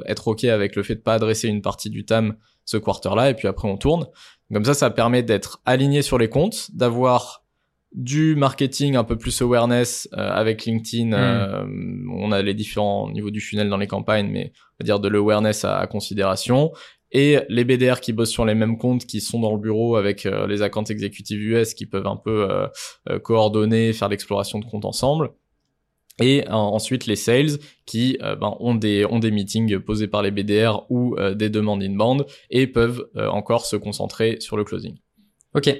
[0.06, 3.34] être OK avec le fait de pas adresser une partie du TAM ce quarter-là, et
[3.34, 4.06] puis après on tourne.
[4.52, 7.42] Comme ça, ça permet d'être aligné sur les comptes, d'avoir
[7.92, 11.06] du marketing un peu plus awareness euh, avec LinkedIn.
[11.06, 11.14] Mm.
[11.14, 11.66] Euh,
[12.12, 15.08] on a les différents niveaux du funnel dans les campagnes, mais on va dire de
[15.08, 16.72] l'awareness à, à, considération.
[17.12, 20.26] Et les BDR qui bossent sur les mêmes comptes, qui sont dans le bureau avec
[20.26, 22.48] euh, les accounts exécutifs US, qui peuvent un peu
[23.22, 25.30] coordonner, faire l'exploration de comptes ensemble
[26.20, 30.30] et ensuite les sales qui euh, ben, ont des ont des meetings posés par les
[30.30, 34.96] BDR ou euh, des demandes inbound et peuvent euh, encore se concentrer sur le closing.
[35.54, 35.74] Ok,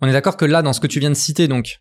[0.00, 1.80] on est d'accord que là dans ce que tu viens de citer donc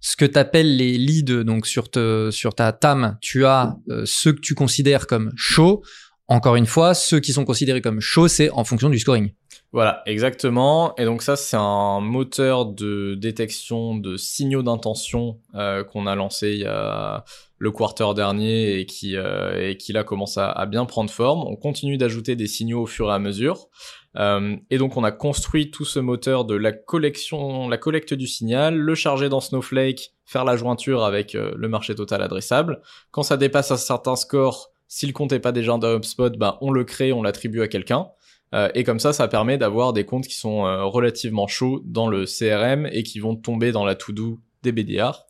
[0.00, 4.32] ce que tu appelles les leads donc sur te, sur ta TAM, tu as ceux
[4.32, 5.82] que tu considères comme chauds.
[6.28, 9.32] Encore une fois, ceux qui sont considérés comme chauds, c'est en fonction du scoring.
[9.76, 10.96] Voilà, exactement.
[10.96, 16.52] Et donc ça, c'est un moteur de détection de signaux d'intention euh, qu'on a lancé
[16.52, 17.26] il y a
[17.58, 21.44] le quarter dernier et qui, euh, et qui là commence à, bien prendre forme.
[21.46, 23.68] On continue d'ajouter des signaux au fur et à mesure.
[24.16, 28.26] Euh, et donc on a construit tout ce moteur de la collection, la collecte du
[28.26, 32.80] signal, le charger dans Snowflake, faire la jointure avec le marché total adressable.
[33.10, 36.70] Quand ça dépasse un certain score, si le compte pas déjà dans HubSpot, bah, on
[36.70, 38.08] le crée, on l'attribue à quelqu'un.
[38.56, 42.08] Euh, et comme ça, ça permet d'avoir des comptes qui sont euh, relativement chauds dans
[42.08, 45.26] le CRM et qui vont tomber dans la to-do des BDR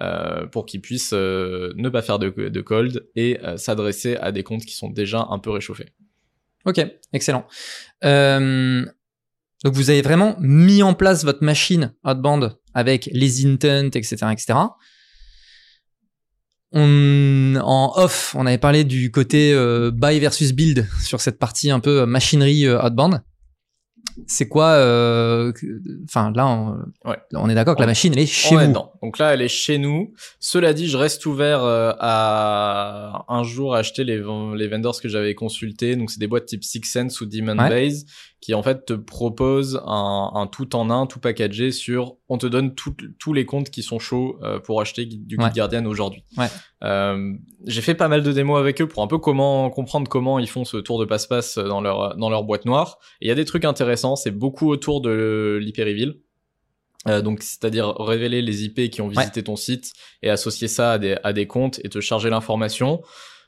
[0.00, 4.74] euh, pour qu'ils puissent ne pas faire de, cold et s'adresser à des comptes qui
[4.74, 5.88] sont déjà un peu réchauffés.
[6.64, 6.80] Ok,
[7.12, 7.46] excellent.
[8.02, 14.54] donc vous avez vraiment mis en place votre machine outbound avec les intent, etc., etc
[16.72, 21.70] on, en off, on avait parlé du côté euh, buy versus build sur cette partie
[21.70, 23.22] un peu machinerie euh, outbound.
[24.26, 25.52] C'est quoi euh,
[26.04, 27.16] Enfin, là, on, ouais.
[27.34, 28.74] on est d'accord que la machine, elle est chez on vous.
[29.02, 30.12] Donc là, elle est chez nous.
[30.40, 34.20] Cela dit, je reste ouvert euh, à un jour acheter les,
[34.56, 35.94] les vendors que j'avais consultés.
[35.94, 37.68] Donc, c'est des boîtes type Six Sense ou Demon ouais.
[37.68, 38.04] Base
[38.40, 42.46] qui en fait te propose un, un, tout en un, tout packagé sur on te
[42.46, 45.50] donne tous les comptes qui sont chauds euh, pour acheter du Guide ouais.
[45.50, 46.24] Guardian aujourd'hui.
[46.36, 46.46] Ouais.
[46.84, 47.32] Euh,
[47.66, 50.48] j'ai fait pas mal de démos avec eux pour un peu comment comprendre comment ils
[50.48, 52.98] font ce tour de passe-passe dans leur dans leur boîte noire.
[53.20, 56.14] Et il y a des trucs intéressants, c'est beaucoup autour de l'IP reveal.
[57.06, 59.44] Euh, donc, c'est-à-dire révéler les IP qui ont visité ouais.
[59.44, 63.02] ton site et associer ça à des, à des comptes et te charger l'information.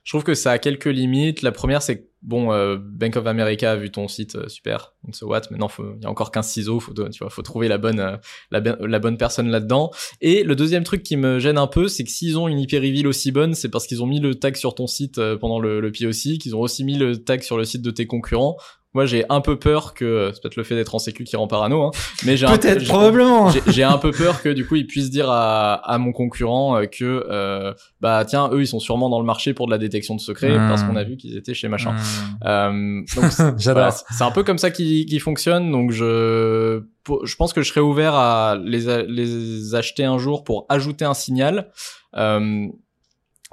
[0.04, 1.42] Je trouve que ça a quelques limites.
[1.42, 4.94] La première, c'est que, bon, euh, Bank of America a vu ton site, euh, super,
[5.12, 5.42] so what?
[5.50, 8.16] Maintenant, il y a encore 15 ciseaux, faut, tu vois, faut trouver la bonne, euh,
[8.50, 9.90] la, bonne personne là-dedans.
[10.20, 12.72] Et le deuxième truc qui me gêne un peu, c'est que s'ils ont une IP
[12.72, 15.80] reveal aussi bonne, c'est parce qu'ils ont mis le tag sur ton site pendant le,
[15.80, 18.56] le POC, qu'ils ont aussi mis le tag sur le site de tes concurrents.
[18.92, 21.46] Moi, j'ai un peu peur que c'est peut-être le fait d'être en sécu qui rend
[21.46, 21.90] parano, hein,
[22.24, 23.50] mais j'ai peut-être probablement.
[23.68, 26.86] J'ai un peu peur que du coup ils puissent dire à, à mon concurrent euh,
[26.86, 30.16] que euh, bah tiens eux ils sont sûrement dans le marché pour de la détection
[30.16, 30.68] de secrets mmh.
[30.68, 31.92] parce qu'on a vu qu'ils étaient chez machin.
[31.92, 32.46] Mmh.
[32.46, 33.02] Euh,
[33.58, 33.92] J'adore.
[33.92, 36.82] c'est un peu comme ça qui qui fonctionne, donc je
[37.24, 41.14] je pense que je serais ouvert à les les acheter un jour pour ajouter un
[41.14, 41.70] signal.
[42.16, 42.66] Euh,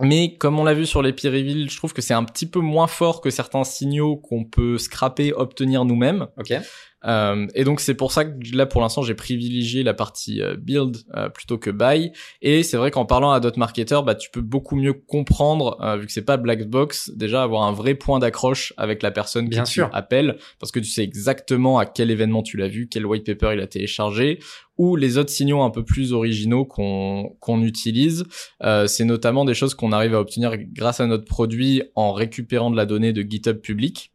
[0.02, 2.60] mais comme on l'a vu sur les peer je trouve que c'est un petit peu
[2.60, 6.28] moins fort que certains signaux qu'on peut scraper, obtenir nous-mêmes.
[7.06, 10.56] Euh, et donc c'est pour ça que là pour l'instant j'ai privilégié la partie euh,
[10.56, 12.12] build euh, plutôt que buy.
[12.42, 16.08] Et c'est vrai qu'en parlant à d'autres marketeurs, bah tu peux beaucoup mieux comprendre vu
[16.08, 19.64] que c'est pas black box, déjà avoir un vrai point d'accroche avec la personne Bien
[19.64, 19.90] que sûr.
[19.90, 23.26] tu appelles parce que tu sais exactement à quel événement tu l'as vu, quel white
[23.26, 24.40] paper il a téléchargé
[24.78, 28.26] ou les autres signaux un peu plus originaux qu'on qu'on utilise.
[28.88, 32.76] c'est notamment des choses qu'on arrive à obtenir grâce à notre produit en récupérant de
[32.76, 34.12] la donnée de GitHub public.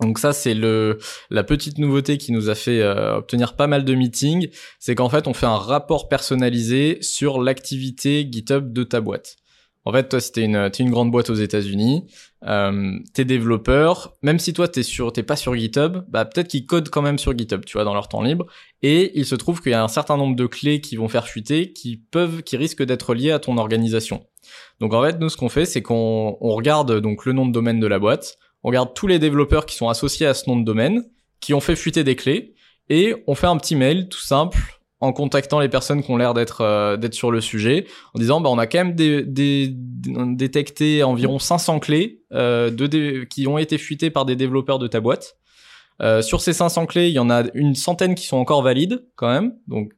[0.00, 0.98] Donc ça c'est le
[1.30, 5.08] la petite nouveauté qui nous a fait euh, obtenir pas mal de meetings, c'est qu'en
[5.08, 9.36] fait on fait un rapport personnalisé sur l'activité GitHub de ta boîte.
[9.86, 12.04] En fait toi si t'es une une grande boîte aux États-Unis,
[12.44, 16.66] euh, t'es développeur, même si toi t'es sur t'es pas sur GitHub, bah peut-être qu'ils
[16.66, 18.46] codent quand même sur GitHub, tu vois, dans leur temps libre.
[18.82, 21.26] Et il se trouve qu'il y a un certain nombre de clés qui vont faire
[21.26, 24.26] fuiter, qui peuvent, qui risquent d'être liées à ton organisation.
[24.80, 27.52] Donc en fait nous ce qu'on fait c'est qu'on on regarde donc le nom de
[27.52, 30.56] domaine de la boîte on regarde tous les développeurs qui sont associés à ce nom
[30.56, 31.04] de domaine,
[31.38, 32.52] qui ont fait fuiter des clés,
[32.88, 34.58] et on fait un petit mail tout simple
[34.98, 38.50] en contactant les personnes qui ont l'air d'être euh, sur le sujet, en disant bah
[38.50, 38.96] on a quand même
[40.34, 45.36] détecté environ 500 clés euh, qui ont été fuitées par des développeurs de ta boîte.
[46.02, 49.06] Euh, sur ces 500 clés, il y en a une centaine qui sont encore valides
[49.14, 49.92] quand même, donc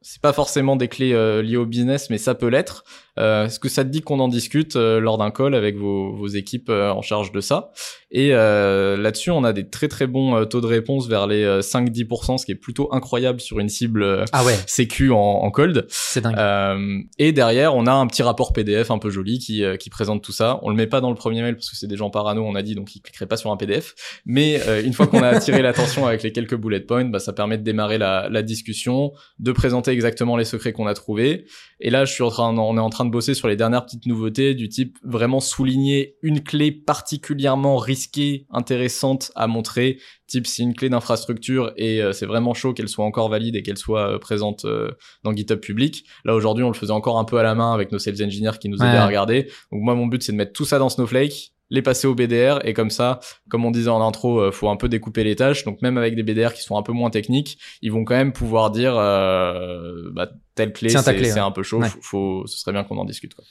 [0.00, 1.12] c'est pas forcément des clés
[1.42, 2.82] liées au business, mais ça peut l'être.
[3.18, 6.12] Euh, Est-ce que ça te dit qu'on en discute euh, lors d'un call avec vos,
[6.12, 7.72] vos équipes euh, en charge de ça?
[8.10, 12.46] Et là-dessus, on a des très très bons taux de réponse vers les 5-10%, ce
[12.46, 14.56] qui est plutôt incroyable sur une cible ah ouais.
[14.66, 15.86] sécu en, en cold.
[15.90, 17.04] C'est dingue.
[17.18, 20.32] et derrière, on a un petit rapport PDF un peu joli qui, qui présente tout
[20.32, 20.60] ça.
[20.62, 22.54] On le met pas dans le premier mail parce que c'est des gens parano, on
[22.54, 23.94] a dit, donc ils cliqueraient pas sur un PDF.
[24.24, 27.58] Mais une fois qu'on a attiré l'attention avec les quelques bullet points, bah, ça permet
[27.58, 31.44] de démarrer la, la discussion, de présenter exactement les secrets qu'on a trouvés.
[31.80, 33.84] Et là, je suis en train, on est en train de bosser sur les dernières
[33.84, 39.98] petites nouveautés du type vraiment souligner une clé particulièrement risquée, intéressante à montrer.
[40.26, 43.62] Type, si une clé d'infrastructure et euh, c'est vraiment chaud qu'elle soit encore valide et
[43.62, 44.90] qu'elle soit euh, présente euh,
[45.22, 46.04] dans GitHub public.
[46.24, 48.58] Là, aujourd'hui, on le faisait encore un peu à la main avec nos sales engineers
[48.60, 49.44] qui nous aidaient à regarder.
[49.70, 52.58] Donc moi, mon but, c'est de mettre tout ça dans Snowflake les passer au BDR
[52.64, 55.64] et comme ça, comme on disait en intro, euh, faut un peu découper les tâches.
[55.64, 58.32] Donc même avec des BDR qui sont un peu moins techniques, ils vont quand même
[58.32, 62.98] pouvoir dire euh, bah, telle clé c'est un peu chaud, faut, ce serait bien qu'on
[62.98, 63.34] en discute.
[63.34, 63.44] Quoi.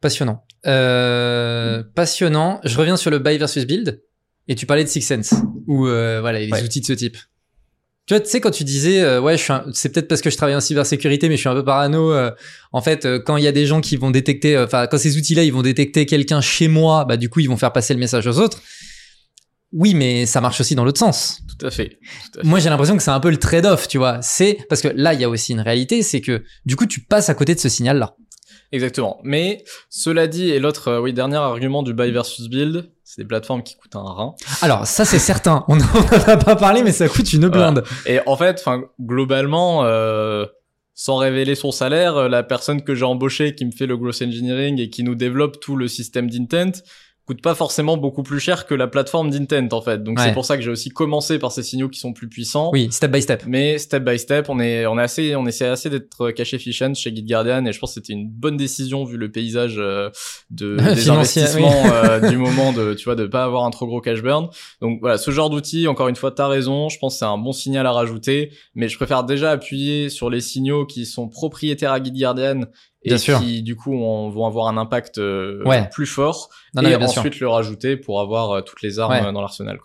[0.00, 0.44] Passionnant.
[0.66, 1.92] Euh, mm.
[1.94, 2.60] Passionnant.
[2.64, 4.02] Je reviens sur le buy versus build
[4.46, 5.34] et tu parlais de Six Sense
[5.66, 7.16] ou euh, voilà les outils de ce type.
[8.06, 9.36] Tu vois, tu sais, quand tu disais, euh, ouais,
[9.72, 12.12] c'est peut-être parce que je travaille en cybersécurité, mais je suis un peu parano.
[12.12, 12.32] Euh,
[12.72, 15.16] en fait, euh, quand il y a des gens qui vont détecter, enfin, quand ces
[15.16, 18.00] outils-là, ils vont détecter quelqu'un chez moi, bah, du coup, ils vont faire passer le
[18.00, 18.60] message aux autres.
[19.72, 21.40] Oui, mais ça marche aussi dans l'autre sens.
[21.58, 21.98] Tout à fait.
[22.42, 24.20] Moi, j'ai l'impression que c'est un peu le trade-off, tu vois.
[24.20, 27.00] C'est parce que là, il y a aussi une réalité, c'est que du coup, tu
[27.00, 28.16] passes à côté de ce signal-là.
[28.72, 29.18] Exactement.
[29.22, 33.62] Mais cela dit, et l'autre, oui, dernier argument du buy versus build, c'est des plateformes
[33.62, 34.34] qui coûtent un rein.
[34.62, 35.84] Alors ça c'est certain, on n'en
[36.26, 37.84] a pas parlé mais ça coûte une blinde.
[38.06, 40.46] Et en fait, enfin globalement, euh,
[40.94, 44.80] sans révéler son salaire, la personne que j'ai embauchée qui me fait le gross engineering
[44.80, 46.82] et qui nous développe tout le système d'intent,
[47.26, 50.02] coûte pas forcément beaucoup plus cher que la plateforme d'intent en fait.
[50.02, 52.70] Donc c'est pour ça que j'ai aussi commencé par ces signaux qui sont plus puissants.
[52.72, 53.44] Oui, step by step.
[53.46, 56.94] Mais step by step, on est on est assez on essaie assez d'être cash efficient
[56.94, 60.10] chez GitGuardian et je pense que c'était une bonne décision vu le paysage euh,
[60.50, 64.00] de des investissements euh, du moment de tu vois de pas avoir un trop gros
[64.00, 64.48] cash burn.
[64.80, 67.24] Donc voilà, ce genre d'outil encore une fois tu as raison, je pense que c'est
[67.24, 71.28] un bon signal à rajouter, mais je préfère déjà appuyer sur les signaux qui sont
[71.28, 72.62] propriétaires à GitGuardian
[73.04, 76.50] et qui du coup vont avoir un impact euh, plus fort
[76.80, 79.78] et ensuite le rajouter pour avoir euh, toutes les armes euh, dans l'arsenal.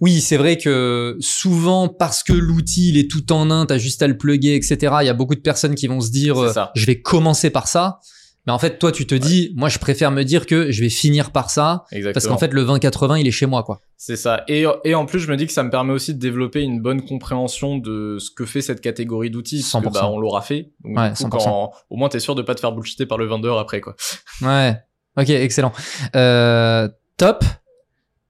[0.00, 4.02] Oui, c'est vrai que souvent parce que l'outil il est tout en un, t'as juste
[4.02, 4.96] à le plugger, etc.
[5.02, 6.36] Il y a beaucoup de personnes qui vont se dire
[6.74, 8.00] je vais commencer par ça.
[8.46, 10.90] Mais en fait, toi, tu te dis, moi, je préfère me dire que je vais
[10.90, 11.84] finir par ça.
[11.90, 12.12] Exactement.
[12.12, 13.80] Parce qu'en fait, le 20-80, il est chez moi, quoi.
[13.96, 14.44] C'est ça.
[14.48, 16.82] Et, et en plus, je me dis que ça me permet aussi de développer une
[16.82, 19.66] bonne compréhension de ce que fait cette catégorie d'outils.
[19.72, 20.72] Parce bah, on l'aura fait.
[20.84, 21.46] Donc, ouais,
[21.88, 23.96] au moins, t'es sûr de pas te faire bullshiter par le vendeur après, quoi.
[24.42, 24.76] Ouais.
[25.16, 25.72] Ok, excellent.
[26.16, 27.44] Euh, top.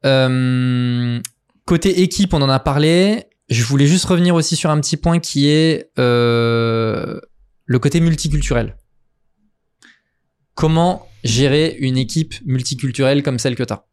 [0.05, 1.19] Euh,
[1.65, 3.25] côté équipe, on en a parlé.
[3.49, 7.21] Je voulais juste revenir aussi sur un petit point qui est euh,
[7.65, 8.77] le côté multiculturel.
[10.55, 13.85] Comment gérer une équipe multiculturelle comme celle que tu as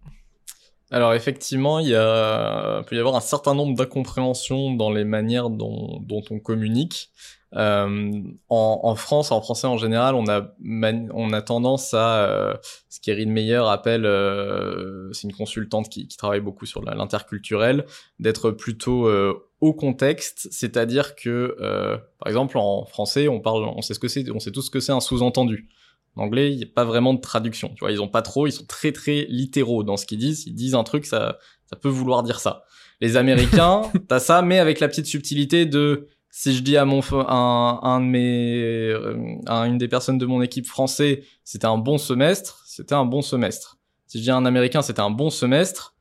[0.93, 5.49] alors effectivement, il y a, peut y avoir un certain nombre d'incompréhensions dans les manières
[5.49, 7.11] dont, on communique.
[7.55, 12.53] Euh, en, France, en français en général, on a, tendance à euh,
[12.89, 17.85] ce qu'Erin Meyer appelle, euh, c'est une consultante qui, qui, travaille beaucoup sur l'interculturel,
[18.19, 23.81] d'être plutôt euh, au contexte, c'est-à-dire que, euh, par exemple, en français, on parle, on
[23.81, 25.69] sait ce que c'est, on sait tout ce que c'est un sous-entendu.
[26.15, 27.69] En anglais, il n'y a pas vraiment de traduction.
[27.69, 30.45] Tu vois, ils ont pas trop, ils sont très très littéraux dans ce qu'ils disent.
[30.45, 32.63] Ils disent un truc, ça, ça peut vouloir dire ça.
[32.99, 37.01] Les Américains, t'as ça, mais avec la petite subtilité de si je dis à mon
[37.11, 41.77] un, un de mes euh, à une des personnes de mon équipe français c'était un
[41.77, 45.29] bon semestre c'était un bon semestre si je dis à un américain c'était un bon
[45.29, 45.93] semestre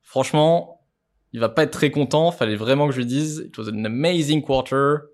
[0.00, 0.86] franchement
[1.32, 3.84] il va pas être très content fallait vraiment que je lui dise it was an
[3.84, 5.08] amazing quarter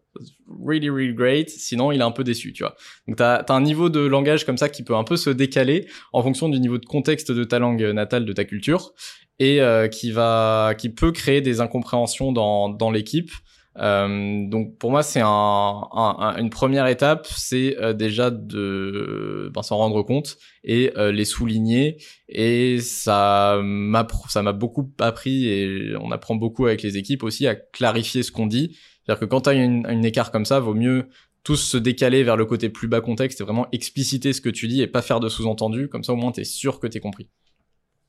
[0.65, 3.61] really really great sinon il est un peu déçu tu vois donc t'as as un
[3.61, 6.79] niveau de langage comme ça qui peut un peu se décaler en fonction du niveau
[6.79, 8.93] de contexte de ta langue natale de ta culture
[9.39, 13.31] et euh, qui va qui peut créer des incompréhensions dans dans l'équipe
[13.77, 19.63] euh, donc pour moi c'est un, un, une première étape, c'est euh, déjà de ben,
[19.63, 21.97] s'en rendre compte et les souligner
[22.29, 27.47] et ça m'a ça m'a beaucoup appris et on apprend beaucoup avec les équipes aussi
[27.47, 28.79] à clarifier ce qu'on dit.
[29.05, 31.09] C'est-à-dire que quand tu as une, une écart comme ça, vaut mieux
[31.43, 34.67] tous se décaler vers le côté plus bas contexte et vraiment expliciter ce que tu
[34.67, 35.89] dis et pas faire de sous-entendu.
[35.89, 37.29] Comme ça au moins tu es sûr que tu compris.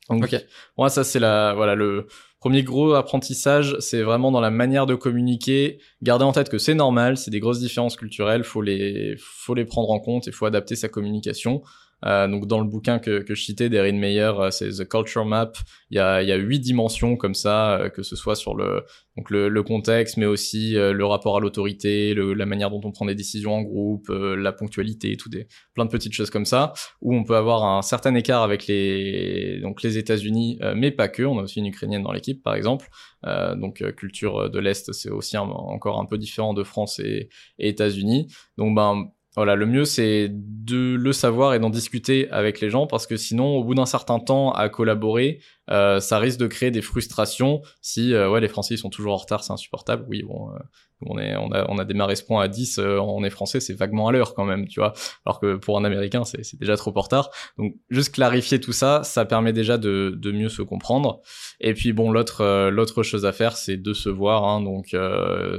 [0.10, 0.46] Donc, ok.
[0.78, 2.08] Moi, ça c'est la voilà le
[2.46, 5.80] Premier gros apprentissage, c'est vraiment dans la manière de communiquer.
[6.04, 9.66] Gardez en tête que c'est normal, c'est des grosses différences culturelles, faut les, faut les
[9.66, 11.64] prendre en compte et faut adapter sa communication.
[12.06, 15.26] Euh, donc dans le bouquin que, que je citais d'Erin Meyer, euh, c'est The Culture
[15.26, 15.54] Map.
[15.90, 18.56] Il y a, il y a huit dimensions comme ça, euh, que ce soit sur
[18.56, 18.84] le,
[19.18, 23.06] donc le, le contexte, mais aussi le rapport à l'autorité, la manière dont on prend
[23.06, 27.16] des décisions en groupe, la ponctualité, tout des plein de petites choses comme ça, où
[27.16, 31.24] on peut avoir un certain écart avec les donc les États-Unis, mais pas que.
[31.24, 32.90] On a aussi une Ukrainienne dans l'équipe, par exemple.
[33.24, 38.28] donc culture de l'est, c'est aussi encore un peu différent de France et, et États-Unis.
[38.58, 42.88] Donc ben voilà, le mieux c'est de le savoir et d'en discuter avec les gens
[42.88, 45.40] parce que sinon, au bout d'un certain temps à collaborer,
[45.72, 47.62] euh, ça risque de créer des frustrations.
[47.82, 50.06] Si euh, ouais, les Français ils sont toujours en retard, c'est insupportable.
[50.08, 50.60] Oui, bon, euh,
[51.02, 53.74] on est, on a, on a démarré ce point à 10, on est français, c'est
[53.74, 54.94] vaguement à l'heure quand même, tu vois.
[55.26, 57.30] Alors que pour un Américain, c'est déjà trop en retard.
[57.58, 61.22] Donc juste clarifier tout ça, ça permet déjà de, de mieux se comprendre.
[61.60, 64.46] Et puis bon, l'autre, l'autre chose à faire, c'est de se voir.
[64.46, 64.96] Hein, donc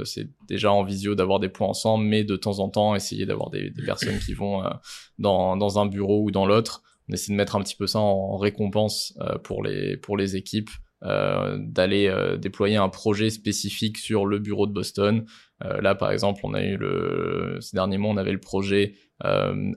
[0.05, 3.51] c'est déjà en visio d'avoir des points ensemble, mais de temps en temps essayer d'avoir
[3.51, 4.63] des, des, personnes qui vont
[5.19, 7.99] dans, dans un bureau ou dans l'autre on essaie de mettre un petit peu ça
[7.99, 10.69] en récompense euh, pour les pour les équipes
[11.03, 15.27] euh, d'aller euh, déployer un projet spécifique sur le bureau de Boston.
[15.63, 18.95] Euh, là, par exemple, on a eu le ces derniers mois, on avait le projet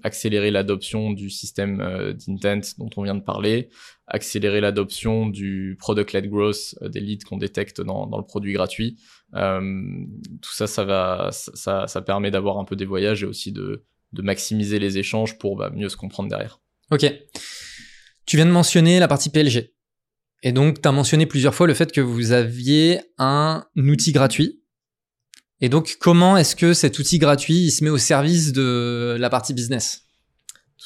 [0.02, 3.70] accélérer l'adoption du système d'intent dont on vient de parler,
[4.06, 8.98] accélérer l'adoption du product-led growth des leads qu'on détecte dans, dans le produit gratuit.
[9.32, 13.82] tout ça, ça va, ça, ça permet d'avoir un peu des voyages et aussi de,
[14.12, 16.60] de maximiser les échanges pour bah, mieux se comprendre derrière.
[16.90, 17.12] Ok.
[18.26, 19.72] Tu viens de mentionner la partie PLG.
[20.42, 24.62] Et donc, tu as mentionné plusieurs fois le fait que vous aviez un outil gratuit.
[25.60, 29.28] Et donc, comment est-ce que cet outil gratuit, il se met au service de la
[29.28, 30.06] partie business?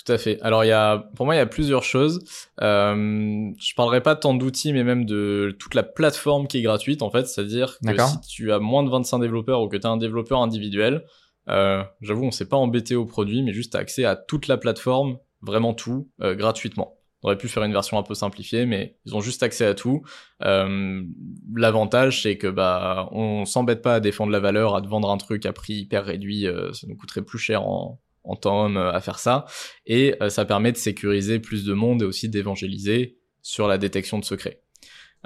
[0.05, 0.41] Tout à fait.
[0.43, 2.25] Alors il y a, pour moi, il y a plusieurs choses.
[2.61, 7.01] Euh, je parlerai pas tant d'outils, mais même de toute la plateforme qui est gratuite
[7.01, 7.27] en fait.
[7.27, 10.41] C'est-à-dire que si tu as moins de 25 développeurs ou que tu as un développeur
[10.43, 11.05] individuel,
[11.49, 15.19] euh, j'avoue, on s'est pas embêté au produit, mais juste accès à toute la plateforme
[15.45, 16.99] vraiment tout euh, gratuitement.
[17.23, 19.75] On aurait pu faire une version un peu simplifiée, mais ils ont juste accès à
[19.75, 20.03] tout.
[20.43, 21.03] Euh,
[21.55, 25.47] L'avantage, c'est que bah on s'embête pas à défendre la valeur, à vendre un truc
[25.47, 29.01] à prix hyper réduit, euh, ça nous coûterait plus cher en, en temps homme à
[29.01, 29.47] faire ça.
[29.87, 34.25] Et ça permet de sécuriser plus de monde et aussi d'évangéliser sur la détection de
[34.25, 34.64] secrets.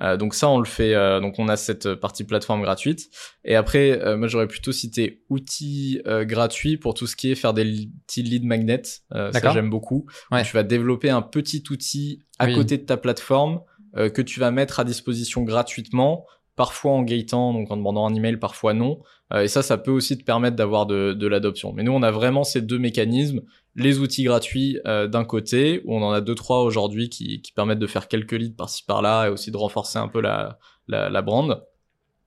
[0.01, 0.95] Euh, donc ça, on le fait.
[0.95, 3.09] Euh, donc on a cette partie plateforme gratuite.
[3.45, 7.55] Et après, euh, moi j'aurais plutôt cité outils gratuits pour tout ce qui est faire
[7.55, 8.83] des petits lead magnets.
[9.11, 10.07] ça j'aime beaucoup.
[10.45, 13.61] Tu vas développer un petit outil à côté de ta plateforme
[13.95, 16.27] que tu vas mettre à disposition gratuitement
[16.59, 19.01] parfois en gatant, donc en demandant un email, parfois non.
[19.35, 21.73] et ça, ça peut aussi te permettre d'avoir de, l'adoption.
[21.73, 23.41] Mais nous, on a vraiment ces deux mécanismes
[23.79, 27.79] les outils gratuits euh, d'un côté, où on en a deux trois aujourd'hui qui, permettent
[27.79, 31.63] de faire quelques leads par-ci par-là et aussi de renforcer un peu la, la, brand.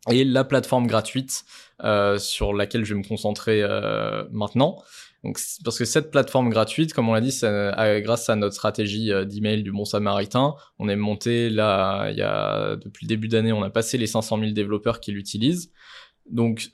[0.10, 1.44] Et la plateforme gratuite
[1.84, 4.82] euh, sur laquelle je vais me concentrer euh, maintenant.
[5.24, 7.38] Donc, parce que cette plateforme gratuite, comme on l'a dit,
[8.04, 12.24] grâce à notre stratégie euh, d'email du Bon Samaritain, on est monté là, il y
[12.24, 15.72] a depuis le début d'année, on a passé les 500 000 développeurs qui l'utilisent.
[16.30, 16.70] Donc,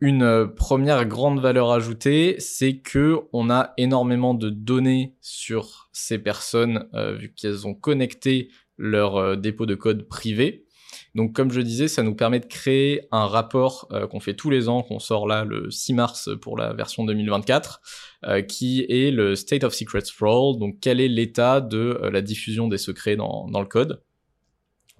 [0.00, 6.18] une euh, première grande valeur ajoutée, c'est que on a énormément de données sur ces
[6.18, 10.67] personnes euh, vu qu'elles ont connecté leur dépôt de code privé.
[11.14, 14.50] Donc comme je disais, ça nous permet de créer un rapport euh, qu'on fait tous
[14.50, 17.80] les ans, qu'on sort là le 6 mars pour la version 2024,
[18.24, 22.20] euh, qui est le State of Secrets for donc quel est l'état de euh, la
[22.20, 24.02] diffusion des secrets dans le code?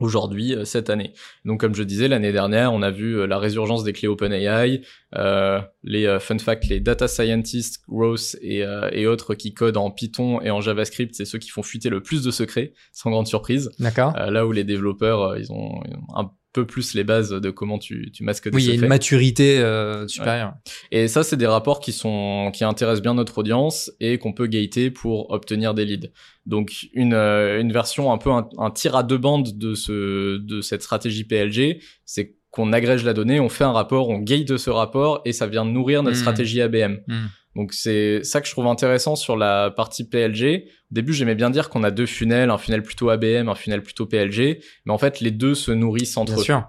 [0.01, 1.13] Aujourd'hui euh, cette année.
[1.45, 4.83] Donc comme je disais l'année dernière, on a vu euh, la résurgence des clés OpenAI,
[5.17, 9.91] euh, les euh, fun facts, les data scientists, Gross et, et, autres qui codent en
[9.91, 13.27] Python et en JavaScript, c'est ceux qui font fuiter le plus de secrets, sans grande
[13.27, 13.71] surprise.
[13.79, 14.13] D'accord.
[14.17, 17.79] là où les développeurs, ils ont, ils ont un peu plus les bases de comment
[17.79, 18.73] tu, tu masques des oui, secrets.
[18.73, 20.55] Oui, il y a une maturité euh, supérieure.
[20.93, 21.03] Ouais.
[21.03, 24.47] Et ça, c'est des rapports qui sont qui intéressent bien notre audience et qu'on peut
[24.47, 26.09] gater pour obtenir des leads.
[26.47, 30.39] Donc une euh, une version un peu un, un, tir à deux bandes de ce
[30.39, 34.57] de cette stratégie PLG, c'est qu'on agrège la donnée, on fait un rapport, on gate
[34.57, 36.21] ce rapport et ça vient nourrir notre mmh.
[36.21, 36.99] stratégie ABM.
[37.07, 37.27] Mmh.
[37.59, 40.67] Donc c'est ça que je trouve intéressant sur la partie PLG.
[40.69, 43.83] Au début, j'aimais bien dire qu'on a deux funnels, un funnel plutôt ABM, un funnel
[43.83, 46.45] plutôt PLG, mais en fait, les deux se nourrissent entre bien eux.
[46.45, 46.65] Sûr.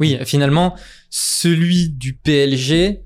[0.00, 0.74] Oui, finalement,
[1.10, 3.02] celui du PLG,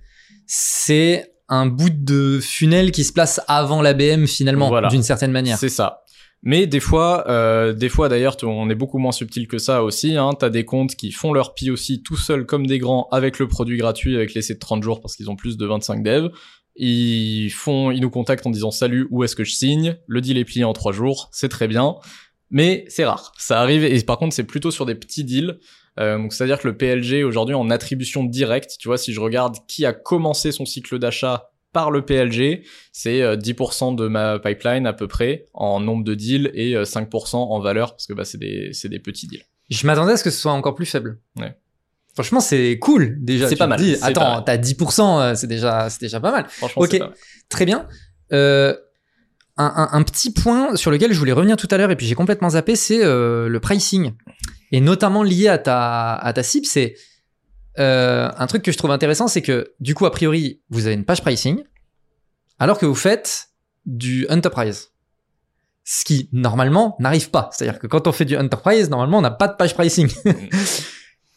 [0.46, 4.86] c'est un bout de funnel qui se place avant l'ABM finalement, voilà.
[4.86, 5.58] d'une certaine manière.
[5.58, 6.02] C'est ça.
[6.44, 10.16] Mais des fois, euh, des fois d'ailleurs, on est beaucoup moins subtil que ça aussi.
[10.16, 10.32] Hein.
[10.38, 13.76] T'as des comptes qui font leur aussi tout seuls comme des grands avec le produit
[13.76, 16.30] gratuit, avec l'essai de 30 jours parce qu'ils ont plus de 25 devs.
[16.76, 19.96] Ils font, ils nous contactent en disant salut, où est-ce que je signe?
[20.06, 21.96] Le deal est plié en trois jours, c'est très bien,
[22.50, 23.32] mais c'est rare.
[23.38, 25.58] Ça arrive et par contre c'est plutôt sur des petits deals.
[26.00, 29.12] Euh, donc c'est à dire que le PLG aujourd'hui en attribution directe, tu vois, si
[29.12, 34.38] je regarde qui a commencé son cycle d'achat par le PLG, c'est 10% de ma
[34.38, 38.24] pipeline à peu près en nombre de deals et 5% en valeur parce que bah,
[38.24, 39.44] c'est des, des petits deals.
[39.70, 41.18] Je m'attendais à ce que ce soit encore plus faible.
[41.36, 41.54] Ouais.
[42.14, 43.48] Franchement, c'est cool déjà.
[43.48, 43.80] C'est pas mal.
[43.80, 46.46] Dis, attends, t'as 10%, c'est déjà, c'est déjà pas mal.
[46.48, 47.14] Franchement, ok, pas mal.
[47.48, 47.86] très bien.
[48.32, 48.74] Euh,
[49.58, 52.06] un, un, un, petit point sur lequel je voulais revenir tout à l'heure et puis
[52.06, 54.12] j'ai complètement zappé, c'est euh, le pricing
[54.70, 56.66] et notamment lié à ta à ta cible.
[56.66, 56.94] C'est
[57.78, 60.94] euh, un truc que je trouve intéressant, c'est que du coup a priori vous avez
[60.94, 61.62] une page pricing
[62.58, 63.50] alors que vous faites
[63.84, 64.88] du enterprise.
[65.84, 67.50] Ce qui normalement n'arrive pas.
[67.52, 70.10] C'est-à-dire que quand on fait du enterprise, normalement on n'a pas de page pricing.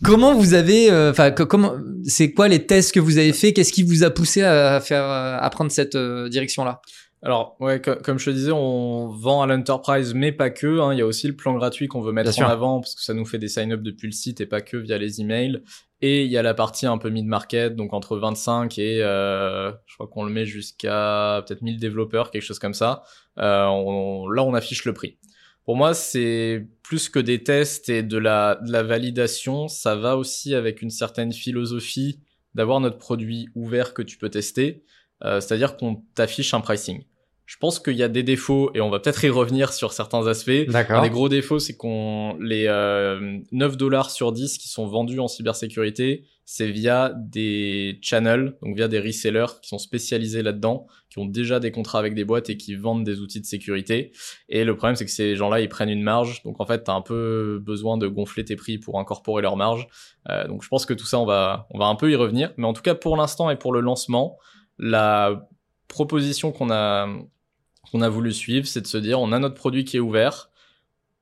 [0.04, 1.74] Comment vous avez, enfin, euh, comment,
[2.04, 3.54] c'est quoi les tests que vous avez fait?
[3.54, 6.82] Qu'est-ce qui vous a poussé à faire, à prendre cette euh, direction-là?
[7.24, 10.80] Alors ouais, co comme je te disais, on vend à l'enterprise, mais pas que.
[10.80, 10.94] Hein.
[10.94, 12.54] Il y a aussi le plan gratuit qu'on veut mettre Bien en sûr.
[12.54, 14.98] avant parce que ça nous fait des sign-up depuis le site et pas que via
[15.00, 15.62] les emails.
[16.02, 19.96] Et il y a la partie un peu mid-market, donc entre 25 et euh, je
[19.96, 23.02] crois qu'on le met jusqu'à peut-être 1000 développeurs, quelque chose comme ça.
[23.40, 25.18] Euh, on, là, on affiche le prix.
[25.66, 29.68] Pour moi, c'est plus que des tests et de la, de la validation.
[29.68, 32.20] Ça va aussi avec une certaine philosophie
[32.54, 34.84] d'avoir notre produit ouvert que tu peux tester.
[35.24, 37.04] Euh, C'est-à-dire qu'on t'affiche un pricing.
[37.46, 40.26] Je pense qu'il y a des défauts et on va peut-être y revenir sur certains
[40.28, 40.68] aspects.
[40.68, 41.00] D'accord.
[41.00, 45.20] Un des gros défauts, c'est qu'on les euh, 9 dollars sur 10 qui sont vendus
[45.20, 51.18] en cybersécurité, c'est via des channels, donc via des resellers qui sont spécialisés là-dedans, qui
[51.18, 54.12] ont déjà des contrats avec des boîtes et qui vendent des outils de sécurité.
[54.48, 56.44] Et le problème, c'est que ces gens-là, ils prennent une marge.
[56.44, 59.58] Donc en fait, tu as un peu besoin de gonfler tes prix pour incorporer leur
[59.58, 59.88] marge.
[60.30, 62.54] Euh, donc je pense que tout ça, on va, on va un peu y revenir.
[62.58, 64.38] Mais en tout cas, pour l'instant et pour le lancement,
[64.78, 65.50] la
[65.88, 67.08] proposition qu'on a
[67.92, 70.50] qu'on a voulu suivre, c'est de se dire on a notre produit qui est ouvert,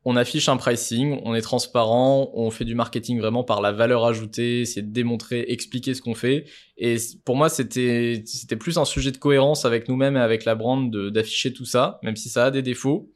[0.06, 4.06] on affiche un pricing, on est transparent, on fait du marketing vraiment par la valeur
[4.06, 6.46] ajoutée, essayer de démontrer, expliquer ce qu'on fait.
[6.78, 10.56] Et pour moi, c'était c'était plus un sujet de cohérence avec nous-mêmes et avec la
[10.56, 13.10] brand d'afficher tout ça, même si ça a des défauts.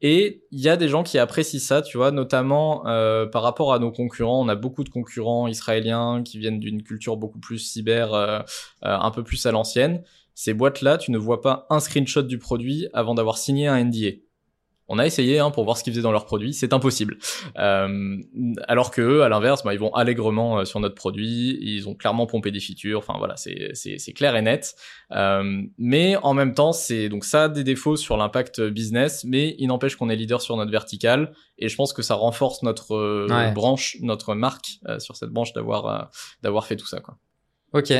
[0.00, 3.72] Et il y a des gens qui apprécient ça, tu vois, notamment euh, par rapport
[3.72, 4.44] à nos concurrents.
[4.44, 8.42] On a beaucoup de concurrents israéliens qui viennent d'une culture beaucoup plus cyber, euh, euh,
[8.82, 10.02] un peu plus à l'ancienne.
[10.34, 14.16] Ces boîtes-là, tu ne vois pas un screenshot du produit avant d'avoir signé un NDA.
[14.94, 17.16] On a essayé hein, pour voir ce qu'ils faisaient dans leur produit, c'est impossible.
[17.58, 18.18] Euh,
[18.68, 21.94] alors que eux, à l'inverse, bah, ils vont allègrement euh, sur notre produit, ils ont
[21.94, 22.98] clairement pompé des features.
[22.98, 24.74] Enfin voilà, c'est clair et net.
[25.12, 29.56] Euh, mais en même temps, c'est donc ça a des défauts sur l'impact business, mais
[29.58, 33.26] il n'empêche qu'on est leader sur notre verticale et je pense que ça renforce notre
[33.30, 33.52] Ouais.
[33.52, 36.10] branche, notre marque euh, sur cette branche d'avoir
[36.42, 37.16] d'avoir fait tout ça quoi.
[37.72, 37.94] Ok.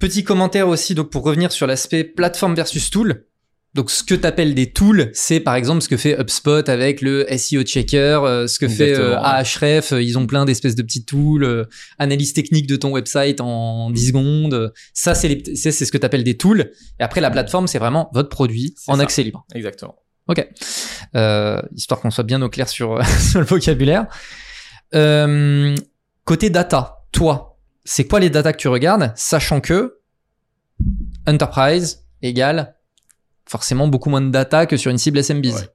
[0.00, 3.27] Petit commentaire aussi, donc pour revenir sur l'aspect plateforme versus tool.
[3.78, 7.00] Donc ce que tu appelles des tools, c'est par exemple ce que fait HubSpot avec
[7.00, 9.22] le SEO checker, euh, ce que fait euh, Exactement.
[9.22, 11.68] Ahref, euh, ils ont plein d'espèces de petits tools,
[12.00, 14.72] analyse technique de ton website en 10 secondes.
[14.94, 18.28] Ça c'est ce que tu appelles des tools et après la plateforme c'est vraiment votre
[18.30, 19.02] produit en ça.
[19.02, 19.46] accès libre.
[19.54, 19.94] Exactement.
[21.14, 23.00] Euh, histoire qu'on soit bien au clair sur,
[23.30, 24.08] sur le vocabulaire.
[24.92, 25.72] Euh,
[26.24, 30.00] côté data, toi, c'est quoi les data que tu regardes, sachant que
[31.28, 32.74] enterprise égale
[33.48, 35.46] forcément beaucoup moins de data que sur une cible SMBs.
[35.54, 35.68] Ouais.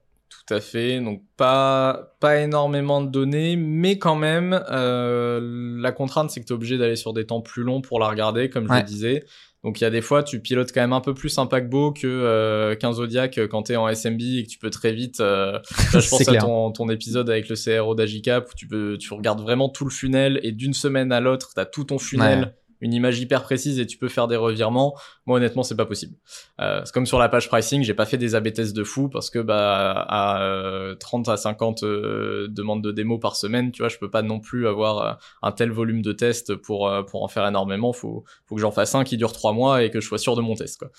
[0.46, 1.00] Tout à fait.
[1.00, 6.52] Donc pas pas énormément de données, mais quand même euh, la contrainte c'est que tu
[6.52, 8.80] es obligé d'aller sur des temps plus longs pour la regarder, comme je Ouais.
[8.80, 9.24] le disais.
[9.62, 11.92] Donc il y a des fois tu pilotes quand même un peu plus un paquebot
[11.92, 14.92] que euh, qu'un Zodiac euh, quand tu es en SMB et que tu peux très
[14.92, 15.20] vite.
[15.20, 15.52] euh,
[15.94, 19.14] là, je pense à ton, ton épisode avec le CRO d'Agicap où tu peux tu
[19.14, 22.38] regardes vraiment tout le funnel et d'une semaine à l'autre tu as tout ton funnel.
[22.40, 22.54] Ouais.
[22.80, 24.94] Une image hyper précise et tu peux faire des revirements.
[25.26, 26.16] Moi, honnêtement, c'est pas possible.
[26.60, 29.08] Euh, c'est comme sur la page pricing, j'ai pas fait des AB tests de fou
[29.08, 33.82] parce que bah à euh, 30 à 50 euh, demandes de démo par semaine, tu
[33.82, 35.12] vois, je peux pas non plus avoir euh,
[35.42, 37.92] un tel volume de tests pour euh, pour en faire énormément.
[37.92, 40.36] Faut faut que j'en fasse un qui dure trois mois et que je sois sûr
[40.36, 40.78] de mon test.
[40.78, 40.90] Quoi.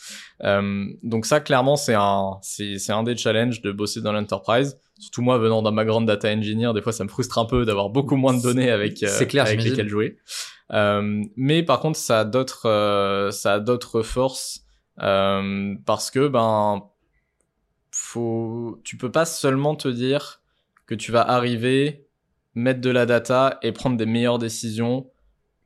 [0.43, 4.79] Euh, donc ça, clairement, c'est un c'est c'est un des challenges de bosser dans l'enterprise.
[4.97, 7.89] Surtout moi, venant d'un background data engineer, des fois, ça me frustre un peu d'avoir
[7.89, 10.17] beaucoup moins de données avec euh, clair, avec lesquelles jouer.
[10.71, 14.65] Euh, mais par contre, ça a d'autres euh, ça a d'autres forces
[15.01, 16.83] euh, parce que ben
[17.91, 20.41] faut tu peux pas seulement te dire
[20.87, 22.07] que tu vas arriver
[22.55, 25.11] mettre de la data et prendre des meilleures décisions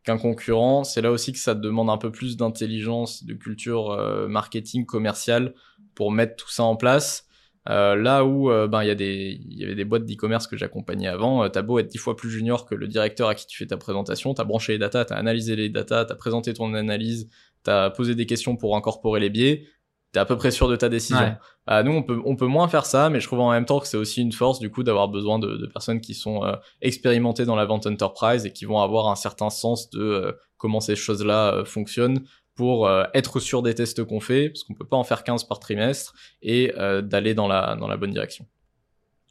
[0.03, 0.83] qu'un concurrent.
[0.83, 3.95] C'est là aussi que ça te demande un peu plus d'intelligence de culture
[4.27, 5.53] marketing commerciale
[5.93, 7.28] pour mettre tout ça en place
[7.69, 10.47] euh, là où euh, ben il y a des il y avait des boîtes d'e-commerce
[10.47, 13.35] que j'accompagnais avant, euh, t'as beau être dix fois plus junior que le directeur à
[13.35, 16.53] qui tu fais ta présentation, t'as branché les datas, t'as analysé les datas, t'as présenté
[16.53, 17.29] ton analyse,
[17.63, 19.67] t'as posé des questions pour incorporer les biais,
[20.11, 21.23] t'es à peu près sûr de ta décision.
[21.23, 21.37] Ouais.
[21.67, 23.79] Ah, nous on peut on peut moins faire ça, mais je trouve en même temps
[23.79, 26.55] que c'est aussi une force du coup d'avoir besoin de, de personnes qui sont euh,
[26.81, 30.79] expérimentées dans la vente enterprise et qui vont avoir un certain sens de euh, comment
[30.79, 32.23] ces choses-là euh, fonctionnent
[32.59, 35.45] pour euh, être sûr des tests qu'on fait, parce qu'on peut pas en faire 15
[35.45, 38.45] par trimestre, et euh, d'aller dans la, dans la bonne direction.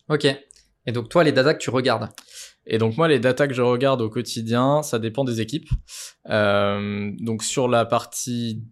[0.08, 0.24] Ok.
[0.86, 2.08] Et donc toi, les data que tu regardes?
[2.64, 5.68] Et donc moi, les datas que je regarde au quotidien, ça dépend des équipes.
[6.30, 8.62] Euh, donc sur la partie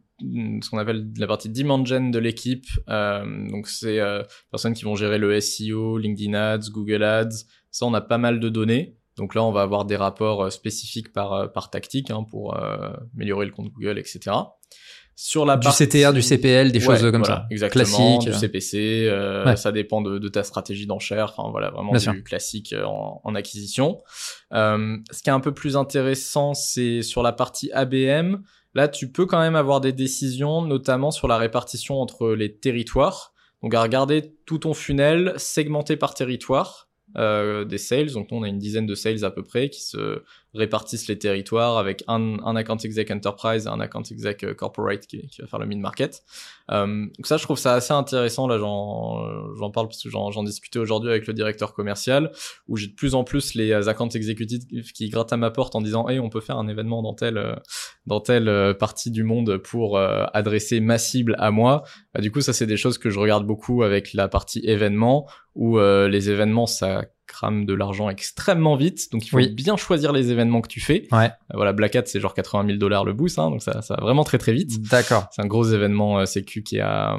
[0.63, 2.65] ce qu'on appelle la partie demand gen de l'équipe.
[2.89, 7.45] Euh, donc c'est euh, personnes qui vont gérer le SEO, LinkedIn Ads, Google Ads.
[7.71, 8.97] Ça, on a pas mal de données.
[9.17, 12.57] Donc là, on va avoir des rapports euh, spécifiques par euh, par tactique hein, pour
[12.57, 14.37] euh, améliorer le compte Google, etc.
[15.19, 17.47] Sur la Du partie- CTR, du CPL, des Ouais, choses comme voilà, ça.
[17.51, 18.31] Exactement, Classique.
[18.31, 19.57] du CPC, euh, Ouais.
[19.57, 22.25] ça dépend de, de ta stratégie d'enchère, enfin voilà, vraiment Bien du sûr.
[22.25, 24.03] classique euh, en, en acquisition.
[24.53, 28.43] Euh, ce qui est un peu plus intéressant, c'est sur la partie ABM.
[28.75, 33.33] Là, tu peux quand même avoir des décisions, notamment sur la répartition entre les territoires.
[33.63, 36.86] Donc à regarder tout ton funnel segmenté par territoire euh,
[37.17, 38.13] des sales.
[38.13, 40.23] Donc on a une dizaine de sales à peu près qui se
[40.57, 45.07] répartissent les territoires avec un, un account exec enterprise et un account exec euh, corporate
[45.07, 46.23] qui, va faire le mid market.
[46.71, 48.47] Euh, donc ça, je trouve ça assez intéressant.
[48.49, 52.31] Là, j'en parle parce que j'en discutais aujourd'hui avec le directeur commercial,
[52.69, 55.75] où j'ai de plus en plus les euh, accounts exécutifs qui grattent à ma porte
[55.75, 57.55] en disant, hey, on peut faire un événement dans telle euh,
[58.07, 61.83] dans telle partie du monde pour adresser ma cible à moi.
[62.15, 65.29] Bah, du coup, ça, c'est des choses que je regarde beaucoup avec la partie événements,
[65.57, 69.11] où les événements, ça crame de l'argent extrêmement vite.
[69.13, 69.49] Donc, il faut Oui.
[69.49, 71.07] bien choisir les événements que tu fais.
[71.13, 71.27] Ouais.
[71.27, 73.95] Euh, voilà, Black Hat, c'est genre 80 000 dollars le boost, hein, donc ça, ça
[73.97, 74.81] va vraiment très très vite.
[74.91, 75.27] D'accord.
[75.33, 77.19] C'est un gros événement euh, sécu qui à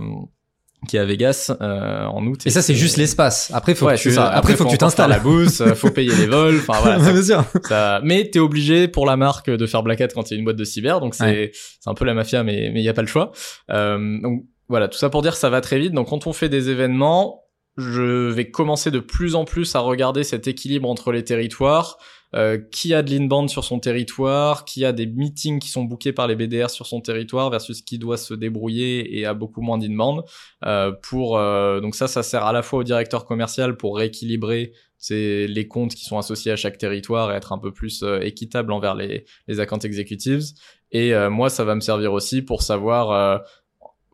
[0.88, 2.41] qui est à Vegas euh, en août.
[2.45, 3.49] Et ça, c'est juste l'espace.
[3.51, 4.28] Après, faut Ouais, que tu, ça.
[4.30, 5.10] après, faut que tu t'installes.
[5.10, 6.99] la bourse, euh, faut payer les vols, enfin voilà.
[7.03, 7.43] ça- Bien sûr.
[7.64, 10.39] ça- Mais t'es obligé pour la marque de faire Black Hat quand il y a
[10.39, 11.51] une boîte de cyber, donc c'est Ouais.
[11.53, 13.32] c'est un peu la mafia, mais mais il y a pas le choix.
[13.72, 15.93] Euh, donc voilà, tout ça pour dire que ça va très vite.
[15.93, 17.41] Donc quand on fait des événements,
[17.78, 21.97] je vais commencer de plus en plus à regarder cet équilibre entre les territoires.
[22.36, 26.11] Euh, qui a de l'inbound sur son territoire, qui a des meetings qui sont bookés
[26.11, 29.78] par les BDR sur son territoire versus qui doit se débrouiller et a beaucoup moins
[29.78, 30.23] d'inbound?
[30.65, 34.73] Euh, pour euh, donc ça, ça sert à la fois au directeur commercial pour rééquilibrer
[35.09, 38.71] les comptes qui sont associés à chaque territoire et être un peu plus euh, équitable
[38.71, 40.43] envers les, les account executives.
[40.91, 43.38] Et euh, moi, ça va me servir aussi pour savoir euh,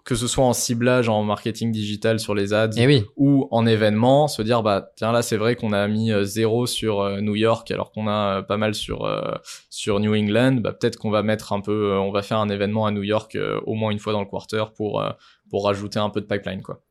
[0.03, 3.05] que ce soit en ciblage, en marketing digital sur les ads Et oui.
[3.15, 6.65] ou en événement, se dire bah tiens là c'est vrai qu'on a mis euh, zéro
[6.67, 9.21] sur euh, New York alors qu'on a euh, pas mal sur euh,
[9.69, 12.85] sur New England, bah peut-être qu'on va mettre un peu, on va faire un événement
[12.85, 15.03] à New York au moins une fois dans le quarter pour
[15.49, 16.81] pour rajouter un peu de pipeline quoi.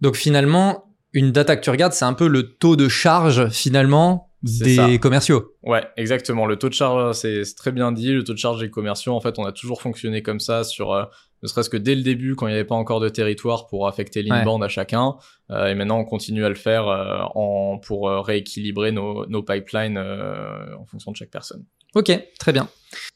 [0.00, 4.30] Donc finalement, une data que tu regardes, c'est un peu le taux de charge finalement
[4.42, 4.86] des ça.
[4.98, 5.54] commerciaux.
[5.64, 6.46] Ouais, exactement.
[6.46, 8.12] Le taux de charge, c'est c'est très bien dit.
[8.12, 10.92] Le taux de charge des commerciaux, en fait, on a toujours fonctionné comme ça sur
[10.92, 11.04] euh,
[11.42, 13.86] ne serait-ce que dès le début, quand il n'y avait pas encore de territoire pour
[13.86, 15.16] affecter l'inbound à chacun.
[15.50, 19.42] Euh, et maintenant, on continue à le faire euh, en, pour euh, rééquilibrer nos, nos
[19.42, 21.64] pipelines en fonction de chaque personne.
[21.94, 22.68] Ok, très bien.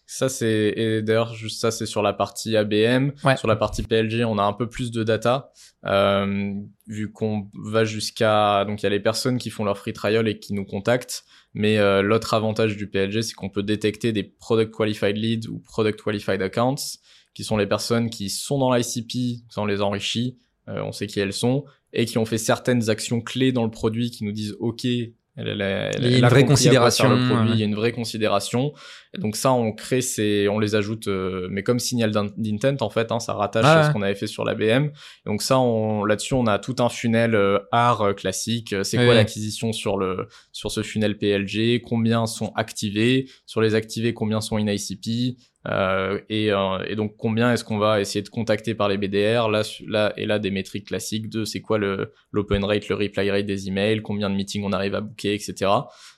[0.07, 3.13] Ça, c'est, et d'ailleurs, juste ça, c'est sur la partie ABM.
[3.39, 5.53] Sur la partie PLG, on a un peu plus de data,
[5.87, 6.53] euh,
[6.87, 10.29] vu qu'on va jusqu'à, donc il y a les personnes qui font leur free trial
[10.29, 11.25] et qui nous contactent.
[11.55, 15.61] Mais euh, l'autre avantage du PLG, c'est qu'on peut détecter des product qualified leads ou
[15.61, 16.99] product qualified accounts,
[17.35, 21.21] qui sont les personnes qui sont dans l'ICP, on les enrichit, euh, on sait qui
[21.21, 24.57] elles sont, et qui ont fait certaines actions clés dans le produit qui nous disent
[24.61, 24.87] OK,
[25.35, 27.17] elle, il y a une vraie considération.
[27.47, 28.73] Il y a une vraie considération.
[29.15, 32.91] Et donc ça, on crée ces, on les ajoute, euh, mais comme signal d'intent en
[32.91, 34.91] fait, hein, ça rattache à ce qu'on avait fait sur la BM.
[35.25, 38.75] donc ça, on, là-dessus, on a tout un funnel euh, art euh, classique.
[38.83, 43.27] C'est quoi l'acquisition sur le, sur ce funnel PLG Combien sont activés?
[43.47, 45.39] Sur les activés, combien sont in ICP
[45.69, 49.49] euh, et, euh, et, donc combien est-ce qu'on va essayer de contacter par les BDR
[49.49, 53.31] là, là et là des métriques classiques de c'est quoi le l'open rate, le reply
[53.31, 55.71] rate des emails, combien de meetings on arrive à booker, etc.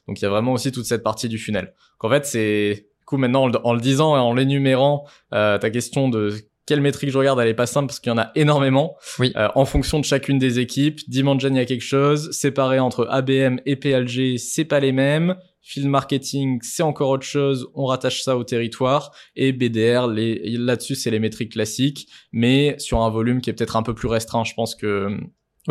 [0.08, 1.74] Donc il y a vraiment aussi toute cette partie du funnel.
[1.98, 6.34] qu'en fait c'est coup maintenant en le disant et en l'énumérant euh, ta question de
[6.66, 8.96] quelle métrique je regarde, elle est pas simple parce qu'il y en a énormément.
[9.18, 9.32] Oui.
[9.36, 13.06] Euh, en fonction de chacune des équipes, Dimension il y a quelque chose, séparé entre
[13.10, 15.36] ABM et PLG, c'est pas les mêmes.
[15.66, 17.68] Field marketing, c'est encore autre chose.
[17.74, 19.12] On rattache ça au territoire.
[19.34, 23.82] Et BDR, là-dessus, c'est les métriques classiques, mais sur un volume qui est peut-être un
[23.82, 25.18] peu plus restreint, je pense que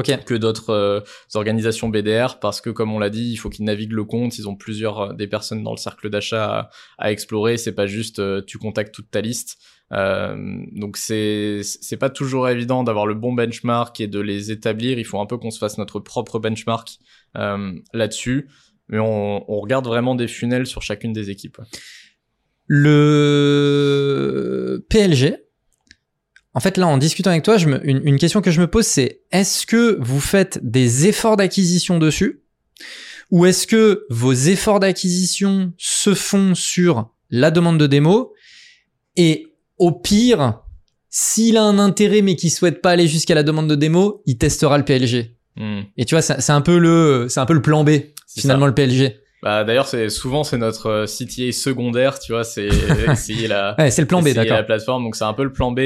[0.01, 1.01] que d'autres euh,
[1.35, 4.49] organisations BDR parce que comme on l'a dit il faut qu'ils naviguent le compte ils
[4.49, 8.41] ont plusieurs euh, des personnes dans le cercle d'achat à, explorer c'est pas juste euh,
[8.41, 9.59] tu contactes toute ta liste
[9.91, 15.05] donc c'est c'est pas toujours évident d'avoir le bon benchmark et de les établir il
[15.05, 16.97] faut un peu qu'on se fasse notre propre benchmark
[17.35, 18.49] là-dessus
[18.89, 21.59] mais on, regarde vraiment des funnels sur chacune des équipes.
[22.67, 24.05] Le
[24.89, 25.37] PLG,
[26.53, 29.65] en fait, là, en discutant avec toi, une, question que je me pose, c'est est-ce
[29.65, 32.41] que vous faites des efforts d'acquisition dessus
[33.31, 38.33] ou est-ce que vos efforts d'acquisition se font sur la demande de démo
[39.15, 40.61] et au pire,
[41.09, 44.37] s'il a un intérêt mais qu'il souhaite pas aller jusqu'à la demande de démo, il
[44.37, 45.35] testera le PLG.
[45.55, 45.81] Hmm.
[45.97, 47.91] Et tu vois, c'est un peu le, c'est un peu le plan B
[48.27, 49.19] finalement le PLG.
[49.43, 52.69] Bah d'ailleurs c'est souvent c'est notre euh, CTA secondaire, tu vois, c'est
[53.11, 54.55] essayer la ouais, c'est le plan B d'accord.
[54.55, 55.81] la plateforme donc c'est un peu le plan B.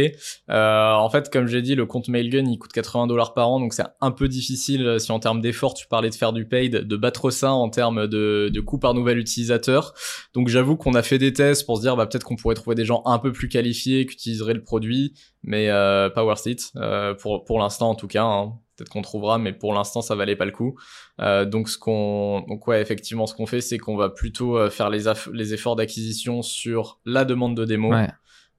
[0.52, 3.60] Euh, en fait comme j'ai dit le compte Mailgun il coûte 80 dollars par an
[3.60, 6.48] donc c'est un peu difficile euh, si en termes d'effort tu parlais de faire du
[6.48, 9.96] paid de battre ça en termes de de coût par nouvel utilisateur.
[10.36, 12.76] Donc j'avoue qu'on a fait des tests pour se dire bah peut-être qu'on pourrait trouver
[12.76, 16.72] des gens un peu plus qualifiés qui utiliseraient le produit mais euh, pas worth it
[16.76, 18.24] euh, pour pour l'instant en tout cas.
[18.24, 18.54] Hein.
[18.78, 20.76] Peut-être qu'on trouvera, mais pour l'instant, ça valait pas le coup.
[21.20, 24.70] Euh, donc, ce qu'on, donc ouais, effectivement, ce qu'on fait, c'est qu'on va plutôt euh,
[24.70, 27.92] faire les, les efforts d'acquisition sur la demande de démo.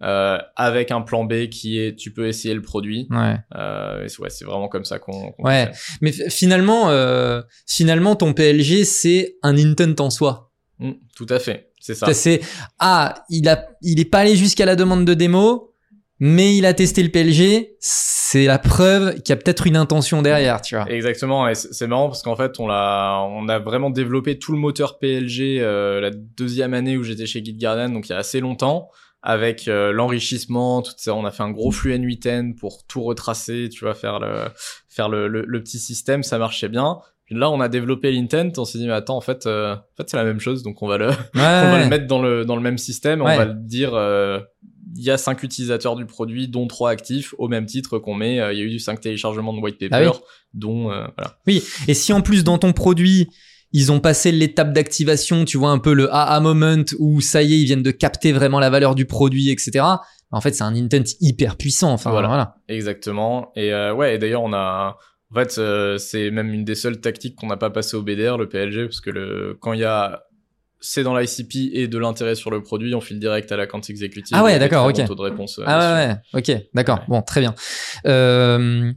[0.01, 3.09] Euh, avec un plan B qui est tu peux essayer le produit.
[3.11, 3.35] Ouais.
[3.57, 5.35] Euh, ouais, c'est vraiment comme ça qu'on.
[5.41, 5.73] ouais.
[6.01, 10.53] Mais finalement, euh, finalement, ton PLG c'est un intent en soi.
[10.79, 11.73] Mmh, tout à fait.
[11.81, 12.13] C'est ça.
[12.15, 12.41] C'est
[12.79, 15.68] ah, il a, il est pas allé jusqu'à la demande de démo
[16.21, 20.21] mais il a testé le PLG, c'est la preuve qu'il y a peut-être une intention
[20.21, 20.91] derrière, tu vois.
[20.91, 24.59] Exactement, et c'est marrant parce qu'en fait, on l'a, on a vraiment développé tout le
[24.59, 28.41] moteur PLG euh, la deuxième année où j'étais chez GitGuardian, donc il y a assez
[28.41, 28.91] longtemps,
[29.23, 31.15] avec euh, l'enrichissement, tout ça.
[31.15, 34.47] On a fait un gros flux N8N pour tout retracer, tu vois, faire le,
[34.89, 36.99] faire le, le, petit système, ça marchait bien.
[37.27, 39.97] Puis là, on a développé l'intent, on s'est dit, mais attends, en fait, euh, en
[39.97, 42.45] fait, c'est la même chose, donc on va le, on va le mettre dans le,
[42.45, 43.93] dans le même système, on va le dire,
[44.99, 48.41] il y a cinq utilisateurs du produit, dont trois actifs, au même titre qu'on met,
[48.41, 50.19] euh, il y a eu cinq téléchargements de white paper, ah
[50.55, 51.39] dont euh, voilà.
[51.47, 53.29] Oui, et si en plus dans ton produit
[53.73, 57.53] ils ont passé l'étape d'activation, tu vois un peu le AA moment où ça y
[57.53, 59.85] est, ils viennent de capter vraiment la valeur du produit, etc.
[60.31, 61.93] En fait, c'est un intent hyper puissant.
[61.93, 62.29] Enfin voilà.
[62.29, 62.55] voilà.
[62.69, 63.53] Exactement.
[63.57, 64.97] Et euh, ouais, et d'ailleurs on a
[65.31, 65.61] en fait,
[65.99, 69.03] c'est même une des seules tactiques qu'on n'a pas passé au BDR, le PLG, parce
[69.03, 70.23] que le, quand il y a
[70.81, 73.89] c'est dans l'ICP et de l'intérêt sur le produit, on file direct à la compte
[73.91, 74.37] exécutive.
[74.37, 75.05] Ah ouais, d'accord, ok.
[75.07, 75.59] Taux de réponse.
[75.59, 77.01] Euh, ah ouais, ouais, ok, d'accord.
[77.09, 77.55] Bon, très bien.
[78.07, 78.93] Euh...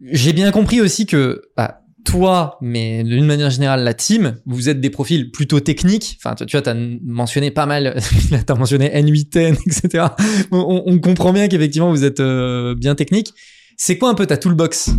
[0.00, 4.80] J'ai bien compris aussi que bah, toi, mais d'une manière générale, la team, vous êtes
[4.80, 6.18] des profils plutôt techniques.
[6.22, 7.98] Enfin, tu vois, tu as mentionné pas mal,
[8.28, 10.06] tu as mentionné N8N, etc.
[10.52, 13.32] On, on comprend bien qu'effectivement, vous êtes euh, bien technique.
[13.76, 14.90] C'est quoi un peu ta toolbox?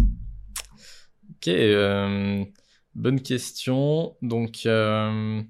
[1.32, 2.44] Ok, euh,
[2.98, 4.18] Bonne question.
[4.22, 5.42] Donc, euh,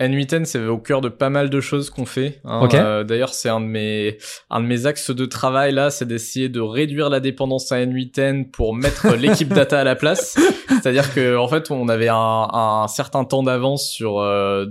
[0.00, 2.40] N8N, c'est au cœur de pas mal de choses qu'on fait.
[2.44, 2.60] hein.
[2.62, 2.74] Ok.
[2.74, 4.18] Euh, D'ailleurs, c'est un de mes
[4.48, 8.50] un de mes axes de travail là, c'est d'essayer de réduire la dépendance à N8N
[8.50, 10.36] pour mettre l'équipe data à la place.
[10.68, 12.14] C'est-à-dire que en fait, on avait un,
[12.52, 14.66] un certain temps d'avance sur euh,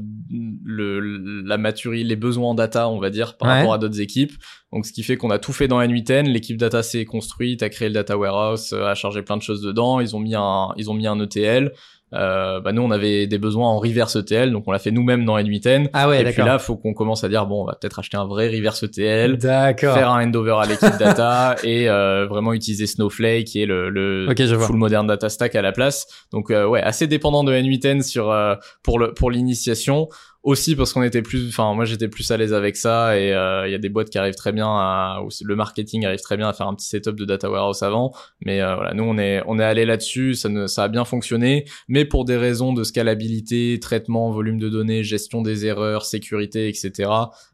[0.64, 1.00] le
[1.46, 3.56] la maturité, les besoins en data, on va dire, par Ouais.
[3.60, 4.34] rapport à d'autres équipes.
[4.74, 6.28] Donc, ce qui fait qu'on a tout fait dans N8N.
[6.30, 9.62] L'équipe data s'est construite, a créé le data warehouse, euh, a chargé plein de choses
[9.62, 10.00] dedans.
[10.02, 11.72] Ils ont mis un ils ont mis un ETL.
[12.14, 15.26] Euh, bah nous on avait des besoins en reverse ETL donc on l'a fait nous-mêmes
[15.26, 17.76] dans N8N Ah ouais, et puis là faut qu'on commence à dire bon on va
[17.76, 19.94] peut-être acheter un vrai reverse ETL D'accord.
[19.94, 24.34] faire un handover à l'équipe data et euh, vraiment utiliser Snowflake qui est le, le
[24.60, 26.08] full modern data stack à la place.
[26.32, 30.08] Donc euh, ouais assez dépendant de N8N sur euh, pour le pour l'initiation
[30.44, 33.68] aussi parce qu'on était plus enfin moi j'étais plus à l'aise avec ça et euh,
[33.68, 36.38] il y a des boîtes qui arrivent très bien à où le marketing arrive très
[36.38, 38.14] bien à faire un petit setup de data warehouse avant.
[38.46, 40.36] Mais euh, voilà nous on est on est allé là-dessus.
[40.36, 41.66] Ça ne ça a bien fonctionné.
[41.88, 47.12] Mais pour des raisons de scalabilité traitement volume de données gestion des erreurs sécurité etc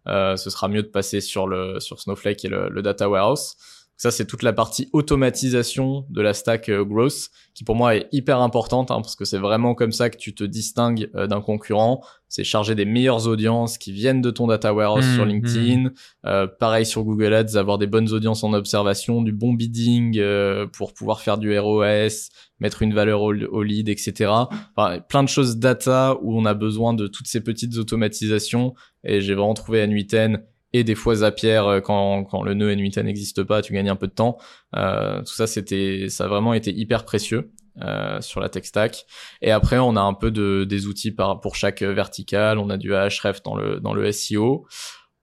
[0.08, 3.56] euh, ce sera mieux de passer sur le sur Snowflake et le, le data warehouse
[4.04, 8.10] ça c'est toute la partie automatisation de la stack euh, growth qui pour moi est
[8.12, 11.40] hyper importante hein, parce que c'est vraiment comme ça que tu te distingues euh, d'un
[11.40, 12.04] concurrent.
[12.28, 15.92] C'est charger des meilleures audiences qui viennent de ton data warehouse Mmh, sur LinkedIn.
[16.26, 20.68] Euh, pareil sur Google Ads avoir des bonnes audiences en observation du bon bidding euh,
[20.68, 24.32] pour pouvoir faire du ROS mettre une valeur au, au lead etc
[24.76, 28.74] enfin, plein de choses data où on a besoin de toutes ces petites automatisations
[29.04, 30.42] et j'ai vraiment trouvé N8N
[30.74, 33.96] et des fois Zapier euh, quand, quand le nœud N8N n'existe pas, tu gagnes un
[33.96, 34.38] peu de temps.
[34.76, 37.52] Euh, tout ça, c'était, ça a vraiment été hyper précieux
[37.82, 39.06] euh, sur la tech stack.
[39.42, 42.58] Et après, on a un peu de des outils par, pour chaque verticale.
[42.58, 44.66] On a du Ahref dans le dans le SEO.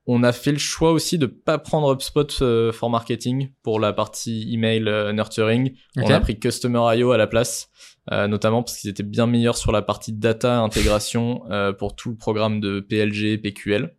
[0.06, 3.93] On a fait le choix aussi de pas prendre HubSpot euh, for marketing pour la
[3.93, 5.77] partie email euh, nurturing.
[5.97, 7.70] On a pris Customer.io à la place,
[8.10, 12.10] euh, notamment parce qu'ils étaient bien meilleurs sur la partie data intégration euh, pour tout
[12.10, 13.94] le programme de PLG, PQL.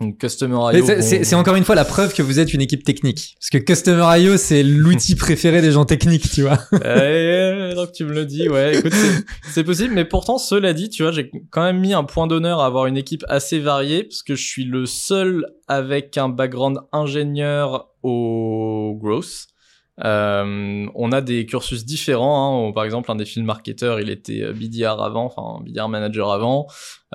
[0.00, 0.84] Donc Mais Customer.io.
[1.00, 3.36] c'est- encore une fois la preuve que vous êtes une équipe technique.
[3.38, 6.58] Parce que Customer.io, c'est l'outil préféré des gens techniques, tu vois.
[6.84, 8.76] Euh, donc tu me le dis, ouais.
[8.78, 8.92] Écoute,
[9.52, 12.60] c'est- possible, mais pourtant, cela dit, tu vois, j'ai quand même mis un point d'honneur
[12.60, 16.78] à avoir une équipe assez variée, parce que je suis le seul avec un background
[16.92, 19.46] ingénieur au growth.
[20.04, 22.68] Euh, on a des cursus différents.
[22.68, 22.72] Hein.
[22.72, 26.66] Par exemple, un des film marketeurs, il était euh, BDR avant, enfin BDR manager avant.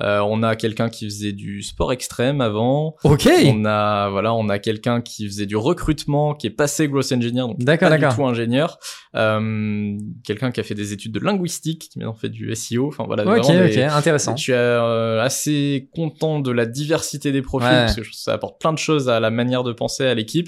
[0.02, 2.96] Euh, on a quelqu'un qui faisait du sport extrême avant.
[3.04, 3.30] Ok.
[3.48, 7.42] On a voilà, on a quelqu'un qui faisait du recrutement, qui est passé growth engineer,
[7.48, 8.80] donc D'accord, pas du tout ingénieur.
[9.16, 12.88] Euh, quelqu'un qui a fait des études de linguistique, qui maintenant fait du SEO.
[12.88, 13.24] Enfin voilà.
[13.24, 14.36] Ok, vraiment ok, intéressant.
[14.36, 17.86] Je suis euh, assez content de la diversité des profils Ouais.
[17.86, 20.48] parce que ça apporte plein de choses à la manière de penser à l'équipe.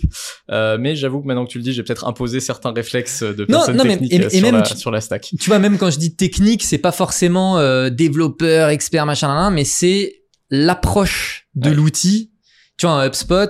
[0.49, 3.41] Euh, mais j'avoue que maintenant que tu le dis, j'ai peut-être imposé certains réflexes de
[3.49, 5.33] Non, personnes non, mais- techniques et- euh, et sur, même la, tu- sur la stack.
[5.39, 9.63] Tu vois, même quand je dis technique, c'est pas forcément euh, développeur, expert, machin, mais
[9.63, 11.75] c'est l'approche de Ouais.
[11.75, 12.31] l'outil.
[12.77, 13.49] Tu vois, un HubSpot,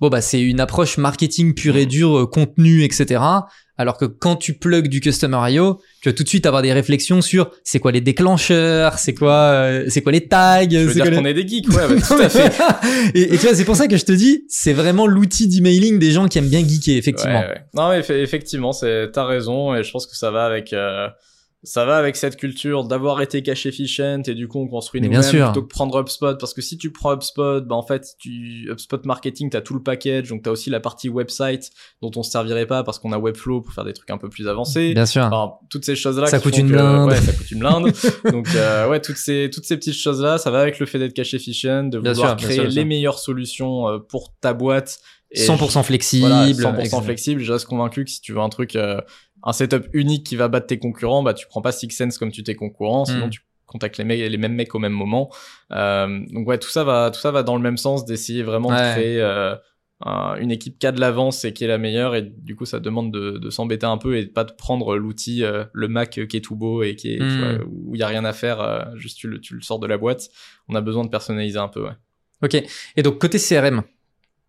[0.00, 3.20] bon bah c'est une approche marketing pure et dure, euh, contenu, etc.
[3.78, 7.20] Alors que quand tu plugs du Customer.io, tu vas tout de suite avoir des réflexions
[7.20, 10.94] sur c'est quoi les déclencheurs, c'est quoi, euh, c'est quoi les tags, Je veux c'est
[10.94, 12.52] dire quoi les- qu'on est des geeks, ouais, bah, tout à fait.
[13.14, 15.98] et, et tu vois, c'est pour ça que je te dis, c'est vraiment l'outil d'emailing
[15.98, 17.40] des gens qui aiment bien geeker, effectivement.
[17.40, 17.60] Ouais, ouais.
[17.74, 21.08] Non, mais effe- effectivement, c'est t'as raison et je pense que ça va avec euh,
[21.66, 25.22] ça va avec cette culture d'avoir été cash efficient et du coup on construit nous-mêmes
[25.22, 29.04] plutôt que prendre HubSpot parce que si tu prends HubSpot, bah en fait tu HubSpot
[29.04, 31.70] marketing t'as tout le package donc t'as aussi la partie website
[32.00, 34.28] dont on se servirait pas parce qu'on a Webflow pour faire des trucs un peu
[34.28, 34.94] plus avancés.
[34.94, 35.24] Bien sûr.
[35.24, 36.26] Enfin, toutes ces choses-là.
[36.26, 37.06] Ça qui coûte une que-.
[37.06, 37.92] Ouais, ça coûte une blinde.
[38.32, 41.14] Donc, euh, ouais, toutes ces, toutes ces petites choses-là, ça va avec le fait d'être
[41.14, 42.86] cash efficient, de Bien vouloir sûr, créer sûr, les sûr.
[42.86, 45.00] meilleures solutions euh, pour ta boîte.
[45.32, 46.28] Et 100% flexible.
[46.28, 46.96] voilà, 100% etc.
[47.02, 47.40] flexible.
[47.42, 49.00] Je reste convaincu que si tu veux un truc, euh,
[49.46, 52.30] un setup unique qui va battre tes concurrents, bah tu prends pas Six Sense comme
[52.32, 53.30] tu tes concurrents, sinon Mm.
[53.30, 55.30] tu contactes les, mecs, les mêmes mecs au même moment.
[55.72, 58.68] Euh, donc ouais, tout ça va, tout ça va dans le même sens d'essayer vraiment
[58.68, 58.76] Ouais.
[58.76, 59.54] de créer euh,
[60.04, 62.14] un- une équipe qui a de l'avance et qui est la meilleure.
[62.14, 64.96] Et du coup, ça demande de, de s'embêter un peu et de pas de prendre
[64.96, 67.38] l'outil, euh, le Mac qui est tout beau et qui est, tu Mm.
[67.40, 69.86] vois, où il y a rien à faire, juste tu le, tu le sors de
[69.86, 70.28] la boîte.
[70.68, 71.84] On a besoin de personnaliser un peu.
[71.84, 71.94] Ouais.
[72.42, 72.62] Ok.
[72.96, 73.82] Et donc côté CRM,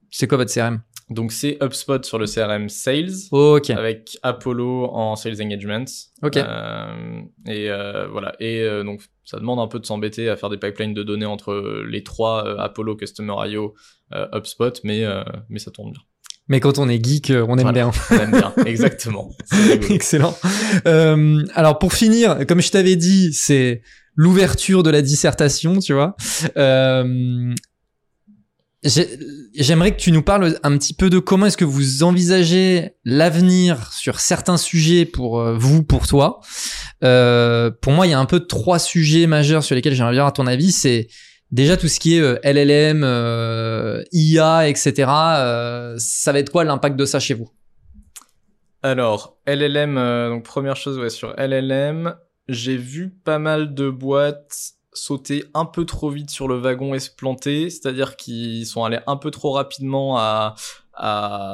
[0.10, 3.12] c'est quoi votre CRM Donc c'est HubSpot sur le CRM Sales.
[3.32, 3.70] Ok.
[3.70, 5.86] avec Apollo en sales engagement.
[6.22, 6.36] Ok.
[6.38, 8.36] Euh, et euh, voilà.
[8.42, 11.26] Et euh, donc ça demande un peu de s'embêter à faire des pipelines de données
[11.26, 13.74] entre les trois Apollo, Customer.io,
[14.14, 15.06] euh, HubSpot, mais
[15.50, 16.02] mais ça tourne bien.
[16.50, 17.72] Mais quand on est geek, on aime Voilà.
[17.72, 17.92] bien.
[18.12, 19.30] On aime bien, exactement.
[19.90, 20.38] Excellent.
[20.86, 23.82] Alors pour finir, comme je t'avais dit, c'est
[24.16, 26.16] l'ouverture de la dissertation, tu vois.
[26.58, 27.54] Euh,
[28.84, 33.92] J'aimerais que tu nous parles un petit peu de comment est-ce que vous envisagez l'avenir
[33.92, 36.42] sur certains sujets pour euh, vous, pour toi.
[37.04, 40.28] Euh, pour moi, il y a un peu trois sujets majeurs sur lesquels j'aimerais bien
[40.28, 40.72] à ton avis.
[40.72, 41.08] C'est
[41.52, 45.10] déjà tout ce qui est euh, LLM, euh, IA, etc.
[45.10, 47.50] Euh, ça va être quoi l'impact de ça chez vous?
[48.84, 49.96] Alors, LLM,
[50.30, 52.16] donc première chose, ouais, sur LLM,
[52.48, 57.00] j'ai vu pas mal de boîtes sauter un peu trop vite sur le wagon et
[57.00, 60.56] se planter, c'est-à-dire qu'ils sont allés un peu trop rapidement à,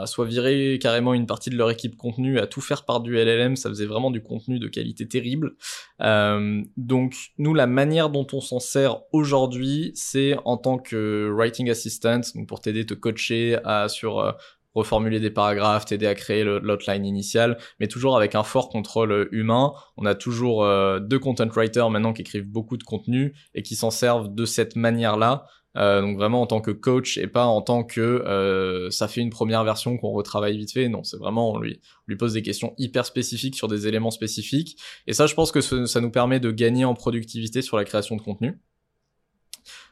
[0.06, 3.58] soit virer carrément une partie de leur équipe contenu, à tout faire par du LLM,
[3.58, 5.56] ça faisait vraiment du contenu de qualité terrible.
[6.02, 11.70] Euh, donc nous, la manière dont on s'en sert aujourd'hui, c'est en tant que writing
[11.70, 14.32] assistant, donc pour t'aider, te coacher à, sur euh,
[14.76, 19.74] reformuler des paragraphes, t'aider à créer l'outline initial, mais toujours avec un fort contrôle humain.
[19.98, 23.76] On a toujours euh, deux content writers maintenant qui écrivent beaucoup de contenu et qui
[23.76, 25.46] s'en servent de cette manière-là.
[25.76, 29.22] Euh, donc vraiment en tant que coach et pas en tant que euh, ça fait
[29.22, 30.88] une première version qu'on retravaille vite fait.
[30.88, 34.78] Non, c'est vraiment on lui, lui pose des questions hyper spécifiques sur des éléments spécifiques.
[35.08, 38.16] Et ça, je pense que ça nous permet de gagner en productivité sur la création
[38.16, 38.60] de contenu.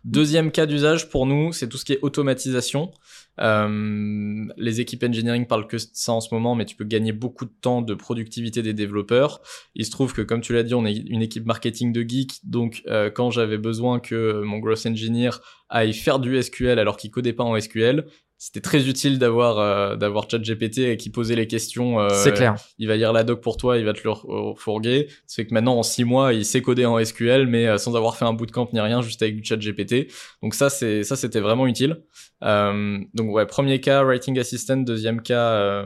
[0.04, 2.92] Deuxième cas d'usage pour nous, c'est tout ce qui est automatisation.
[3.40, 7.46] Euh, les équipes engineering parlent que ça en ce moment, mais tu peux gagner beaucoup
[7.46, 9.42] de temps de productivité des développeurs.
[9.76, 12.40] Il se trouve que, comme tu l'as dit, on est une équipe marketing de geeks,
[12.44, 15.32] donc euh, quand j'avais besoin que mon gross engineer
[15.70, 18.06] aille faire du SQL alors qu'il codait pas en SQL,
[18.44, 22.00] c'était très utile d'avoir euh, d'avoir ChatGPT qui posait les questions.
[22.00, 22.56] Euh, c'est clair.
[22.80, 24.16] Il va lire la doc pour toi, il va te le
[24.56, 25.10] fourguer.
[25.28, 28.18] C'est que maintenant en six mois, il sait coder en SQL, mais euh, sans avoir
[28.18, 30.12] fait un bootcamp ni rien, juste avec du ChatGPT.
[30.42, 32.02] Donc ça, c'est ça, c'était vraiment utile.
[32.42, 35.86] Euh, donc ouais, premier cas writing assistant, deuxième cas euh,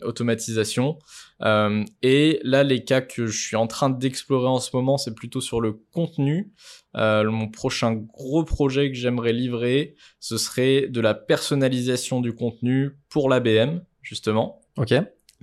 [0.00, 0.98] automatisation.
[2.00, 5.42] et là, les cas que je suis en train d'explorer en ce moment, c'est plutôt
[5.42, 6.50] sur le contenu.
[6.96, 12.98] Euh, mon prochain gros projet que j'aimerais livrer, ce serait de la personnalisation du contenu
[13.08, 14.60] pour l'ABM, justement.
[14.76, 14.94] Ok.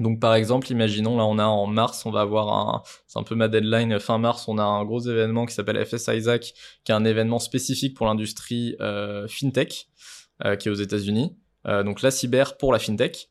[0.02, 3.24] Donc par exemple, imaginons là on a en mars, on va avoir un, c'est un
[3.24, 6.54] peu ma deadline fin mars, on a un gros événement qui s'appelle FS Isaac,
[6.84, 9.90] qui est un événement spécifique pour l'industrie euh, fintech,
[10.44, 11.38] euh, qui est aux États-Unis.
[11.68, 13.30] Euh, donc la cyber pour la fintech.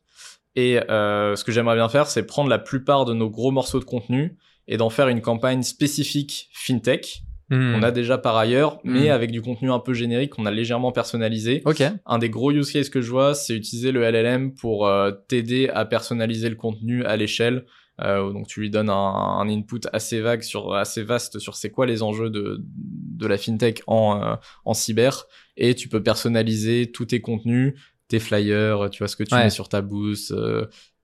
[0.55, 3.85] Et ce que j'aimerais bien faire, c'est prendre la plupart de nos gros morceaux de
[3.85, 4.37] contenu
[4.67, 7.75] et d'en faire une campagne spécifique fintech Hmm.
[7.75, 9.11] On a déjà par ailleurs, mais hmm.
[9.11, 11.61] avec du contenu un peu générique qu'on a légèrement personnalisé.
[11.65, 11.83] Ok.
[12.05, 15.67] Un des gros use cases que je vois, c'est utiliser le LLM pour euh, t'aider
[15.67, 17.65] à personnaliser le contenu à l'échelle.
[17.99, 21.85] Euh, donc tu lui donnes un, input assez vague sur assez vaste sur c'est quoi
[21.85, 25.25] les enjeux de de la fintech en euh, en cyber
[25.57, 27.75] et tu peux personnaliser tous tes contenus
[28.07, 30.33] tes flyers, tu vois ce que tu mets sur ta boost,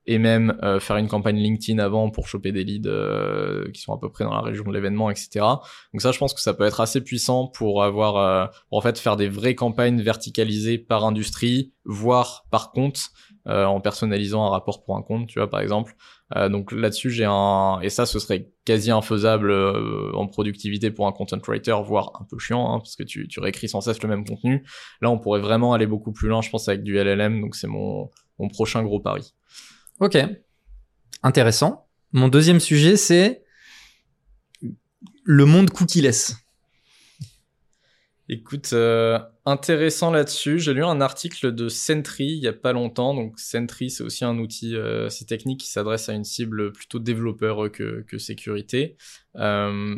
[0.08, 3.92] et même euh, faire une campagne LinkedIn avant pour choper des leads euh, qui sont
[3.92, 5.44] à peu près dans la région de l'événement, etc.
[5.92, 8.98] Donc ça, je pense que ça peut être assez puissant pour avoir, euh, en fait
[8.98, 13.10] faire des vraies campagnes verticalisées par industrie, voire par compte,
[13.46, 15.96] en personnalisant un rapport pour un compte, tu vois, par exemple.
[16.50, 19.50] donc là-dessus, j'ai un, et ça, ce serait quasi infaisable
[20.14, 23.40] en productivité pour un content writer, voire un peu chiant, hein, parce que tu, tu
[23.40, 24.66] réécris sans cesse le même contenu.
[25.00, 27.40] Là, on pourrait vraiment aller beaucoup plus loin, je pense, avec du LLM.
[27.40, 29.34] Donc c'est mon mon prochain gros pari.
[30.00, 30.16] Ok,
[31.24, 31.88] intéressant.
[32.12, 33.42] Mon deuxième sujet, c'est
[35.24, 36.36] le monde cookieless.
[38.28, 40.60] Écoute, euh, intéressant là-dessus.
[40.60, 43.12] J'ai lu un article de Sentry il y a pas longtemps.
[43.12, 47.72] Donc Sentry, c'est aussi un outil euh, technique qui s'adresse à une cible plutôt développeur
[47.72, 48.96] que, que sécurité.
[49.34, 49.96] Euh,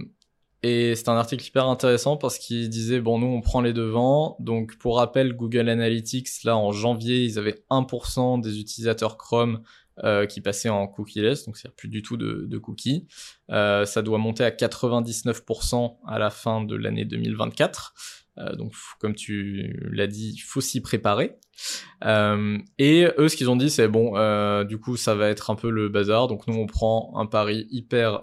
[0.62, 4.36] et c'est un article hyper intéressant parce qu'il disait, bon, nous, on prend les devants.
[4.40, 9.62] Donc, pour rappel, Google Analytics, là, en janvier, ils avaient 1% des utilisateurs Chrome
[10.02, 13.06] euh, qui passait en cookieless, donc c'est plus du tout de, de cookies.
[13.50, 17.92] Euh, ça doit monter à 99% à la fin de l'année 2024.
[18.38, 21.36] Euh, donc, comme tu l'as dit, il faut s'y préparer.
[22.78, 24.12] Et eux, ce qu'ils ont dit, c'est bon,
[24.64, 26.28] du coup, ça va être un peu le bazar.
[26.28, 28.22] Donc, nous, on prend un pari hyper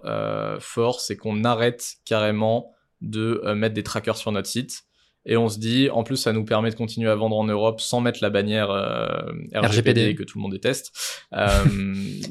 [0.59, 2.71] fort, c'est qu'on arrête carrément
[3.01, 4.86] de mettre des trackers sur notre site.
[5.29, 7.81] Et on se dit, en plus, ça nous permet de continuer à vendre en Europe
[7.81, 9.07] sans mettre la bannière euh,
[9.53, 10.93] RGPD, que tout le monde déteste.
[11.33, 11.65] Euh,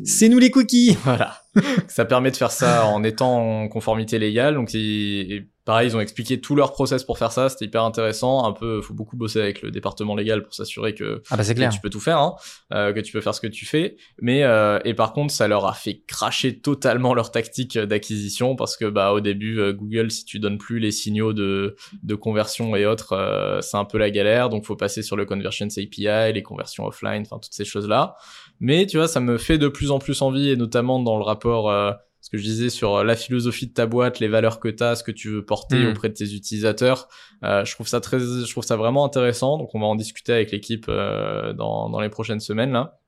[0.05, 0.97] c'est nous les cookies.
[1.05, 1.43] Voilà.
[1.87, 4.55] ça permet de faire ça en étant en conformité légale.
[4.55, 4.71] Donc,
[5.67, 7.51] pareil, ils ont expliqué tout leur process pour faire ça.
[7.51, 8.47] C'était hyper intéressant.
[8.47, 11.71] Un peu, faut beaucoup bosser avec le département légal pour s'assurer que, ah bah clair.
[11.71, 12.37] tu peux tout faire, hein,
[12.73, 13.97] euh, que tu peux faire ce que tu fais.
[14.23, 18.77] Mais euh, et par contre, ça leur a fait cracher totalement leur tactique d'acquisition parce
[18.77, 21.75] que bah au début, euh, Google, si tu donnes plus les signaux de
[22.05, 24.49] de conversion et autres, euh, c'est un peu la galère.
[24.49, 28.15] Donc, faut passer sur le Conversions API, les conversions offline, enfin toutes ces choses là.
[28.61, 31.25] Mais tu vois, ça me fait de plus en plus envie et notamment dans le
[31.25, 31.71] rapport
[32.27, 34.97] ce que je disais sur la philosophie de ta boîte, les valeurs que tu as,
[34.97, 35.91] ce que tu veux porter Mm.
[35.91, 37.07] auprès de tes utilisateurs.
[37.45, 39.59] Euh, je trouve ça très, je trouve ça vraiment intéressant.
[39.59, 42.99] Donc on va en discuter avec l'équipe euh, dans, dans les prochaines semaines là,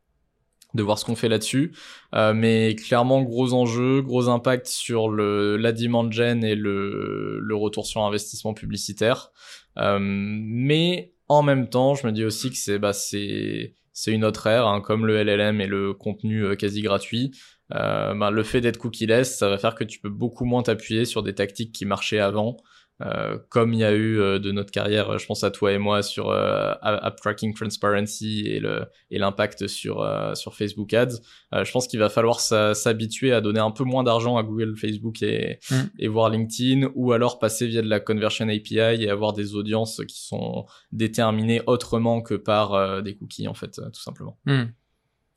[0.75, 1.75] de voir ce qu'on fait là-dessus.
[2.15, 7.57] Euh, mais clairement gros enjeu, gros impact sur le la demand gen et le le
[7.57, 9.33] retour sur investissement publicitaire.
[9.79, 14.25] Euh, mais en même temps, je me dis aussi que c'est bah c'est c'est une
[14.25, 17.33] autre ère, hein, comme le LLM et le contenu euh, quasi gratuit.
[17.75, 21.05] Euh, bah, le fait d'être cookie-less, ça va faire que tu peux beaucoup moins t'appuyer
[21.05, 22.57] sur des tactiques qui marchaient avant,
[23.01, 25.79] euh, comme il y a eu euh, de notre carrière, je pense à toi et
[25.79, 31.21] moi sur euh, App Tracking Transparency et le et l'impact sur euh, sur Facebook Ads.
[31.55, 34.77] Euh, je pense qu'il va falloir s'habituer à donner un peu moins d'argent à Google,
[34.77, 35.75] Facebook et Mm.
[35.99, 40.03] et voir LinkedIn, ou alors passer via de la conversion API et avoir des audiences
[40.09, 44.39] qui sont déterminées autrement que par des cookies en fait, tout simplement.
[44.47, 44.65] Hmm.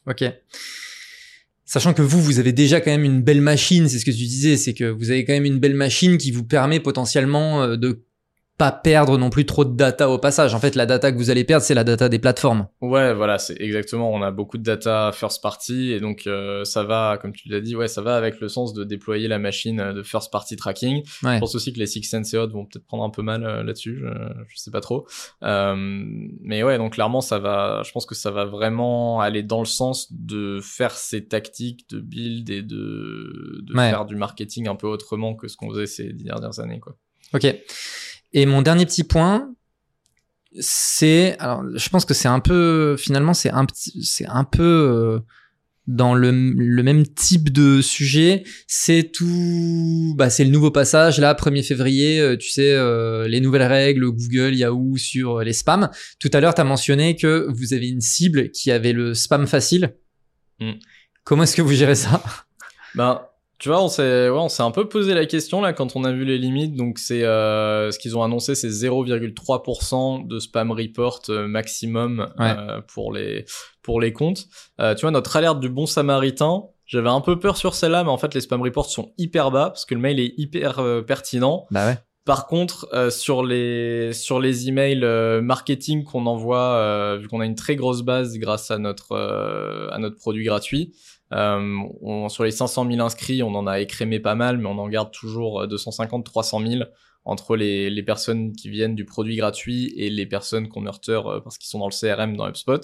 [0.08, 0.24] Ok.
[1.72, 4.18] Sachant que vous, vous avez déjà quand même une belle machine, c'est ce que tu
[4.18, 7.78] disais, c'est que vous avez quand même une belle machine qui vous permet potentiellement euh,
[7.78, 8.04] de
[8.62, 10.54] pas perdre non plus trop de data au passage.
[10.54, 12.68] En fait, la data que vous allez perdre, c'est la data des plateformes.
[12.80, 14.14] Ouais, voilà, c'est exactement.
[14.14, 17.60] On a beaucoup de data first party et donc euh, ça va, comme tu l'as
[17.60, 20.58] dit, ouais, ça va avec le sens de déployer la machine euh, de first party
[20.58, 20.98] tracking.
[21.24, 21.34] Ouais.
[21.36, 23.44] Je pense aussi que les Six Sense et autres vont peut-être prendre un peu mal
[23.44, 24.00] euh, là-dessus.
[24.04, 24.10] Je,
[24.48, 25.08] je sais pas trop.
[25.42, 25.76] Euh,
[26.42, 27.82] mais ouais, donc clairement, ça va.
[27.84, 32.00] Je pense que ça va vraiment aller dans le sens de faire ces tactiques de
[32.00, 33.90] build et de, de Ouais.
[33.90, 36.96] faire du marketing un peu autrement que ce qu'on faisait ces dix dernières années, quoi.
[37.34, 37.48] Ok.
[38.34, 39.54] Et mon dernier petit point,
[40.60, 44.64] c'est, alors, je pense que c'est un peu, finalement, c'est un petit, c'est un peu
[44.64, 45.20] euh,
[45.88, 48.44] dans le, le même type de sujet.
[48.68, 52.20] C'est tout, bah, c'est le nouveau passage là, 1er février.
[52.20, 55.90] euh, tu sais, euh, les nouvelles règles Google, Yahoo sur euh, les spams.
[56.20, 59.48] Tout à l'heure, tu as mentionné que vous avez une cible qui avait le spam
[59.48, 59.96] facile.
[60.60, 60.74] Mm.
[61.24, 62.24] Comment est-ce que vous gérez ça?
[62.96, 63.22] Ben,
[63.62, 66.04] tu vois, on s'est, ouais, on s'est un peu posé la question là quand on
[66.04, 66.76] a vu les limites.
[66.76, 72.56] Donc c'est, euh, ce qu'ils ont annoncé, c'est 0,3% de spam report euh, maximum Ouais.
[72.58, 73.46] euh, pour les
[73.84, 74.46] pour les comptes.
[74.80, 76.64] Euh, tu vois, notre alerte du bon samaritain.
[76.86, 79.70] J'avais un peu peur sur celle-là, mais en fait, les spam reports sont hyper bas
[79.70, 81.66] parce que le mail est hyper euh, pertinent.
[81.72, 81.98] Bah ouais.
[82.26, 87.40] Par contre, euh, sur les sur les emails euh, marketing qu'on envoie, euh, vu qu'on
[87.40, 90.94] a une très grosse base grâce à notre euh, à notre produit gratuit,
[91.34, 94.78] euh, on, sur les 500 000 inscrits, on en a écrémé pas mal, mais on
[94.78, 96.84] en garde toujours 250 300 000
[97.24, 101.40] entre les les personnes qui viennent du produit gratuit et les personnes qu'on nurture euh,
[101.40, 102.82] parce qu'ils sont dans le CRM dans HubSpot.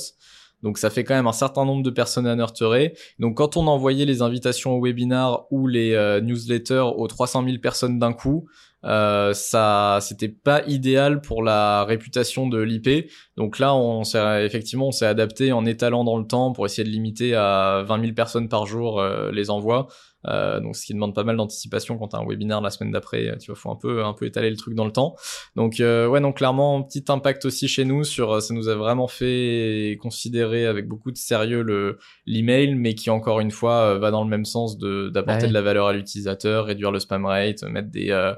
[0.64, 2.96] Donc ça fait quand même un certain nombre de personnes à nurturer.
[3.20, 7.58] Donc quand on envoyait les invitations au webinar ou les euh, newsletters aux 300 000
[7.60, 8.48] personnes d'un coup,
[8.86, 13.10] euh, ça c'était pas idéal pour la réputation de l'IP.
[13.36, 16.84] Donc là, on s'est effectivement on s'est adapté en étalant dans le temps pour essayer
[16.84, 19.88] de limiter à 20 000 personnes par jour euh, les envois.
[20.28, 23.38] Euh, donc ce qui demande pas mal d'anticipation quand t'as un webinaire la semaine d'après,
[23.40, 25.16] tu vois, faut un peu un peu étaler le truc dans le temps.
[25.56, 29.08] Donc euh, ouais, donc clairement petit impact aussi chez nous sur ça nous a vraiment
[29.08, 34.12] fait considérer avec beaucoup de sérieux le l'email, mais qui encore une fois euh, va
[34.12, 35.48] dans le même sens de d'apporter Ouais.
[35.50, 38.34] de la valeur à l'utilisateur, réduire le spam rate, mettre des euh,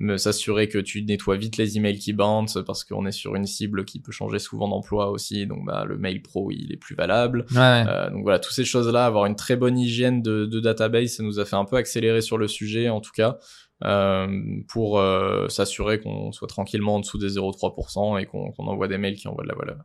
[0.00, 3.44] me s'assurer que tu nettoies vite les emails qui bounce parce qu'on est sur une
[3.44, 6.94] cible qui peut changer souvent d'emploi aussi, donc bah le mail pro il est plus
[6.94, 7.44] valable.
[7.52, 7.58] Ouais.
[7.58, 7.84] ouais.
[7.86, 11.22] Euh, donc voilà, toutes ces choses-là, avoir une très bonne hygiène de, de database, ça
[11.22, 13.38] nous a fait un peu accélérer sur le sujet, en tout cas,
[13.84, 14.26] euh,
[14.68, 18.98] pour euh, s'assurer qu'on soit tranquillement en dessous des 0,3% et qu'on qu'on envoie des
[18.98, 19.84] mails qui envoient de la valeur.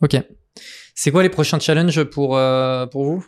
[0.00, 0.16] Ok.
[0.94, 3.26] C'est quoi les prochains challenges pour, euh, pour vous?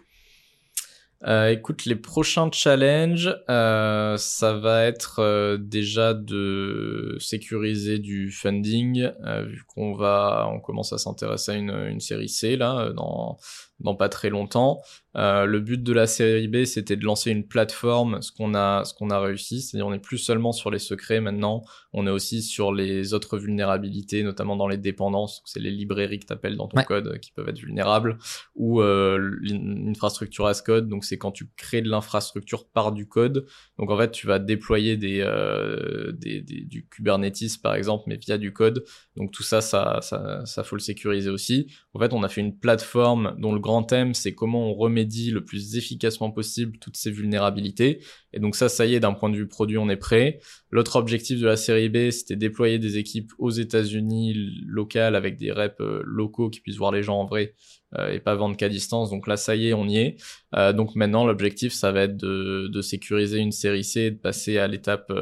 [1.27, 9.11] Euh, écoute, les prochains challenges, euh, ça va être euh, déjà de sécuriser du funding,
[9.27, 13.37] euh, vu qu'on va, on commence à s'intéresser à une, une série C là, dans
[13.81, 14.81] dans pas très longtemps.
[15.17, 18.85] Euh, le but de la série B, c'était de lancer une plateforme, ce qu'on a,
[18.85, 21.63] ce qu'on a réussi, c'est-à-dire on n'est plus seulement sur les secrets maintenant,
[21.93, 26.27] on est aussi sur les autres vulnérabilités, notamment dans les dépendances, c'est les librairies que
[26.27, 26.85] tu appelles dans ton Ouais.
[26.85, 28.19] code euh, qui peuvent être vulnérables,
[28.55, 33.47] ou euh, l'infrastructure as code, donc c'est quand tu crées de l'infrastructure par du code.
[33.79, 38.17] Donc en fait, tu vas déployer des, euh, des, des- du Kubernetes par exemple, mais
[38.17, 38.85] via du code.
[39.17, 41.67] Donc tout ça, ça, ça, ça faut le sécuriser aussi.
[41.95, 45.31] En fait, on a fait une plateforme dont le grand thème, c'est comment on remédie
[45.31, 48.01] le plus efficacement possible toutes ces vulnérabilités.
[48.33, 50.41] Et donc ça, ça y est, d'un point de vue produit, on est prêt.
[50.71, 54.35] L'autre objectif de la série B, c'était déployer des équipes aux États-Unis
[54.67, 57.55] locales avec des reps euh, locaux qui puissent voir les gens en vrai
[57.99, 59.11] euh, et pas vendre qu'à distance.
[59.11, 60.17] Donc là, ça y est, on y est.
[60.55, 64.59] Euh, donc maintenant, l'objectif, ça va être de, sécuriser une série C et de passer
[64.59, 65.13] à l'étape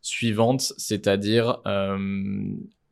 [0.00, 1.60] suivante, c'est-à-dire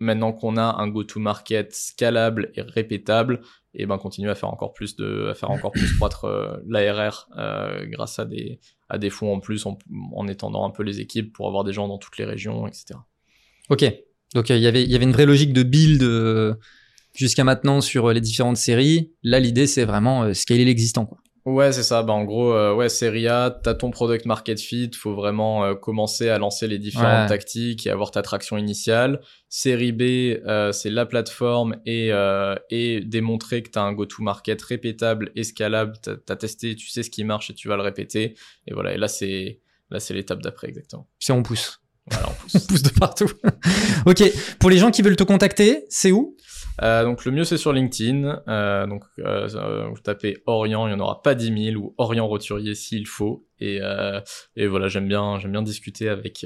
[0.02, 3.40] maintenant qu'on a un go-to-market scalable et répétable,
[3.74, 7.28] et ben continuer à faire encore plus de, à faire encore plus croître euh, l'ARR
[7.38, 9.78] euh, grâce à des, à des fonds en plus, en,
[10.14, 12.98] en, étendant un peu les équipes pour avoir des gens dans toutes les régions, etc.
[13.70, 13.84] Ok,
[14.34, 16.58] donc il y avait, il y avait une vraie logique de build
[17.14, 19.12] jusqu'à maintenant sur les différentes séries.
[19.22, 21.08] Là, l'idée c'est vraiment scaler l'existant.
[21.44, 22.04] Ouais, c'est ça.
[22.04, 25.74] Bah, en gros, euh, ouais, Serie A, t'as ton product market fit, faut vraiment euh,
[25.74, 29.20] commencer à lancer les différentes tactiques et avoir ta traction initiale.
[29.48, 30.02] Série B,
[30.46, 35.94] euh, c'est la plateforme et, euh, et démontrer que t'as un go-to-market répétable et scalable.
[36.00, 38.36] T'as as testé, tu sais ce qui marche et tu vas le répéter.
[38.68, 39.60] Et voilà, et là, c'est
[39.90, 41.08] là c'est l'étape d'après, exactement.
[41.18, 41.81] C'est on pousse.
[42.10, 42.54] Voilà, on pousse.
[42.54, 43.30] on pousse de partout.
[44.06, 44.22] ok,
[44.58, 46.36] pour les gens qui veulent te contacter, c'est où?
[46.80, 48.42] Euh, donc le mieux c'est sur LinkedIn.
[48.48, 52.26] Euh, donc euh, vous tapez Orient, il n'y en aura pas 10 000 ou Orient
[52.26, 53.46] Roturier s'il faut.
[53.60, 53.78] Et,
[54.56, 56.44] et voilà, j'aime bien, j'aime bien discuter avec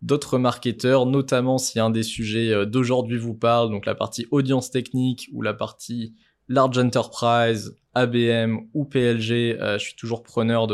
[0.00, 5.28] d'autres marketeurs, notamment si un des sujets d'aujourd'hui vous parle, donc la partie audience technique
[5.32, 6.14] ou la partie
[6.48, 10.66] large enterprise, ABM ou PLG, je suis toujours preneur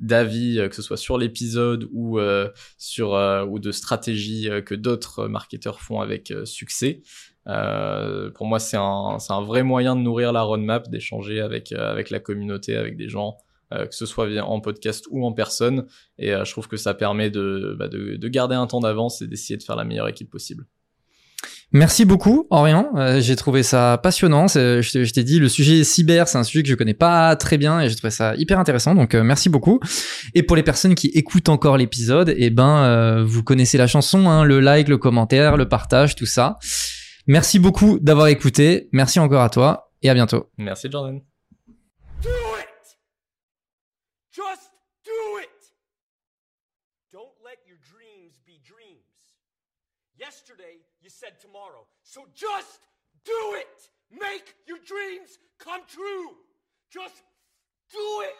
[0.00, 2.18] d'avis, que ce soit sur l'épisode ou
[2.76, 3.12] sur
[3.48, 7.02] ou de stratégies que d'autres marketeurs font avec succès.
[7.48, 12.10] Euh, pour moi, c'est un, vrai moyen de nourrir la roadmap, d'échanger avec, euh, avec
[12.10, 13.36] la communauté, avec des gens,
[13.72, 15.86] euh, que ce soit en podcast ou en personne.
[16.18, 19.62] Et je trouve que ça permet bah, de garder un temps d'avance et d'essayer de
[19.62, 20.66] faire la meilleure équipe possible.
[21.72, 22.90] Merci beaucoup, Orient.
[23.18, 24.46] j'ai trouvé ça passionnant.
[24.48, 27.80] Je t'ai dit, le sujet cyber, c'est un sujet que je connais pas très bien
[27.80, 28.94] et j'ai trouvé ça hyper intéressant.
[28.94, 29.80] Donc, merci beaucoup.
[30.34, 34.44] Et pour les personnes qui écoutent encore l'épisode, eh ben, vous connaissez la chanson, hein,
[34.44, 36.56] le like, le commentaire, le partage, tout ça.
[37.26, 38.88] Merci beaucoup d'avoir écouté.
[38.92, 40.48] Merci encore à toi et à bientôt.
[40.58, 41.20] Merci Jordan.
[52.16, 52.80] So just
[53.26, 53.90] do it.
[54.10, 56.30] Make your dreams come true.
[56.90, 57.20] Just
[57.92, 58.32] do it.